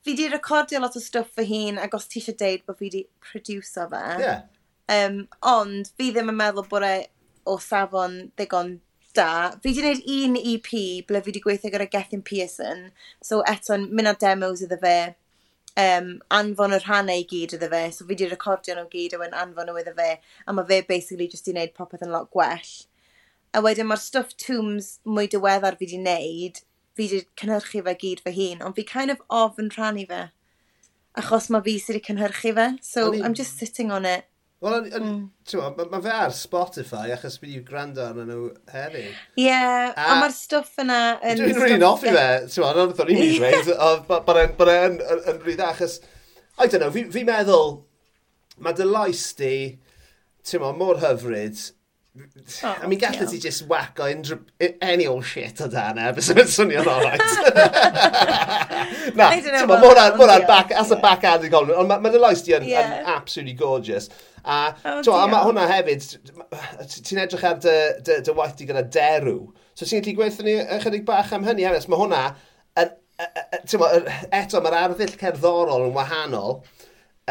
Fi 0.00 0.14
di 0.16 0.30
recordio 0.32 0.80
lot 0.80 0.94
o 0.96 1.00
stwff 1.04 1.34
fy 1.36 1.44
hun 1.44 1.76
ac 1.80 1.92
os 1.92 2.06
ti 2.08 2.22
eisiau 2.22 2.36
deud 2.40 2.62
bod 2.64 2.78
fi 2.80 2.88
di 2.92 3.02
producer 3.20 3.88
fe. 3.92 4.04
Yeah. 4.22 4.38
Um, 4.88 5.18
ond 5.44 5.90
fi 5.96 6.08
ddim 6.14 6.32
yn 6.32 6.38
meddwl 6.38 6.64
bod 6.70 6.86
e 6.88 6.94
o 7.50 7.58
safon 7.62 8.20
ddigon 8.38 8.78
da. 9.14 9.56
Fi 9.62 9.72
di 9.74 9.82
wneud 9.82 10.04
un 10.16 10.36
EP 10.38 10.70
ble 11.08 11.22
fi 11.24 11.34
di 11.34 11.42
gweithio 11.42 11.72
gyda 11.72 11.88
Gethin 11.90 12.22
Pearson. 12.22 12.90
So 13.22 13.42
eto'n 13.48 13.88
mynd 13.90 14.12
ar 14.12 14.20
demos 14.20 14.62
iddo 14.64 14.78
fe, 14.82 14.96
um, 15.80 16.12
anfon 16.40 16.76
y 16.76 16.80
rhannau 16.84 17.18
e 17.18 17.24
i 17.24 17.26
gyd 17.32 17.56
iddo 17.58 17.70
fe. 17.72 17.82
So 17.96 18.06
fi 18.08 18.18
di 18.18 18.30
recordio 18.30 18.76
nhw 18.78 18.88
gyd 18.92 19.16
a 19.16 19.22
wedyn 19.22 19.38
anfon 19.42 19.70
nhw 19.70 19.82
iddo 19.82 19.96
fe. 19.98 20.10
A 20.46 20.54
mae 20.56 20.68
fe 20.70 20.80
basically 20.88 21.28
just 21.28 21.48
di 21.48 21.56
wneud 21.56 21.74
popeth 21.76 22.06
yn 22.06 22.14
lot 22.14 22.30
gwell. 22.34 22.74
A 23.54 23.62
wedyn 23.66 23.90
mae'r 23.90 24.02
stuff 24.02 24.36
tombs 24.38 24.98
mwy 25.08 25.30
diweddar 25.30 25.78
fi 25.78 25.90
di 25.90 25.98
wneud, 25.98 26.62
fi 26.94 27.08
wedi 27.08 27.24
cynhyrchu 27.40 27.82
fe 27.86 27.96
gyd 28.04 28.22
fy 28.26 28.36
hun, 28.36 28.62
ond 28.66 28.78
fi 28.78 28.86
kind 28.86 29.14
of 29.14 29.24
ofn 29.42 29.72
rhannu 29.74 30.06
fe. 30.10 30.28
Achos 31.18 31.50
mae 31.50 31.64
fi 31.66 31.78
sydd 31.82 31.98
wedi 31.98 32.06
cynhyrchu 32.12 32.54
fe, 32.54 32.66
so 32.86 33.10
I'm 33.18 33.34
just 33.34 33.58
sitting 33.58 33.90
on 33.90 34.06
it. 34.06 34.29
Wel, 34.60 34.74
mm. 35.00 35.20
mae 35.76 35.86
ma 35.88 35.98
fe 36.04 36.10
ar 36.12 36.32
Spotify 36.36 37.14
achos 37.14 37.38
bydd 37.40 37.54
wedi 37.54 37.64
gwrando 37.64 38.02
arno 38.04 38.26
nhw 38.28 38.40
heddi. 38.68 39.06
Ie, 39.08 39.46
yeah, 39.46 39.86
a, 39.94 40.04
a 40.04 40.16
mae'r 40.20 40.34
stwff 40.36 40.82
yna... 40.82 40.98
Dwi'n 41.24 41.56
rhywun 41.56 41.86
offi 41.88 42.12
fe, 42.12 42.26
ti'n 42.44 42.66
meddwl, 42.66 42.82
ond 42.82 43.00
o'n 43.00 43.12
i'n 43.14 43.38
dweud, 43.38 43.70
bod 44.58 44.72
e'n 44.74 44.98
rhywun 45.40 45.64
achos... 45.64 45.96
I 46.60 46.66
don't 46.66 46.84
know, 46.84 46.92
fi, 46.92 47.06
fi 47.08 47.24
meddwl, 47.24 47.78
mae 48.60 48.76
dy 48.76 48.84
lais 48.84 49.22
di, 49.38 49.54
ti'n 50.44 50.60
meddwl, 50.60 50.76
mor 50.82 51.00
hyfryd, 51.06 51.64
Oh, 52.64 52.76
I 52.82 52.88
mean, 52.88 52.98
gallu 52.98 53.30
ti 53.30 53.38
just 53.38 53.68
whack 53.68 54.00
o 54.00 54.06
unrhyw, 54.10 54.40
e, 54.58 54.72
any 54.82 55.06
old 55.06 55.24
shit 55.24 55.60
o 55.62 55.68
dan 55.70 55.98
e, 56.02 56.08
bys 56.16 56.30
yw'n 56.32 56.48
swnio'n 56.50 56.88
alright. 56.90 57.22
Na, 59.14 59.28
ma, 59.68 59.76
mor 59.78 59.94
ar, 59.94 60.42
back, 60.48 60.72
as 60.72 60.90
a 60.90 60.98
back-handed 60.98 61.52
compliment, 61.52 61.78
ond 61.78 61.92
mae'n 61.92 62.02
ma 62.02 62.10
loes 62.24 62.42
di 62.42 62.56
yn, 62.56 62.66
absolutely 63.14 63.54
gorgeous. 63.60 64.10
A, 64.42 64.74
oh, 64.90 65.14
a 65.20 65.28
ma, 65.30 65.44
hwnna 65.46 65.68
hefyd, 65.70 66.08
ti'n 66.96 67.22
edrych 67.22 67.46
ar 67.46 67.62
dy, 67.62 67.76
dy, 68.08 68.18
dy 68.26 68.34
waith 68.40 68.58
di 68.58 68.66
gyda 68.72 68.82
derw. 68.98 69.38
So 69.78 69.86
ti'n 69.86 70.02
gallu 70.02 70.16
gweithio 70.18 70.48
ni 70.48 70.56
ychydig 70.80 71.06
bach 71.06 71.30
am 71.36 71.46
hynny 71.46 71.68
hefyd, 71.68 71.86
mae 71.94 72.02
hwnna, 72.02 72.24
yn, 72.82 72.90
eto 73.22 74.64
mae'r 74.66 74.78
arddull 74.80 75.14
cerddorol 75.22 75.86
yn 75.86 75.94
wahanol, 75.94 76.58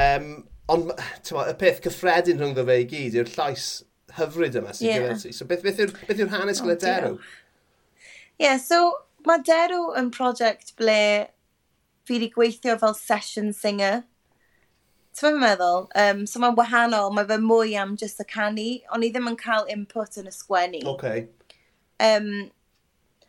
um, 0.07 0.31
ond 0.71 0.95
y 0.95 1.59
peth 1.59 1.83
cyffredin 1.83 2.39
rhwngddo 2.39 2.63
fe 2.71 2.81
i 2.85 2.89
gyd 2.95 3.19
yw'r 3.19 3.35
llais 3.35 3.69
hyfryd 4.17 4.57
yma 4.59 4.73
sy'n 4.75 4.89
yeah. 4.89 5.03
gyda 5.03 5.21
ti. 5.21 5.33
So 5.35 5.47
beth, 5.49 5.63
beth 5.65 5.81
yw'r 5.83 5.93
beth 6.07 6.23
yw 6.23 6.29
hanes 6.33 6.61
gyda 6.63 6.75
oh, 6.75 6.81
Derw? 6.85 7.17
Ie, 8.39 8.45
yeah, 8.45 8.57
so 8.61 8.79
mae 9.27 9.43
Derw 9.45 9.91
yn 9.99 10.11
prosiect 10.15 10.73
ble 10.79 11.01
fi 12.07 12.17
wedi 12.17 12.31
gweithio 12.33 12.77
fel 12.81 12.95
session 12.97 13.51
singer. 13.53 14.03
Ti'n 15.13 15.25
fawr 15.25 15.41
meddwl? 15.41 15.87
Um, 15.99 16.23
so 16.29 16.41
mae'n 16.41 16.57
wahanol, 16.57 17.11
mae 17.13 17.27
fe 17.29 17.39
mwy 17.43 17.75
am 17.77 17.95
just 17.99 18.21
y 18.23 18.25
canu, 18.29 18.69
ond 18.95 19.05
i 19.05 19.11
ddim 19.13 19.29
yn 19.29 19.37
cael 19.39 19.67
input 19.73 20.17
yn 20.21 20.29
y 20.29 20.33
sgwennu. 20.33 20.83
Okay. 20.95 21.27
Um, 22.01 22.29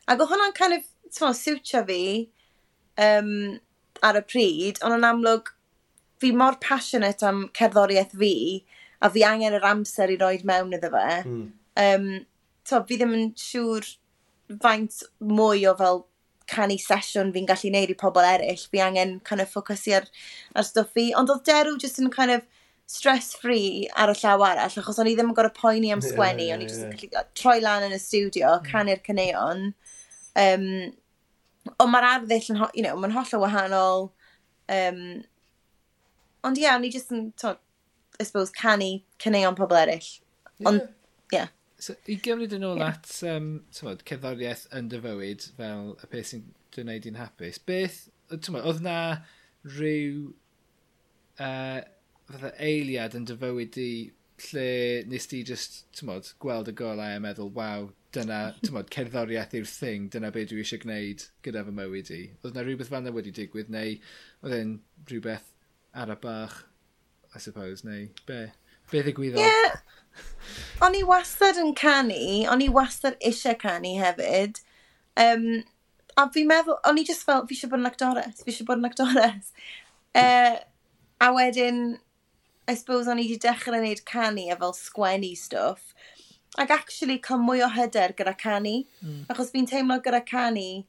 ac 0.08 0.22
o 0.22 0.28
hwnna'n 0.30 0.54
kind 0.56 0.78
of, 0.78 0.86
ti'n 1.10 1.24
fawr, 1.24 1.36
siwtio 1.36 1.82
fi 1.88 2.02
um, 3.00 3.32
ar 4.06 4.20
y 4.20 4.24
pryd, 4.28 4.80
ond 4.86 4.96
yn 4.96 5.08
amlwg, 5.10 5.50
fi 6.20 6.30
mor 6.36 6.58
passionate 6.62 7.24
am 7.26 7.46
cerddoriaeth 7.56 8.16
fi, 8.20 8.34
a 9.00 9.10
fi 9.12 9.24
angen 9.26 9.56
yr 9.56 9.66
amser 9.70 10.12
i 10.12 10.18
roed 10.20 10.44
mewn 10.48 10.76
iddo 10.76 10.92
fe. 10.92 11.08
Mm. 11.24 11.48
Um, 11.80 12.06
to, 12.68 12.82
fi 12.88 13.00
ddim 13.00 13.16
yn 13.16 13.26
siŵr 13.40 13.88
faint 14.62 15.02
mwy 15.20 15.66
o 15.70 15.74
fel 15.78 16.04
canu 16.50 16.76
sesiwn 16.82 17.30
fi'n 17.34 17.46
gallu 17.48 17.70
neud 17.72 17.92
i 17.92 17.98
pobl 17.98 18.26
eraill. 18.26 18.64
Fi 18.72 18.82
angen 18.84 19.18
kind 19.26 19.44
of 19.44 19.52
ffocysu 19.52 19.96
ar, 20.00 20.08
ar 20.54 20.66
stwff 20.66 20.96
fi. 20.96 21.10
Ond 21.18 21.32
oedd 21.32 21.46
Derw 21.48 21.76
just 21.80 22.00
yn 22.02 22.10
kind 22.14 22.34
of 22.34 22.46
stress-free 22.90 23.86
ar 24.02 24.10
y 24.10 24.16
llaw 24.18 24.42
arall, 24.42 24.78
achos 24.82 24.98
o'n 24.98 25.06
i 25.06 25.12
ddim 25.14 25.30
yn 25.30 25.36
gorau 25.38 25.54
poeni 25.54 25.92
am 25.94 26.02
sgwennu, 26.06 26.42
yeah, 26.42 26.56
yeah, 26.56 26.56
yeah. 26.56 26.56
o'n 26.58 26.64
i 26.64 26.70
just 26.70 26.82
yn 26.82 27.12
gallu 27.14 27.26
troi 27.38 27.60
lan 27.62 27.86
yn 27.86 27.94
y 27.94 28.00
studio, 28.02 28.56
hmm. 28.56 28.66
canu'r 28.66 29.02
caneuon. 29.06 29.68
Um, 30.40 30.66
ond 31.76 31.92
mae'r 31.92 32.08
arddull 32.08 32.50
yn, 32.54 32.62
you 32.74 32.86
know, 32.86 32.96
mae'n 32.98 33.14
holl 33.14 33.36
o 33.38 33.42
wahanol. 33.44 34.08
Um, 34.70 35.02
ond 36.46 36.58
ie, 36.58 36.66
yeah, 36.66 36.78
o'n 36.78 36.88
i 36.88 36.90
just 36.90 37.14
yn, 37.14 37.28
to, 37.38 37.54
I 38.20 38.26
suppose, 38.28 38.52
canu 38.52 39.00
caneuon 39.18 39.56
pobl 39.56 39.80
eraill. 39.80 40.10
Ond, 40.66 40.84
ie. 40.84 41.38
Yeah. 41.38 41.48
So, 41.80 41.96
i 42.12 42.18
gymryd 42.20 42.52
yn 42.52 42.66
ôl 42.68 42.82
at, 42.84 43.08
um, 43.24 43.52
tymod, 43.72 44.02
cerddoriaeth 44.08 44.66
yn 44.76 44.90
dy 44.92 45.00
fywyd, 45.00 45.46
fel 45.56 45.94
y 45.96 46.08
peth 46.12 46.32
sy'n 46.34 46.42
dy 46.76 46.96
i'n 47.08 47.16
hapus, 47.16 47.60
beth, 47.64 48.02
tymod, 48.34 48.66
oedd 48.68 48.82
na 48.84 48.96
rhyw 49.64 50.26
uh, 51.40 51.80
fatha 52.28 52.50
eiliad 52.60 53.16
yn 53.16 53.24
dy 53.30 53.36
fywyd 53.40 53.78
i 53.80 53.92
lle 54.50 54.68
nes 55.08 55.28
ti 55.30 55.40
just, 55.46 55.80
tymod, 55.96 56.28
gweld 56.44 56.68
y 56.68 56.76
golau 56.76 57.16
a 57.16 57.22
meddwl, 57.24 57.48
waw, 57.56 57.88
dyna, 58.12 58.42
tymod, 58.66 58.92
cerddoriaeth 58.92 59.56
yw'r 59.56 59.72
thing, 59.72 60.10
dyna 60.12 60.32
beth 60.34 60.50
dwi 60.52 60.60
eisiau 60.64 60.84
gwneud 60.84 61.24
gyda 61.46 61.64
fy 61.64 61.76
mywyd 61.80 62.12
i. 62.12 62.22
Oedd 62.42 62.58
na 62.58 62.66
rhywbeth 62.66 62.92
fan 62.92 63.08
wedi 63.16 63.32
digwydd, 63.40 63.72
neu 63.72 63.96
oedd 64.44 64.58
e'n 64.58 64.76
rhywbeth 65.08 65.48
ar 65.96 66.12
y 66.12 66.18
bach 66.20 66.60
I 67.34 67.38
suppose, 67.38 67.84
neu 67.86 68.08
be? 68.26 68.40
Be 68.90 69.02
ddigwyddodd? 69.06 69.44
Yeah. 69.44 69.80
O'n 70.82 70.96
i 70.98 71.02
wastad 71.06 71.60
yn 71.60 71.74
canu, 71.78 72.18
o'n 72.50 72.64
i 72.64 72.70
wastad 72.72 73.18
eisiau 73.26 73.58
canu 73.60 73.94
hefyd. 74.00 74.58
Um, 75.20 75.46
a 76.18 76.26
fi'n 76.34 76.48
meddwl, 76.50 76.80
o'n 76.88 76.98
i 76.98 77.04
just 77.06 77.26
fel, 77.28 77.44
fi 77.46 77.56
eisiau 77.56 77.70
bod 77.72 77.82
yn 77.84 77.90
actores, 77.90 78.42
fi 78.42 78.52
eisiau 78.52 78.68
bod 78.70 78.82
yn 78.82 78.90
actores. 78.90 79.52
Uh, 80.16 80.56
a 81.22 81.30
wedyn, 81.36 82.00
I 82.66 82.74
suppose 82.74 83.10
o'n 83.10 83.20
i 83.20 83.28
wedi 83.28 83.38
dechrau 83.44 83.78
wneud 83.78 84.02
canu 84.08 84.48
a 84.50 84.56
fel 84.58 84.74
sgwennu 84.78 85.30
stwff. 85.38 85.94
Ac 86.58 86.72
actually 86.74 87.20
cael 87.22 87.38
mwy 87.42 87.62
o 87.62 87.68
hyder 87.70 88.14
gyda 88.18 88.34
canu. 88.38 88.80
Mm. 89.04 89.22
Achos 89.30 89.52
fi'n 89.54 89.68
teimlo 89.70 90.00
gyda 90.02 90.24
canu, 90.26 90.82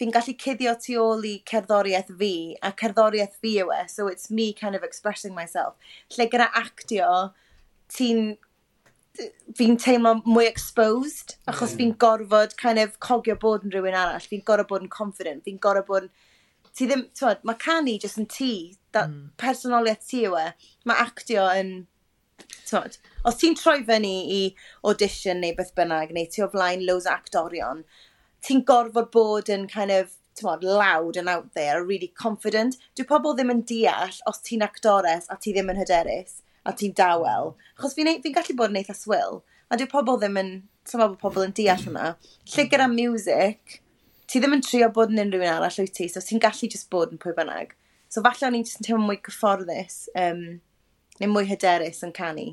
fi'n 0.00 0.12
gallu 0.14 0.34
cuddio 0.40 0.72
tu 0.80 0.96
ôl 1.00 1.26
i 1.28 1.34
cerddoriaeth 1.48 2.14
fi, 2.18 2.32
a 2.64 2.72
cerddoriaeth 2.78 3.36
fi 3.42 3.58
yw 3.62 3.72
e, 3.76 3.82
so 3.92 4.08
it's 4.08 4.30
me 4.30 4.52
kind 4.52 4.78
of 4.78 4.86
expressing 4.86 5.34
myself. 5.36 5.76
Lle 6.16 6.28
gyda 6.32 6.48
actio, 6.58 7.10
ti'n 7.92 8.32
fi'n 9.58 9.76
teimlo 9.80 10.14
mwy 10.24 10.46
exposed, 10.48 11.36
achos 11.50 11.74
mm. 11.74 11.78
fi'n 11.78 11.94
gorfod 12.00 12.56
kind 12.60 12.80
of 12.80 12.98
cogio 13.04 13.36
bod 13.40 13.66
yn 13.66 13.74
rhywun 13.74 13.96
arall, 13.98 14.28
fi'n 14.32 14.44
gorfod 14.48 14.70
bod 14.70 14.86
yn 14.86 14.92
confident, 14.92 15.44
fi'n 15.48 15.60
gorfod 15.62 15.88
bod 15.90 16.08
yn... 16.08 16.12
Ti 16.72 16.86
ddim, 16.88 17.02
twod, 17.12 17.42
mae 17.44 17.58
canu 17.60 17.92
jyst 18.00 18.16
yn 18.22 18.28
ti, 18.32 18.52
that 18.96 19.10
mm. 19.10 19.34
personoliaeth 19.40 20.06
ti 20.08 20.22
yw 20.28 20.38
e, 20.40 20.46
mae 20.88 21.04
actio 21.04 21.44
yn... 21.52 21.74
Twod, 22.64 22.96
os 23.28 23.36
ti'n 23.38 23.54
troi 23.60 23.82
fyny 23.86 24.14
i 24.32 24.40
audition 24.88 25.42
neu 25.44 25.52
beth 25.58 25.74
bynnag, 25.76 26.14
neu 26.16 26.30
ti 26.32 26.42
o 26.42 26.48
flaen 26.50 26.86
loads 26.88 27.06
actorion, 27.10 27.84
ti'n 28.46 28.64
gorfod 28.68 29.10
bod 29.14 29.50
yn 29.52 29.68
kind 29.70 29.94
of, 29.94 30.16
mod, 30.42 30.64
loud 30.64 31.16
and 31.16 31.28
out 31.28 31.52
there, 31.54 31.84
really 31.84 32.08
confident. 32.18 32.78
Dwi 32.96 33.06
pobl 33.06 33.36
ddim 33.36 33.52
yn 33.52 33.62
deall 33.68 34.16
os 34.26 34.40
ti'n 34.42 34.64
actores 34.66 35.28
a 35.30 35.36
ti 35.36 35.52
ddim 35.54 35.70
yn 35.70 35.78
hyderus 35.78 36.40
a 36.66 36.72
ti'n 36.74 36.94
dawel. 36.98 37.54
Chos 37.78 37.94
fi'n 37.94 38.10
fi, 38.24 38.32
gallu 38.34 38.56
bod 38.58 38.72
yn 38.72 38.80
eitha 38.80 38.96
swyl, 38.96 39.42
a 39.70 39.78
dwi 39.78 39.86
pobl 39.90 40.18
ddim 40.18 40.40
yn, 40.40 40.52
tyma 40.88 41.08
bod 41.10 41.20
pobl 41.22 41.46
yn 41.46 41.54
deall 41.58 41.84
hwnna. 41.84 42.14
Lle 42.54 42.66
gyda 42.70 42.88
music, 42.90 43.78
ti 44.26 44.40
ddim 44.40 44.56
yn 44.56 44.64
trio 44.64 44.88
bod 44.94 45.12
yn 45.12 45.22
unrhyw 45.26 45.44
un 45.44 45.54
arall 45.54 45.78
wyt 45.82 45.94
ti, 45.98 46.08
so 46.08 46.22
ti'n 46.24 46.42
gallu 46.42 46.70
just 46.72 46.90
bod 46.90 47.14
yn 47.14 47.22
pwy 47.22 47.36
bynnag. 47.36 47.76
So 48.12 48.24
falle 48.24 48.48
o'n 48.48 48.58
i'n 48.58 48.66
teimlo 48.68 49.06
mwy 49.06 49.20
cyfforddus, 49.24 50.06
um, 50.18 50.42
neu 51.20 51.30
mwy 51.32 51.46
hyderus 51.50 52.02
yn 52.06 52.14
canu. 52.16 52.50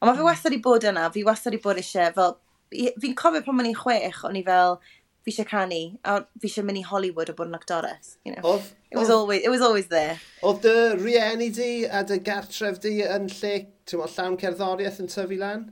Ond 0.00 0.08
mae 0.08 0.14
fi 0.14 0.22
hmm. 0.22 0.30
wastad 0.30 0.56
i 0.56 0.60
bod 0.64 0.86
yna, 0.88 1.08
fi 1.12 1.24
wastad 1.26 1.56
i 1.56 1.60
bod 1.60 1.80
eisiau, 1.80 2.14
fel, 2.16 2.36
fi'n 2.72 3.16
cofio 3.18 3.42
pan 3.44 3.60
o'n 3.60 3.68
i'n 3.68 3.76
chwech, 3.76 4.22
o'n 4.24 4.38
i 4.38 4.44
fel, 4.46 4.78
fi 5.24 5.32
eisiau 5.32 5.48
canu, 5.48 5.80
a 6.04 6.20
fi 6.40 6.48
eisiau 6.48 6.66
mynd 6.66 6.80
i 6.80 6.84
Hollywood 6.86 7.32
o 7.32 7.34
bod 7.36 7.50
yn 7.50 7.58
actores. 7.58 8.14
You 8.24 8.34
know? 8.34 8.54
Oedd, 8.54 8.70
it, 8.90 8.96
was 8.98 9.10
always, 9.10 9.42
it 9.44 9.52
was 9.52 9.60
always 9.60 9.90
there. 9.92 10.16
Oedd 10.46 10.62
dy 10.64 10.76
rieni 11.00 11.50
di 11.56 11.70
a 11.84 12.02
dy 12.06 12.20
gartref 12.24 12.80
di 12.84 12.96
yn 13.04 13.28
lle, 13.32 13.54
ti'n 13.84 14.00
meddwl, 14.00 14.16
llawn 14.16 14.40
cerddoriaeth 14.40 15.00
yn 15.04 15.12
tyfu 15.12 15.38
lan? 15.40 15.68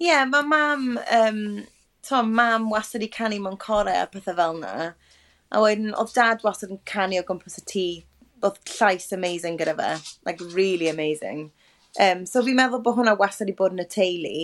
Ie, 0.00 0.08
yeah, 0.08 0.24
mae 0.26 0.42
mam, 0.48 0.88
um, 1.18 1.42
to, 2.08 2.22
mam 2.22 2.70
wastad 2.72 3.04
i 3.04 3.10
canu 3.12 3.40
mewn 3.44 3.60
core 3.60 3.92
a 3.94 4.08
pethau 4.10 4.36
fel 4.40 4.58
yna. 4.58 4.92
A 5.54 5.60
wedyn, 5.62 5.92
oedd 6.00 6.16
dad 6.16 6.42
wastad 6.46 6.72
yn 6.74 6.82
canu 6.88 7.20
o 7.20 7.26
gwmpas 7.28 7.60
y 7.60 7.66
tŷ. 7.70 7.86
Oedd 8.44 8.58
llais 8.74 9.12
amazing 9.14 9.60
gyda 9.60 9.76
fe. 9.78 9.92
Like, 10.26 10.40
really 10.56 10.88
amazing. 10.88 11.50
Um, 12.00 12.24
so 12.26 12.42
fi'n 12.42 12.58
meddwl 12.58 12.82
bod 12.82 12.98
hwnna 12.98 13.14
wastad 13.20 13.52
i 13.52 13.54
bod 13.56 13.76
yn 13.76 13.84
y 13.84 13.88
teulu. 13.92 14.38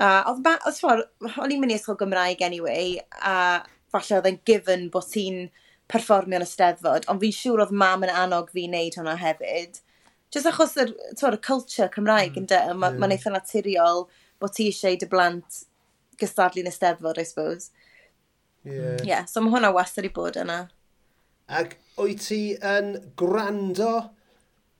A 0.00 0.10
oedd 0.30 0.40
ba, 0.44 0.54
oedd 0.68 0.78
ffordd, 0.80 1.08
o'n 1.28 1.52
i'n 1.52 1.60
mynd 1.60 1.74
i 1.74 1.76
ysgol 1.76 1.98
Gymraeg 2.00 2.40
anyway, 2.46 2.94
a 3.20 3.60
falle 3.92 4.18
oedd 4.18 4.28
e'n 4.30 4.40
given 4.48 4.88
bod 4.94 5.10
ti'n 5.12 5.48
perfformio 5.90 6.38
yn 6.38 6.46
y 6.46 6.48
steddfod, 6.48 7.08
ond 7.10 7.20
fi'n 7.22 7.36
siŵr 7.36 7.64
oedd 7.66 7.74
mam 7.82 8.06
yn 8.06 8.12
annog 8.14 8.52
fi 8.54 8.64
wneud 8.68 8.96
hwnna 8.96 9.16
hefyd. 9.20 9.80
Just 10.32 10.46
achos 10.46 10.76
y, 10.78 10.86
twod, 11.18 11.36
y 11.36 11.42
culture 11.44 11.90
Cymraeg 11.92 12.36
mm. 12.36 12.44
ynddo, 12.44 12.60
mae'n 12.78 12.96
yeah. 12.96 13.02
ma 13.02 13.10
eitha 13.10 13.34
naturiol 13.34 14.04
bod 14.40 14.54
ti 14.56 14.70
eisiau 14.70 14.96
dy 14.96 15.08
blant 15.10 15.64
gystadlu'n 16.20 16.70
y 16.70 16.74
steddfod, 16.74 17.18
I 17.18 17.26
suppose. 17.26 17.70
Yeah. 18.64 19.00
yeah 19.04 19.24
so 19.28 19.40
mae 19.42 19.52
hwnna 19.56 19.72
wastad 19.74 20.06
i 20.06 20.12
bod 20.14 20.38
yna. 20.40 20.62
Ac 21.50 21.74
wyt 21.98 22.24
ti 22.28 22.40
yn 22.56 22.94
gwrando 23.18 23.94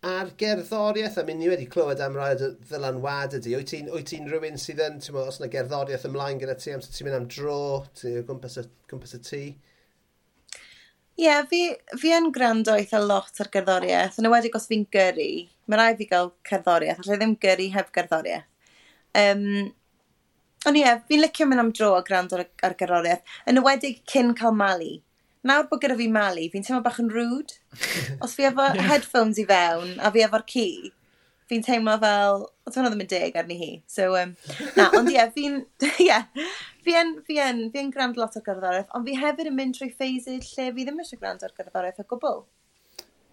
a'r 0.09 0.31
gerddoriaeth 0.41 1.19
am 1.21 1.31
ni 1.37 1.49
wedi 1.51 1.67
clywed 1.69 2.01
am 2.01 2.15
rai 2.17 2.33
ddylanwad 2.41 3.35
ydy. 3.37 3.53
Wyt 3.59 3.73
ti'n 3.73 3.91
ti, 4.09 4.21
rhywun 4.25 4.57
sydd 4.61 4.81
yn, 4.81 5.01
ti'n 5.05 5.19
os 5.21 5.41
yna 5.41 5.51
gerddoriaeth 5.53 6.07
ymlaen 6.09 6.41
gyda 6.41 6.55
ti, 6.57 6.73
amser 6.73 6.95
ti'n 6.95 7.09
mynd 7.09 7.19
am 7.19 7.27
dro, 7.35 7.59
ti'n 8.01 8.23
gwmpas 8.29 8.57
y, 8.63 8.65
gwmpas 8.89 9.19
y 9.19 9.21
tŷ? 9.27 9.41
Ie, 11.21 11.27
yeah, 11.27 11.43
fi, 11.51 11.61
fi 12.01 12.15
yn 12.17 12.31
gwrando 12.33 12.79
eitha 12.81 13.03
lot 13.05 13.43
ar 13.45 13.51
gerddoriaeth, 13.53 14.17
yn 14.23 14.31
ywedig 14.31 14.57
os 14.57 14.71
fi'n 14.71 14.87
gyrru. 14.95 15.29
Mae 15.69 15.83
rai 15.83 15.91
fi 15.99 16.09
gael 16.09 16.33
cerddoriaeth, 16.49 17.03
allai 17.05 17.21
ddim 17.21 17.37
gyrru 17.43 17.69
heb 17.75 17.93
gerddoriaeth. 17.93 18.49
Um, 19.21 19.45
ond 20.65 20.79
ie, 20.81 20.87
yeah, 20.87 21.05
fi'n 21.11 21.21
licio 21.21 21.45
mynd 21.51 21.61
am 21.67 21.75
dro 21.77 21.93
a 21.99 22.01
gwrando 22.07 22.41
ar, 22.41 22.47
ar 22.65 22.79
gerddoriaeth, 22.81 23.37
yn 23.53 23.61
ywedig 23.61 24.01
cyn 24.09 24.33
cael 24.39 24.57
malu 24.57 24.95
nawr 25.47 25.69
bod 25.71 25.81
gyda 25.83 25.97
fi 25.99 26.07
Mali, 26.13 26.49
fi'n 26.53 26.65
teimlo 26.67 26.83
bach 26.85 27.01
yn 27.03 27.11
rwd. 27.13 27.57
Os 28.25 28.37
fi 28.37 28.49
efo 28.51 28.67
yeah. 28.69 28.89
headphones 28.91 29.41
i 29.41 29.47
fewn 29.49 29.97
a 29.99 30.13
fi 30.15 30.25
efo'r 30.27 30.45
ci, 30.51 30.67
fi'n 31.51 31.65
teimlo 31.67 31.97
fel, 32.03 32.47
oedd 32.67 32.79
hwnna 32.79 32.93
ddim 32.93 33.05
yn 33.07 33.11
deg 33.11 33.41
arni 33.41 33.59
hi. 33.61 33.71
So, 33.91 34.13
um, 34.21 34.37
na, 34.77 34.91
ond 34.99 35.11
ie, 35.11 35.17
yeah, 35.17 35.33
fi'n, 35.35 35.61
ie, 35.89 36.07
yeah, 36.07 36.47
fi'n, 36.87 37.17
fi'n, 37.27 37.67
fi'n 37.75 37.93
grand 37.95 38.21
lot 38.21 38.39
o 38.39 38.45
gerddoriaeth, 38.47 38.93
ond 38.97 39.09
fi 39.09 39.19
hefyd 39.19 39.51
yn 39.51 39.59
mynd 39.59 39.79
trwy 39.79 39.93
ffeisydd 39.95 40.47
lle 40.53 40.71
fi 40.77 40.87
ddim 40.87 41.05
eisiau 41.05 41.23
grand 41.23 41.47
o'r 41.47 41.57
gerddoriaeth 41.57 42.03
o 42.05 42.09
gwbl. 42.15 42.43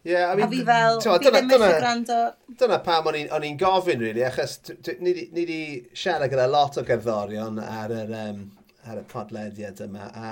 Yeah, 0.08 0.32
I 0.32 0.36
mean, 0.38 0.46
a 0.46 0.52
fi 0.52 0.62
fel, 0.64 1.02
twa, 1.04 1.18
fi 1.20 1.32
ddim 1.34 1.50
eisiau 1.52 1.80
grando... 1.82 2.20
Dyna 2.62 2.78
pam 2.86 3.10
o'n 3.12 3.48
i'n 3.50 3.58
gofyn, 3.60 4.00
really, 4.00 4.24
achos 4.24 4.62
ni 5.04 5.12
wedi 5.36 5.60
siarad 5.92 6.32
gyda 6.32 6.48
lot 6.48 6.80
o 6.80 6.86
gerddorion 6.88 7.60
ar 7.60 7.92
yr, 7.92 8.14
um, 8.22 8.46
ar 8.88 9.02
y 9.02 9.10
podlediad 9.12 9.84
yma, 9.84 10.08
a 10.08 10.32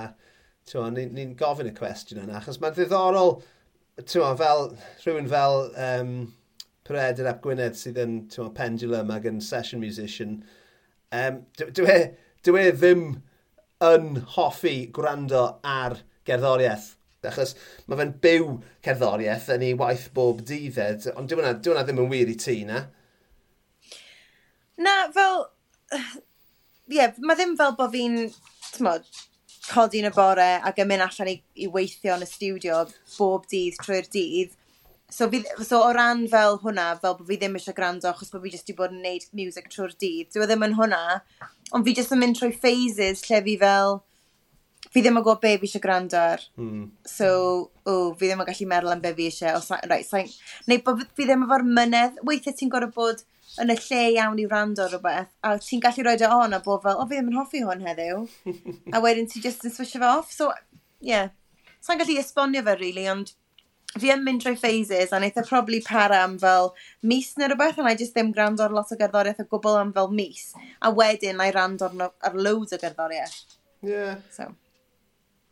ni'n 0.74 1.12
ni 1.14 1.26
gofyn 1.38 1.70
y 1.70 1.74
cwestiwn 1.76 2.24
yna, 2.24 2.40
achos 2.40 2.58
mae'n 2.62 2.74
ddiddorol, 2.74 3.36
tywa, 4.02 4.32
fel, 4.38 4.66
rhywun 5.04 5.30
fel 5.30 5.68
um, 5.86 6.10
Peredur 6.86 7.28
Ap 7.30 7.40
Gwynedd 7.44 7.78
sydd 7.78 8.00
yn 8.02 8.16
tywa, 8.32 8.50
pendulum 8.56 9.12
ac 9.14 9.28
yn 9.30 9.40
session 9.44 9.82
musician, 9.82 10.40
um, 11.14 11.40
dwi 11.60 11.86
e, 11.92 12.00
dwi 12.46 12.66
e 12.66 12.74
ddim 12.74 13.06
yn 13.86 14.20
hoffi 14.34 14.76
gwrando 14.94 15.46
ar 15.66 16.00
gerddoriaeth, 16.26 16.92
achos 17.26 17.56
mae 17.86 17.98
fe'n 17.98 18.12
byw 18.22 18.50
cerddoriaeth 18.86 19.48
yn 19.56 19.64
ei 19.66 19.78
waith 19.78 20.08
bob 20.14 20.42
dydd, 20.46 21.08
ond 21.14 21.30
dwi 21.30 21.42
hwnna 21.42 21.86
ddim 21.86 22.02
yn 22.04 22.10
wir 22.12 22.30
i 22.30 22.36
ti, 22.42 22.60
na? 22.68 22.84
Na, 24.82 24.98
fel... 25.14 25.46
Ie, 26.86 26.98
yeah, 26.98 27.14
mae 27.22 27.38
ddim 27.38 27.56
fel 27.58 27.74
bod 27.78 27.94
fi'n 27.94 28.18
codi 29.70 30.02
yn 30.02 30.10
y 30.10 30.12
bore 30.14 30.46
ac 30.68 30.78
yn 30.82 30.88
mynd 30.90 31.04
allan 31.06 31.32
i, 31.32 31.36
i 31.62 31.68
weithio 31.72 32.16
yn 32.16 32.24
y 32.24 32.30
studio 32.30 32.84
bob 33.16 33.46
dydd 33.50 33.78
trwy'r 33.82 34.08
dydd. 34.12 34.54
So, 35.10 35.28
fi, 35.30 35.42
so 35.62 35.80
o 35.86 35.92
ran 35.94 36.24
fel 36.30 36.58
hwnna, 36.64 36.88
fel 37.02 37.14
bod 37.18 37.28
fi 37.28 37.38
ddim 37.38 37.54
eisiau 37.58 37.76
gwrando 37.76 38.10
achos 38.10 38.32
bod 38.32 38.42
fi 38.42 38.50
jyst 38.54 38.66
wedi 38.66 38.78
bod 38.80 38.94
yn 38.94 39.04
gwneud 39.04 39.28
music 39.38 39.70
trwy'r 39.70 39.94
dydd. 39.94 40.32
Dwi 40.34 40.42
e 40.42 40.48
ddim 40.50 40.66
yn 40.66 40.74
hwnna, 40.80 41.20
ond 41.76 41.86
fi 41.86 41.94
jyst 41.94 42.14
yn 42.16 42.22
mynd 42.22 42.40
trwy 42.40 42.52
phases 42.64 43.24
lle 43.28 43.42
fi 43.46 43.56
fel... 43.62 44.00
Fi 44.94 45.02
ddim 45.02 45.18
yn 45.18 45.24
gwybod 45.26 45.42
be 45.42 45.50
fi 45.60 45.66
eisiau 45.66 45.82
gwrando 45.82 46.18
ar. 46.18 46.42
Mm. 46.56 46.84
So, 47.10 47.28
o, 47.84 47.94
fi 48.18 48.28
ddim 48.30 48.42
yn 48.42 48.48
gallu 48.48 48.68
meddwl 48.70 48.94
am 48.94 49.02
be 49.02 49.12
fi 49.18 49.26
eisiau. 49.30 49.58
O, 49.58 49.78
right, 49.90 50.06
sa, 50.06 50.22
neu 50.70 50.82
bod 50.86 51.02
fi 51.18 51.26
ddim 51.26 51.42
efo'r 51.46 51.66
mynedd. 51.66 52.20
Weithiau 52.26 52.56
ti'n 52.56 52.70
gorfod 52.72 52.94
bod 52.96 53.24
yn 53.62 53.72
y 53.72 53.76
lle 53.78 54.02
iawn 54.16 54.40
i 54.42 54.46
wrando 54.50 54.84
ar 54.84 54.92
rhywbeth, 54.92 55.32
a 55.46 55.56
ti'n 55.62 55.82
gallu 55.84 56.04
rhoi 56.04 56.18
dy 56.20 56.28
e 56.28 56.30
on 56.34 56.56
a 56.56 56.60
bod 56.64 56.84
fel, 56.84 57.00
o 57.00 57.06
fi 57.08 57.18
ddim 57.18 57.32
yn 57.32 57.38
hoffi 57.38 57.62
hwn 57.64 57.84
heddiw, 57.86 58.22
a 58.94 59.02
wedyn 59.04 59.28
ti 59.32 59.42
just 59.44 59.64
yn 59.66 59.74
swisho 59.74 60.02
fe 60.02 60.10
off, 60.10 60.30
so, 60.32 60.52
yeah. 61.00 61.32
Sa'n 61.80 61.96
so, 61.96 61.98
gallu 62.02 62.18
esbonio 62.20 62.64
fe, 62.66 62.76
really, 62.80 63.06
ond 63.12 63.32
fi 63.96 64.12
yn 64.12 64.24
mynd 64.26 64.44
drwy 64.44 64.58
phases, 64.60 65.12
a 65.12 65.20
wnaeth 65.20 65.40
e 65.40 65.46
probably 65.48 65.80
para 65.86 66.20
am 66.24 66.36
fel 66.42 66.72
mis 67.02 67.32
neu 67.40 67.48
rhywbeth, 67.50 67.80
and 67.80 67.88
I 67.88 67.96
just 67.96 68.16
ddim 68.16 68.34
gwrando 68.36 68.66
ar 68.66 68.74
lot 68.76 68.92
o 68.92 69.00
gerddoriaeth 69.00 69.42
o 69.44 69.48
gwbl 69.54 69.80
am 69.80 69.92
fel 69.96 70.12
mis, 70.12 70.50
a 70.82 70.92
wedyn 70.92 71.40
na'i 71.40 71.54
rando 71.56 71.88
ar, 71.88 72.12
ar 72.28 72.38
loads 72.38 72.76
o 72.76 72.80
gerddoriaeth. 72.82 73.58
Yeah. 73.86 74.22
So. 74.34 74.52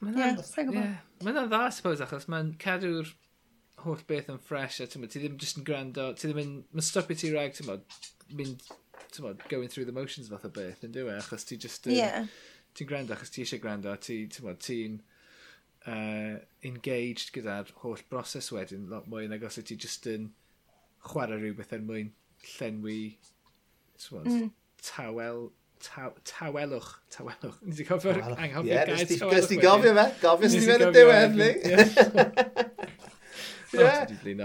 Mae'n 0.05 0.19
yeah, 0.19 0.37
dda, 0.37 0.73
yeah. 0.75 0.97
Ma 1.25 1.33
dda, 1.37 1.67
suppose, 1.73 2.05
achos 2.05 2.27
mae'n 2.29 2.55
cadw'r 2.61 3.15
holl 3.85 4.03
beth 4.09 4.31
yn 4.33 4.41
ffres 4.43 4.81
a 4.83 4.89
ti 4.89 5.01
ddim 5.01 5.39
just 5.41 5.61
yn 5.61 5.67
gwrando, 5.69 6.09
ti 6.19 6.29
ddim 6.29 6.41
yn, 6.43 6.53
mae'n 6.73 6.87
stopio 6.87 7.17
ti 7.19 7.31
rag, 7.35 7.55
ti'n 7.57 7.71
mynd, 8.39 8.69
ti'n 9.15 9.43
going 9.51 9.69
through 9.69 9.87
the 9.89 9.95
motions 9.95 10.31
fath 10.33 10.47
o 10.49 10.53
beth, 10.53 10.85
yn 10.87 10.95
dweud, 10.95 11.17
achos 11.17 11.47
ti 11.49 11.59
just, 11.61 11.89
yeah. 11.93 12.29
ti'n 12.75 12.91
gwrando 12.91 13.17
achos 13.17 13.35
ti 13.35 13.45
eisiau 13.45 13.63
gwrando, 13.63 13.95
ti, 14.03 14.23
ti'n 14.33 14.61
ti'n 14.69 15.01
uh, 15.87 16.39
engaged 16.67 17.35
gyda'r 17.37 17.75
holl 17.83 18.07
broses 18.11 18.51
wedyn, 18.55 18.89
lot 18.93 19.11
mwy 19.11 19.29
nag 19.31 19.45
os 19.47 19.61
ti 19.61 19.77
just 19.77 20.09
yn 20.11 20.31
chwarae 21.05 21.41
rhywbeth 21.41 21.77
er 21.77 21.85
mwyn 21.85 22.15
llenwi, 22.55 23.03
ti'n 24.01 24.25
mm. 24.25 24.49
tawel 24.93 25.47
Taw, 25.85 26.15
tawelwch, 26.25 26.87
tawelwch. 27.13 27.59
Ni 27.61 27.75
wedi 27.75 27.85
cofio'r 27.85 28.21
anghofio 28.23 28.71
yeah, 28.71 28.87
gair 28.89 29.03
tawelwch. 29.11 29.35
Gys 29.35 29.49
ti 29.51 29.59
gofio 29.61 29.91
fe, 29.99 30.05
gofio 30.23 30.49
sydd 30.49 30.71
wedi 30.71 30.87
y 30.87 30.93
diwedd 30.95 31.35
ni. 31.37 31.49
Yeah. 33.75 34.07
Dwi'n. 34.25 34.43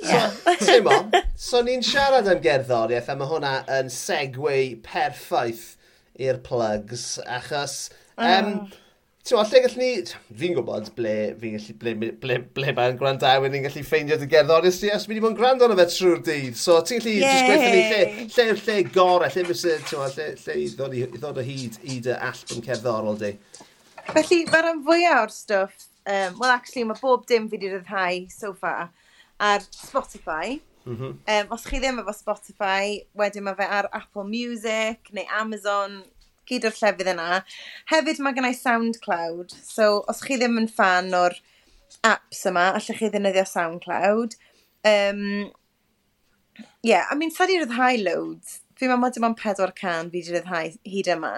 So, 0.00 1.22
so 1.34 1.62
ni'n 1.66 1.84
siarad 1.86 2.28
am 2.30 2.42
gerddoriaeth 2.44 3.10
a 3.12 3.16
mae 3.18 3.30
hwnna 3.30 3.54
yn 3.78 3.90
segwei 3.92 4.76
perffaith 4.84 5.70
i'r 6.18 6.42
plugs, 6.44 7.16
achos... 7.26 7.88
Um, 8.18 8.68
Tewa, 9.28 9.42
lle 9.44 9.60
gallwn 9.60 9.82
ni... 9.82 9.90
Fi'n 10.40 10.54
gwybod 10.56 10.86
ble, 10.96 11.14
fi'n 11.38 11.58
gallu, 11.58 11.74
ble, 11.82 11.92
ble, 12.00 12.12
ble 12.22 12.38
ble 12.56 12.72
mae'n 12.78 12.96
gwrandawyr 13.00 13.52
ni'n 13.52 13.66
gallu 13.66 13.82
ffeindio 13.84 14.16
dy 14.20 14.28
gerddoriaeth 14.32 14.80
ti, 14.80 14.92
os 14.94 15.04
mi 15.06 15.14
wedi 15.14 15.24
bod 15.26 15.34
yn 15.34 15.38
gwrando 15.38 15.66
arno 15.66 15.76
fe 15.78 15.86
trwy'r 15.92 16.22
dydd. 16.24 16.56
So, 16.56 16.78
ti'n 16.80 17.02
gallu 17.02 17.18
just 17.20 17.50
gweithio 17.50 17.74
ni 17.74 17.82
lle, 17.92 18.00
lle, 18.32 18.56
lle 18.62 18.78
gorau, 18.94 19.28
lle 19.34 19.44
fysa, 19.50 19.76
lle, 20.16 20.30
lle 20.46 20.56
i 20.62 20.66
ddod, 20.72 20.96
i, 20.96 21.04
ddod 21.18 21.42
o 21.42 21.44
hyd 21.44 21.78
i 21.84 21.98
dy 22.06 22.16
allbwn 22.16 22.64
cerddorol 22.70 23.20
di. 23.20 23.34
Felly, 24.08 24.40
mae'r 24.48 24.70
fwyaf 24.86 25.20
o'r 25.26 25.34
stwff 25.34 25.87
Um, 26.08 26.38
well 26.38 26.50
actually, 26.50 26.84
mae 26.88 26.96
bob 27.00 27.26
dim 27.28 27.50
fi 27.50 27.58
wedi 27.58 27.68
ryddhau 27.74 28.30
so 28.32 28.54
far 28.54 28.88
ar 29.38 29.60
Spotify. 29.70 30.60
Mm 30.86 30.96
-hmm. 30.96 31.16
um, 31.34 31.52
os 31.52 31.66
chi 31.68 31.80
ddim 31.82 32.00
efo 32.00 32.14
Spotify, 32.16 33.02
wedyn 33.14 33.44
mae 33.44 33.58
fe 33.58 33.66
ar 33.78 33.88
Apple 33.92 34.24
Music 34.24 35.12
neu 35.12 35.26
Amazon, 35.40 35.98
gyd 36.48 36.64
o'r 36.64 36.78
llefydd 36.80 37.12
yna. 37.12 37.42
Hefyd 37.92 38.22
mae 38.24 38.36
gennau 38.38 38.56
SoundCloud, 38.56 39.52
so 39.74 39.88
os 40.12 40.24
chi 40.24 40.38
ddim 40.40 40.56
yn 40.62 40.70
fan 40.78 41.12
o'r 41.18 41.36
apps 42.12 42.44
yma, 42.48 42.70
allech 42.78 43.02
chi 43.02 43.10
ddefnyddio 43.12 43.44
SoundCloud. 43.52 44.38
Um, 44.94 45.52
yeah, 46.82 47.04
I 47.10 47.14
mean, 47.20 47.30
sa 47.30 47.46
di 47.46 47.60
ryddhau 47.60 48.00
loads. 48.04 48.60
Fi'n 48.78 48.92
meddwl 48.94 49.04
mod 49.04 49.20
i'n 49.20 49.38
400 49.44 50.10
fi 50.12 50.22
wedi 50.22 50.36
ryddhau 50.38 50.74
hyd 50.96 51.12
yma. 51.18 51.34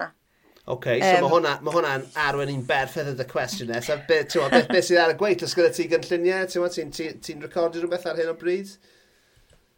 OK, 0.71 0.85
so 1.01 1.17
um, 1.17 1.25
mae 1.25 1.31
hwnna'n 1.33 1.63
ma 1.65 1.71
hwnna 1.73 1.89
arwen 2.29 2.51
i'n 2.53 2.61
berffedd 2.67 3.19
y 3.19 3.25
cwestiwn 3.27 3.73
nesaf. 3.73 4.05
Beth 4.07 4.37
be, 4.53 4.61
be 4.69 4.81
sydd 4.85 5.01
ar 5.01 5.11
y 5.11 5.17
gweith? 5.19 5.43
Os 5.43 5.55
gyda 5.57 5.71
ti 5.75 5.87
gynlluniau, 5.91 6.47
ti'n 6.47 6.71
ti, 6.71 6.85
ti, 6.95 7.07
ti 7.19 7.35
recordio 7.41 7.81
rhywbeth 7.83 8.07
ar 8.07 8.21
hyn 8.21 8.31
o 8.31 8.35
bryd? 8.39 8.71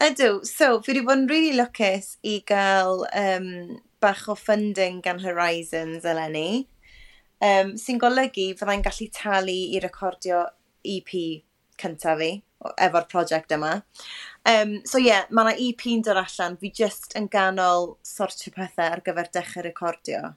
Ydw, 0.03 0.43
so 0.45 0.67
fi 0.83 0.91
wedi 0.91 1.01
bod 1.07 1.23
yn 1.23 1.25
really 1.31 1.55
lwcus 1.57 2.11
i 2.27 2.35
gael 2.45 3.07
um, 3.17 3.47
bach 4.03 4.27
o 4.29 4.35
funding 4.37 5.01
gan 5.01 5.23
Horizons 5.23 6.05
eleni, 6.05 6.67
um, 7.41 7.73
sy'n 7.79 8.01
golygu 8.03 8.51
fyddai'n 8.59 8.85
gallu 8.85 9.09
talu 9.17 9.57
i 9.73 9.81
recordio 9.81 10.43
EP 10.93 11.15
cyntaf 11.81 12.21
fi, 12.21 12.29
efo'r 12.85 13.09
prosiect 13.09 13.57
yma. 13.57 13.73
Um, 14.45 14.77
so 14.85 15.01
ie, 15.01 15.07
yeah, 15.09 15.25
mae 15.31 15.49
yna 15.49 15.57
EP 15.71 15.87
yn 15.95 16.05
dod 16.05 16.21
allan, 16.21 16.61
fi 16.61 16.69
jyst 16.83 17.17
yn 17.17 17.31
ganol 17.33 17.95
sortio 18.05 18.53
pethau 18.53 18.93
ar 18.93 19.05
gyfer 19.09 19.33
dechrau 19.33 19.65
recordio. 19.71 20.35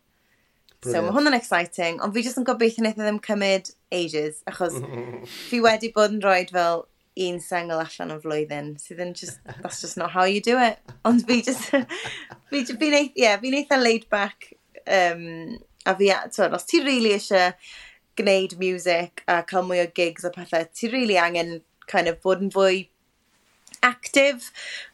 Brilliant. 0.86 1.06
So 1.06 1.06
mae 1.06 1.16
hwnna'n 1.16 1.38
exciting, 1.38 2.02
ond 2.04 2.14
fi 2.14 2.22
jyst 2.22 2.38
yn 2.40 2.46
gobeithio 2.46 2.84
wnaeth 2.84 3.00
e 3.00 3.06
ddim 3.06 3.22
cymryd 3.24 3.72
ages, 3.94 4.42
achos 4.50 4.76
fi 5.48 5.62
wedi 5.64 5.90
bod 5.96 6.14
yn 6.14 6.22
rhoi 6.22 6.44
fel 6.52 6.86
un 7.26 7.38
sengl 7.40 7.80
allan 7.80 8.12
o'r 8.14 8.22
flwyddyn, 8.22 8.74
sydd 8.80 9.00
yn 9.02 9.14
just, 9.16 9.40
that's 9.62 9.80
just 9.80 9.96
not 9.96 10.12
how 10.12 10.24
you 10.28 10.42
do 10.44 10.58
it. 10.60 10.78
Ond 11.08 11.24
fi 11.26 11.40
just, 11.42 11.70
fi, 12.50 12.64
fi 12.64 12.90
neith, 12.92 13.16
yeah, 13.16 13.38
fi 13.40 13.50
neith 13.50 13.72
e 13.72 13.80
laid 13.80 14.08
back, 14.12 14.52
um, 14.86 15.56
a 15.86 15.96
fi, 15.96 16.12
twyd, 16.34 16.56
os 16.56 16.68
ti 16.68 16.82
really 16.84 17.14
eisiau 17.16 17.54
gwneud 18.16 18.58
music 18.60 19.24
a 19.28 19.42
cael 19.48 19.64
mwy 19.66 19.82
o 19.82 19.88
gigs 19.96 20.24
a 20.24 20.32
pethau, 20.34 20.68
ti 20.72 20.92
really 20.92 21.18
angen 21.20 21.58
kind 21.90 22.08
of 22.08 22.20
bod 22.24 22.44
yn 22.44 22.52
fwy 22.52 22.86
active, 23.86 24.50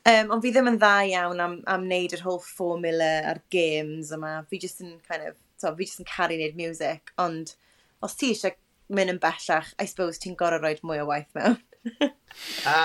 um, 0.07 0.33
ond 0.35 0.43
fi 0.45 0.55
ddim 0.55 0.71
yn 0.73 0.79
dda 0.81 0.95
iawn 1.11 1.43
am, 1.43 1.61
am 1.71 1.87
wneud 1.89 2.15
yr 2.17 2.25
holl 2.27 2.43
formula 2.45 3.13
a'r 3.31 3.43
games 3.55 4.15
yma, 4.15 4.41
fi 4.51 4.63
just 4.63 4.83
yn 4.85 4.99
kind 5.09 5.27
of 5.31 5.39
so 5.63 5.73
fi 5.79 5.87
jyst 5.87 6.03
yn 6.03 6.11
caru 6.11 6.39
wneud 6.39 6.59
music, 6.59 7.15
ond 7.23 7.55
os 8.03 8.19
ti 8.19 8.33
eisiau 8.35 8.59
mynd 8.93 9.15
yn 9.15 9.23
bellach, 9.23 9.73
I 9.79 9.87
suppose 9.89 10.21
ti'n 10.23 10.37
gorau 10.39 10.61
rhoi 10.61 10.75
mwy 10.83 11.01
o 11.03 11.07
waith 11.09 11.31
mewn. 11.39 11.59
a 12.75 12.77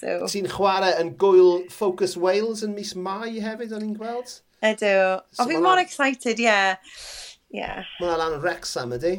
so. 0.00 0.18
ti'n 0.28 0.50
chwarae 0.52 0.98
yn 1.00 1.14
gwyl 1.20 1.64
Focus 1.72 2.16
Wales 2.20 2.64
yn 2.66 2.76
mis 2.76 2.94
Mai 2.98 3.38
hefyd, 3.42 3.72
o'n 3.76 3.86
i'n 3.86 3.96
gweld? 3.98 4.38
Ydw. 4.58 4.92
So 5.32 5.44
o, 5.44 5.48
fi 5.48 5.58
mor 5.62 5.80
excited, 5.80 6.38
ie. 6.42 6.44
Yeah. 6.44 6.76
Yeah. 7.54 7.84
Mae'n 8.02 8.18
lan 8.20 8.40
Rexham 8.44 8.92
ydy? 8.98 9.14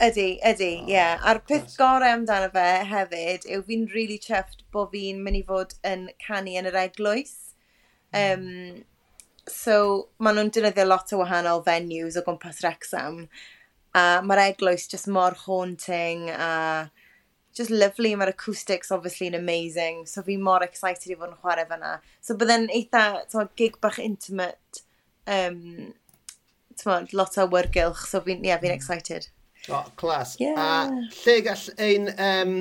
Ydy, 0.00 0.28
ydy, 0.38 0.44
ah, 0.48 0.54
ie. 0.64 0.76
Oh, 0.80 0.88
yeah. 0.88 1.24
A'r 1.28 1.42
peth 1.44 1.74
gorau 1.76 2.14
amdano 2.14 2.48
fe 2.54 2.68
hefyd 2.88 3.44
yw 3.52 3.64
fi'n 3.66 3.88
really 3.92 4.16
chuffed 4.22 4.64
bod 4.72 4.94
fi'n 4.94 5.20
mynd 5.26 5.42
i 5.42 5.44
fod 5.48 5.74
yn 5.84 6.06
canu 6.24 6.54
yn 6.56 6.70
yr 6.70 6.78
eglwys. 6.86 7.34
Um, 8.16 8.46
so 9.52 9.76
maen 10.22 10.38
nhw'n 10.38 10.52
defnyddio 10.54 10.86
lot 10.86 11.12
o 11.14 11.20
wahanol 11.20 11.64
venues 11.66 12.18
o 12.18 12.24
gwmpas 12.26 12.62
Rexham. 12.64 13.24
A 13.94 14.20
mae'r 14.22 14.44
eglwys 14.50 14.86
just 14.90 15.08
mor 15.10 15.34
haunting 15.44 16.28
a 16.30 16.90
just 17.56 17.70
lovely. 17.70 18.14
Mae'r 18.14 18.34
acoustics 18.34 18.92
obviously 18.94 19.30
yn 19.30 19.38
amazing. 19.38 20.04
So 20.06 20.22
fi 20.26 20.36
mor 20.36 20.62
excited 20.66 21.10
i 21.10 21.18
fod 21.18 21.32
yn 21.32 21.40
chwarae 21.42 21.66
fyna. 21.70 21.96
So 22.22 22.36
bydde'n 22.38 22.70
eitha 22.76 23.04
so, 23.32 23.48
gig 23.58 23.80
bach 23.82 23.98
intimate. 24.02 24.84
Um, 25.26 25.92
tmod, 26.80 27.12
lot 27.12 27.38
o 27.38 27.48
wyrgylch. 27.50 28.06
So 28.10 28.22
fi'n 28.24 28.46
yeah, 28.46 28.60
fi 28.62 28.70
mm. 28.70 28.78
excited. 28.78 29.28
O, 29.68 29.74
oh, 29.74 29.84
clas. 29.96 30.36
Yeah. 30.40 30.56
A 30.56 30.88
lle 31.24 31.40
gall 31.44 31.66
ein 31.78 32.08
um, 32.16 32.54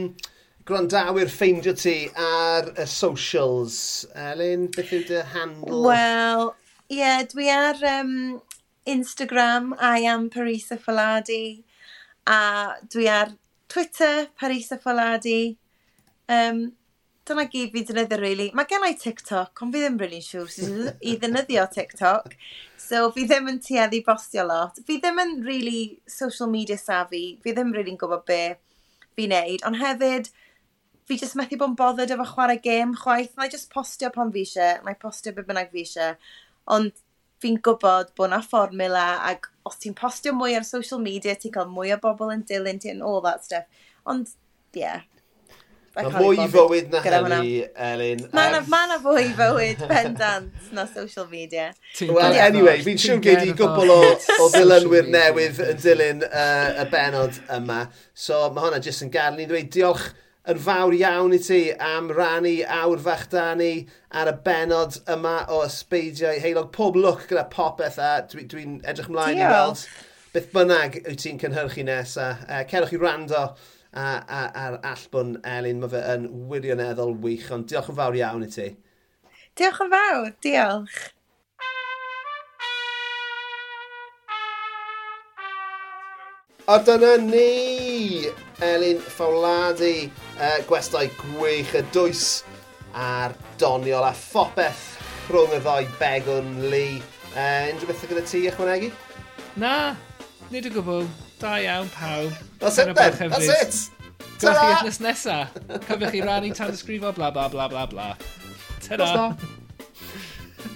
gwrandawyr 0.70 1.30
ffeindio 1.32 1.74
ti 1.78 1.96
ar 2.20 2.74
y 2.78 2.86
socials, 2.90 3.80
Elin? 4.14 4.68
Beth 4.76 4.92
yw 4.94 5.06
dy 5.08 5.22
handle? 5.32 5.80
Wel, 5.86 6.52
Ie, 6.90 7.10
dwi 7.30 7.46
ar 7.54 7.78
um, 7.86 8.42
Instagram, 8.90 9.76
I 9.80 10.08
am 10.10 10.28
Parisa 10.34 10.76
Faladi, 10.82 11.62
a 12.26 12.78
dwi 12.90 13.06
ar 13.06 13.36
Twitter, 13.70 14.26
Parisa 14.42 14.80
Faladi. 14.82 15.56
Um, 16.26 16.72
dyna 17.30 17.46
gyd 17.52 17.76
fi 17.76 17.84
dynyddio, 17.86 18.18
really. 18.24 18.48
Mae 18.58 18.66
gen 18.72 18.88
i 18.88 18.96
TikTok, 18.98 19.62
ond 19.62 19.78
fi 19.78 19.84
ddim 19.84 20.02
really 20.02 20.24
siŵr 20.26 20.50
sure 20.56 20.96
i 21.06 21.14
ddynyddio 21.22 21.68
TikTok. 21.76 22.34
So, 22.82 23.04
fi 23.14 23.28
ddim 23.30 23.54
yn 23.54 23.62
tueddu 23.62 24.02
bostio 24.10 24.48
lot. 24.50 24.82
Fi 24.90 24.98
ddim 24.98 25.22
yn 25.22 25.38
really 25.46 26.02
social 26.10 26.50
media 26.50 26.82
savvy. 26.82 27.38
Fi 27.46 27.54
ddim 27.54 27.70
really'n 27.78 28.02
gwybod 28.02 28.26
be 28.34 28.42
fi'n 29.14 29.36
neud. 29.36 29.62
Ond 29.70 29.78
hefyd, 29.78 30.34
fi 31.06 31.22
jyst 31.22 31.38
methu 31.38 31.62
bod 31.62 31.76
yn 31.76 31.80
bothered 31.86 32.18
efo 32.18 32.32
chwarae 32.34 32.58
gêm 32.66 32.98
chwaith. 32.98 33.38
Na 33.38 33.46
i 33.46 33.54
just 33.54 33.70
postio 33.78 34.10
pan 34.18 34.34
fi 34.34 34.48
eisiau. 34.48 34.82
Na 34.82 34.98
i 34.98 35.04
postio 35.06 35.38
be 35.38 35.46
bynnag 35.46 35.70
fi 35.70 35.86
eisiau. 35.86 36.18
Ond 36.76 36.92
fi'n 37.40 37.60
gwybod 37.64 38.12
bod 38.18 38.30
yna 38.30 38.42
fformula 38.44 39.06
ac 39.30 39.48
os 39.68 39.80
ti'n 39.80 39.96
postio 39.98 40.34
mwy 40.36 40.58
ar 40.58 40.68
social 40.68 41.00
media, 41.04 41.38
ti'n 41.40 41.54
cael 41.56 41.70
mwy 41.72 41.94
o 41.96 42.00
bobl 42.02 42.34
yn 42.34 42.44
dilyn 42.48 42.82
ti 42.82 42.92
and 42.92 43.06
all 43.06 43.22
that 43.26 43.46
stuff. 43.46 43.86
Ond, 44.10 44.34
yeah. 44.76 45.06
Mae 45.96 46.12
mwy 46.14 46.38
i 46.44 46.46
fywyd 46.52 46.92
na 46.94 47.02
hynny, 47.04 47.54
Elin. 47.90 48.22
Mae 48.36 48.52
yna 48.52 48.62
ma 48.70 48.98
fwy 49.02 49.24
i 49.26 49.34
fywyd 49.36 49.82
pendant 49.90 50.72
na 50.76 50.86
social 50.88 51.28
media. 51.32 51.72
Well, 52.06 52.36
anyway, 52.40 52.84
fi'n 52.86 53.02
siŵr 53.02 53.24
gei 53.24 53.40
di 53.42 53.56
gwbl 53.58 53.94
o, 53.96 54.00
o 54.40 54.50
ddilynwyr 54.54 55.10
newydd 55.12 55.62
yn 55.66 55.82
dilyn 55.84 56.24
uh, 56.30 56.84
y 56.84 56.88
benod 56.94 57.42
yma. 57.58 57.82
So 58.14 58.46
mae 58.54 58.68
hwnna 58.68 58.82
jyst 58.86 59.08
yn 59.08 59.14
gadel 59.16 59.40
ni 59.40 59.50
ddweud 59.50 59.72
diolch 59.74 60.12
yn 60.50 60.60
fawr 60.66 60.96
iawn 60.98 61.34
i 61.36 61.40
ti 61.46 61.60
am 61.86 62.10
rannu 62.16 62.54
awr 62.74 63.02
fach 63.06 63.26
da 63.30 63.48
ni 63.58 63.74
ar 64.22 64.32
y 64.32 64.36
benod 64.46 64.98
yma 65.14 65.36
o 65.54 65.60
ysbeidiau 65.66 66.40
heilog. 66.42 66.72
Pob 66.76 66.98
lwc 66.98 67.28
gyda 67.30 67.46
popeth 67.54 68.00
a 68.02 68.14
dwi'n 68.32 68.48
dwi, 68.50 68.64
edrych 68.90 69.12
ymlaen 69.12 69.42
i 69.42 69.50
weld 69.50 69.84
beth 70.34 70.50
bynnag 70.54 70.98
wyt 71.06 71.22
ti'n 71.24 71.42
cynhyrchu 71.42 71.86
nesaf. 71.86 72.42
Uh, 72.46 72.62
e, 72.62 72.66
cerwch 72.72 72.96
i 72.96 73.02
rando 73.02 73.44
a'r 74.00 74.80
allbwn 74.86 75.38
Elin, 75.50 75.82
mae 75.82 75.94
fe 75.94 76.02
yn 76.16 76.28
wirioneddol 76.50 77.16
wych, 77.24 77.48
ond 77.54 77.70
diolch 77.70 77.90
yn 77.94 77.98
fawr 78.02 78.18
iawn 78.20 78.46
i 78.46 78.52
ti. 78.54 78.68
Diolch 79.58 79.82
yn 79.86 79.94
fawr, 79.94 80.30
diolch. 80.46 81.00
A 86.70 86.78
dyna 86.78 87.18
ni, 87.18 88.28
Elin 88.62 89.00
Fawladi, 89.02 90.12
uh, 90.38 90.60
gwestai 90.70 91.08
gwych 91.18 91.72
y 91.74 91.82
dwys 91.90 92.44
a'r 92.94 93.34
doniol 93.58 94.06
a 94.06 94.12
phopeth 94.14 94.84
rhwng 95.32 95.56
y 95.58 95.60
ddoi 95.64 95.88
begwn 95.98 96.52
Lee. 96.70 97.02
Uh, 97.32 97.72
unrhyw 97.72 97.90
beth 97.90 98.06
gyda 98.12 98.22
ti 98.22 98.44
ychwanegu? 98.52 98.92
Na, 99.58 99.96
nid 100.54 100.70
o 100.70 100.74
gwbl. 100.78 101.10
Da 101.42 101.58
iawn 101.58 101.90
pawb. 101.96 102.38
That's 102.62 102.78
it 102.78 102.94
then, 102.94 103.34
that's 103.34 103.50
it. 103.50 103.74
Ta-ra! 104.38 104.70
Gwch 104.84 105.02
chi 105.02 105.08
nesaf. 105.08 105.50
Cofiwch 105.90 106.14
chi 106.14 106.22
rannu 106.22 106.54
tan 106.54 106.70
ysgrifo, 106.78 107.10
bla 107.18 107.34
bla 107.34 107.50
bla 107.50 107.66
bla 107.74 107.90
bla. 107.90 108.14
Ta-ra! 108.86 109.34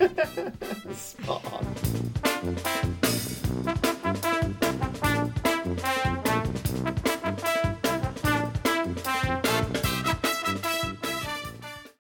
Spot 1.06 1.54
on. 1.54 1.70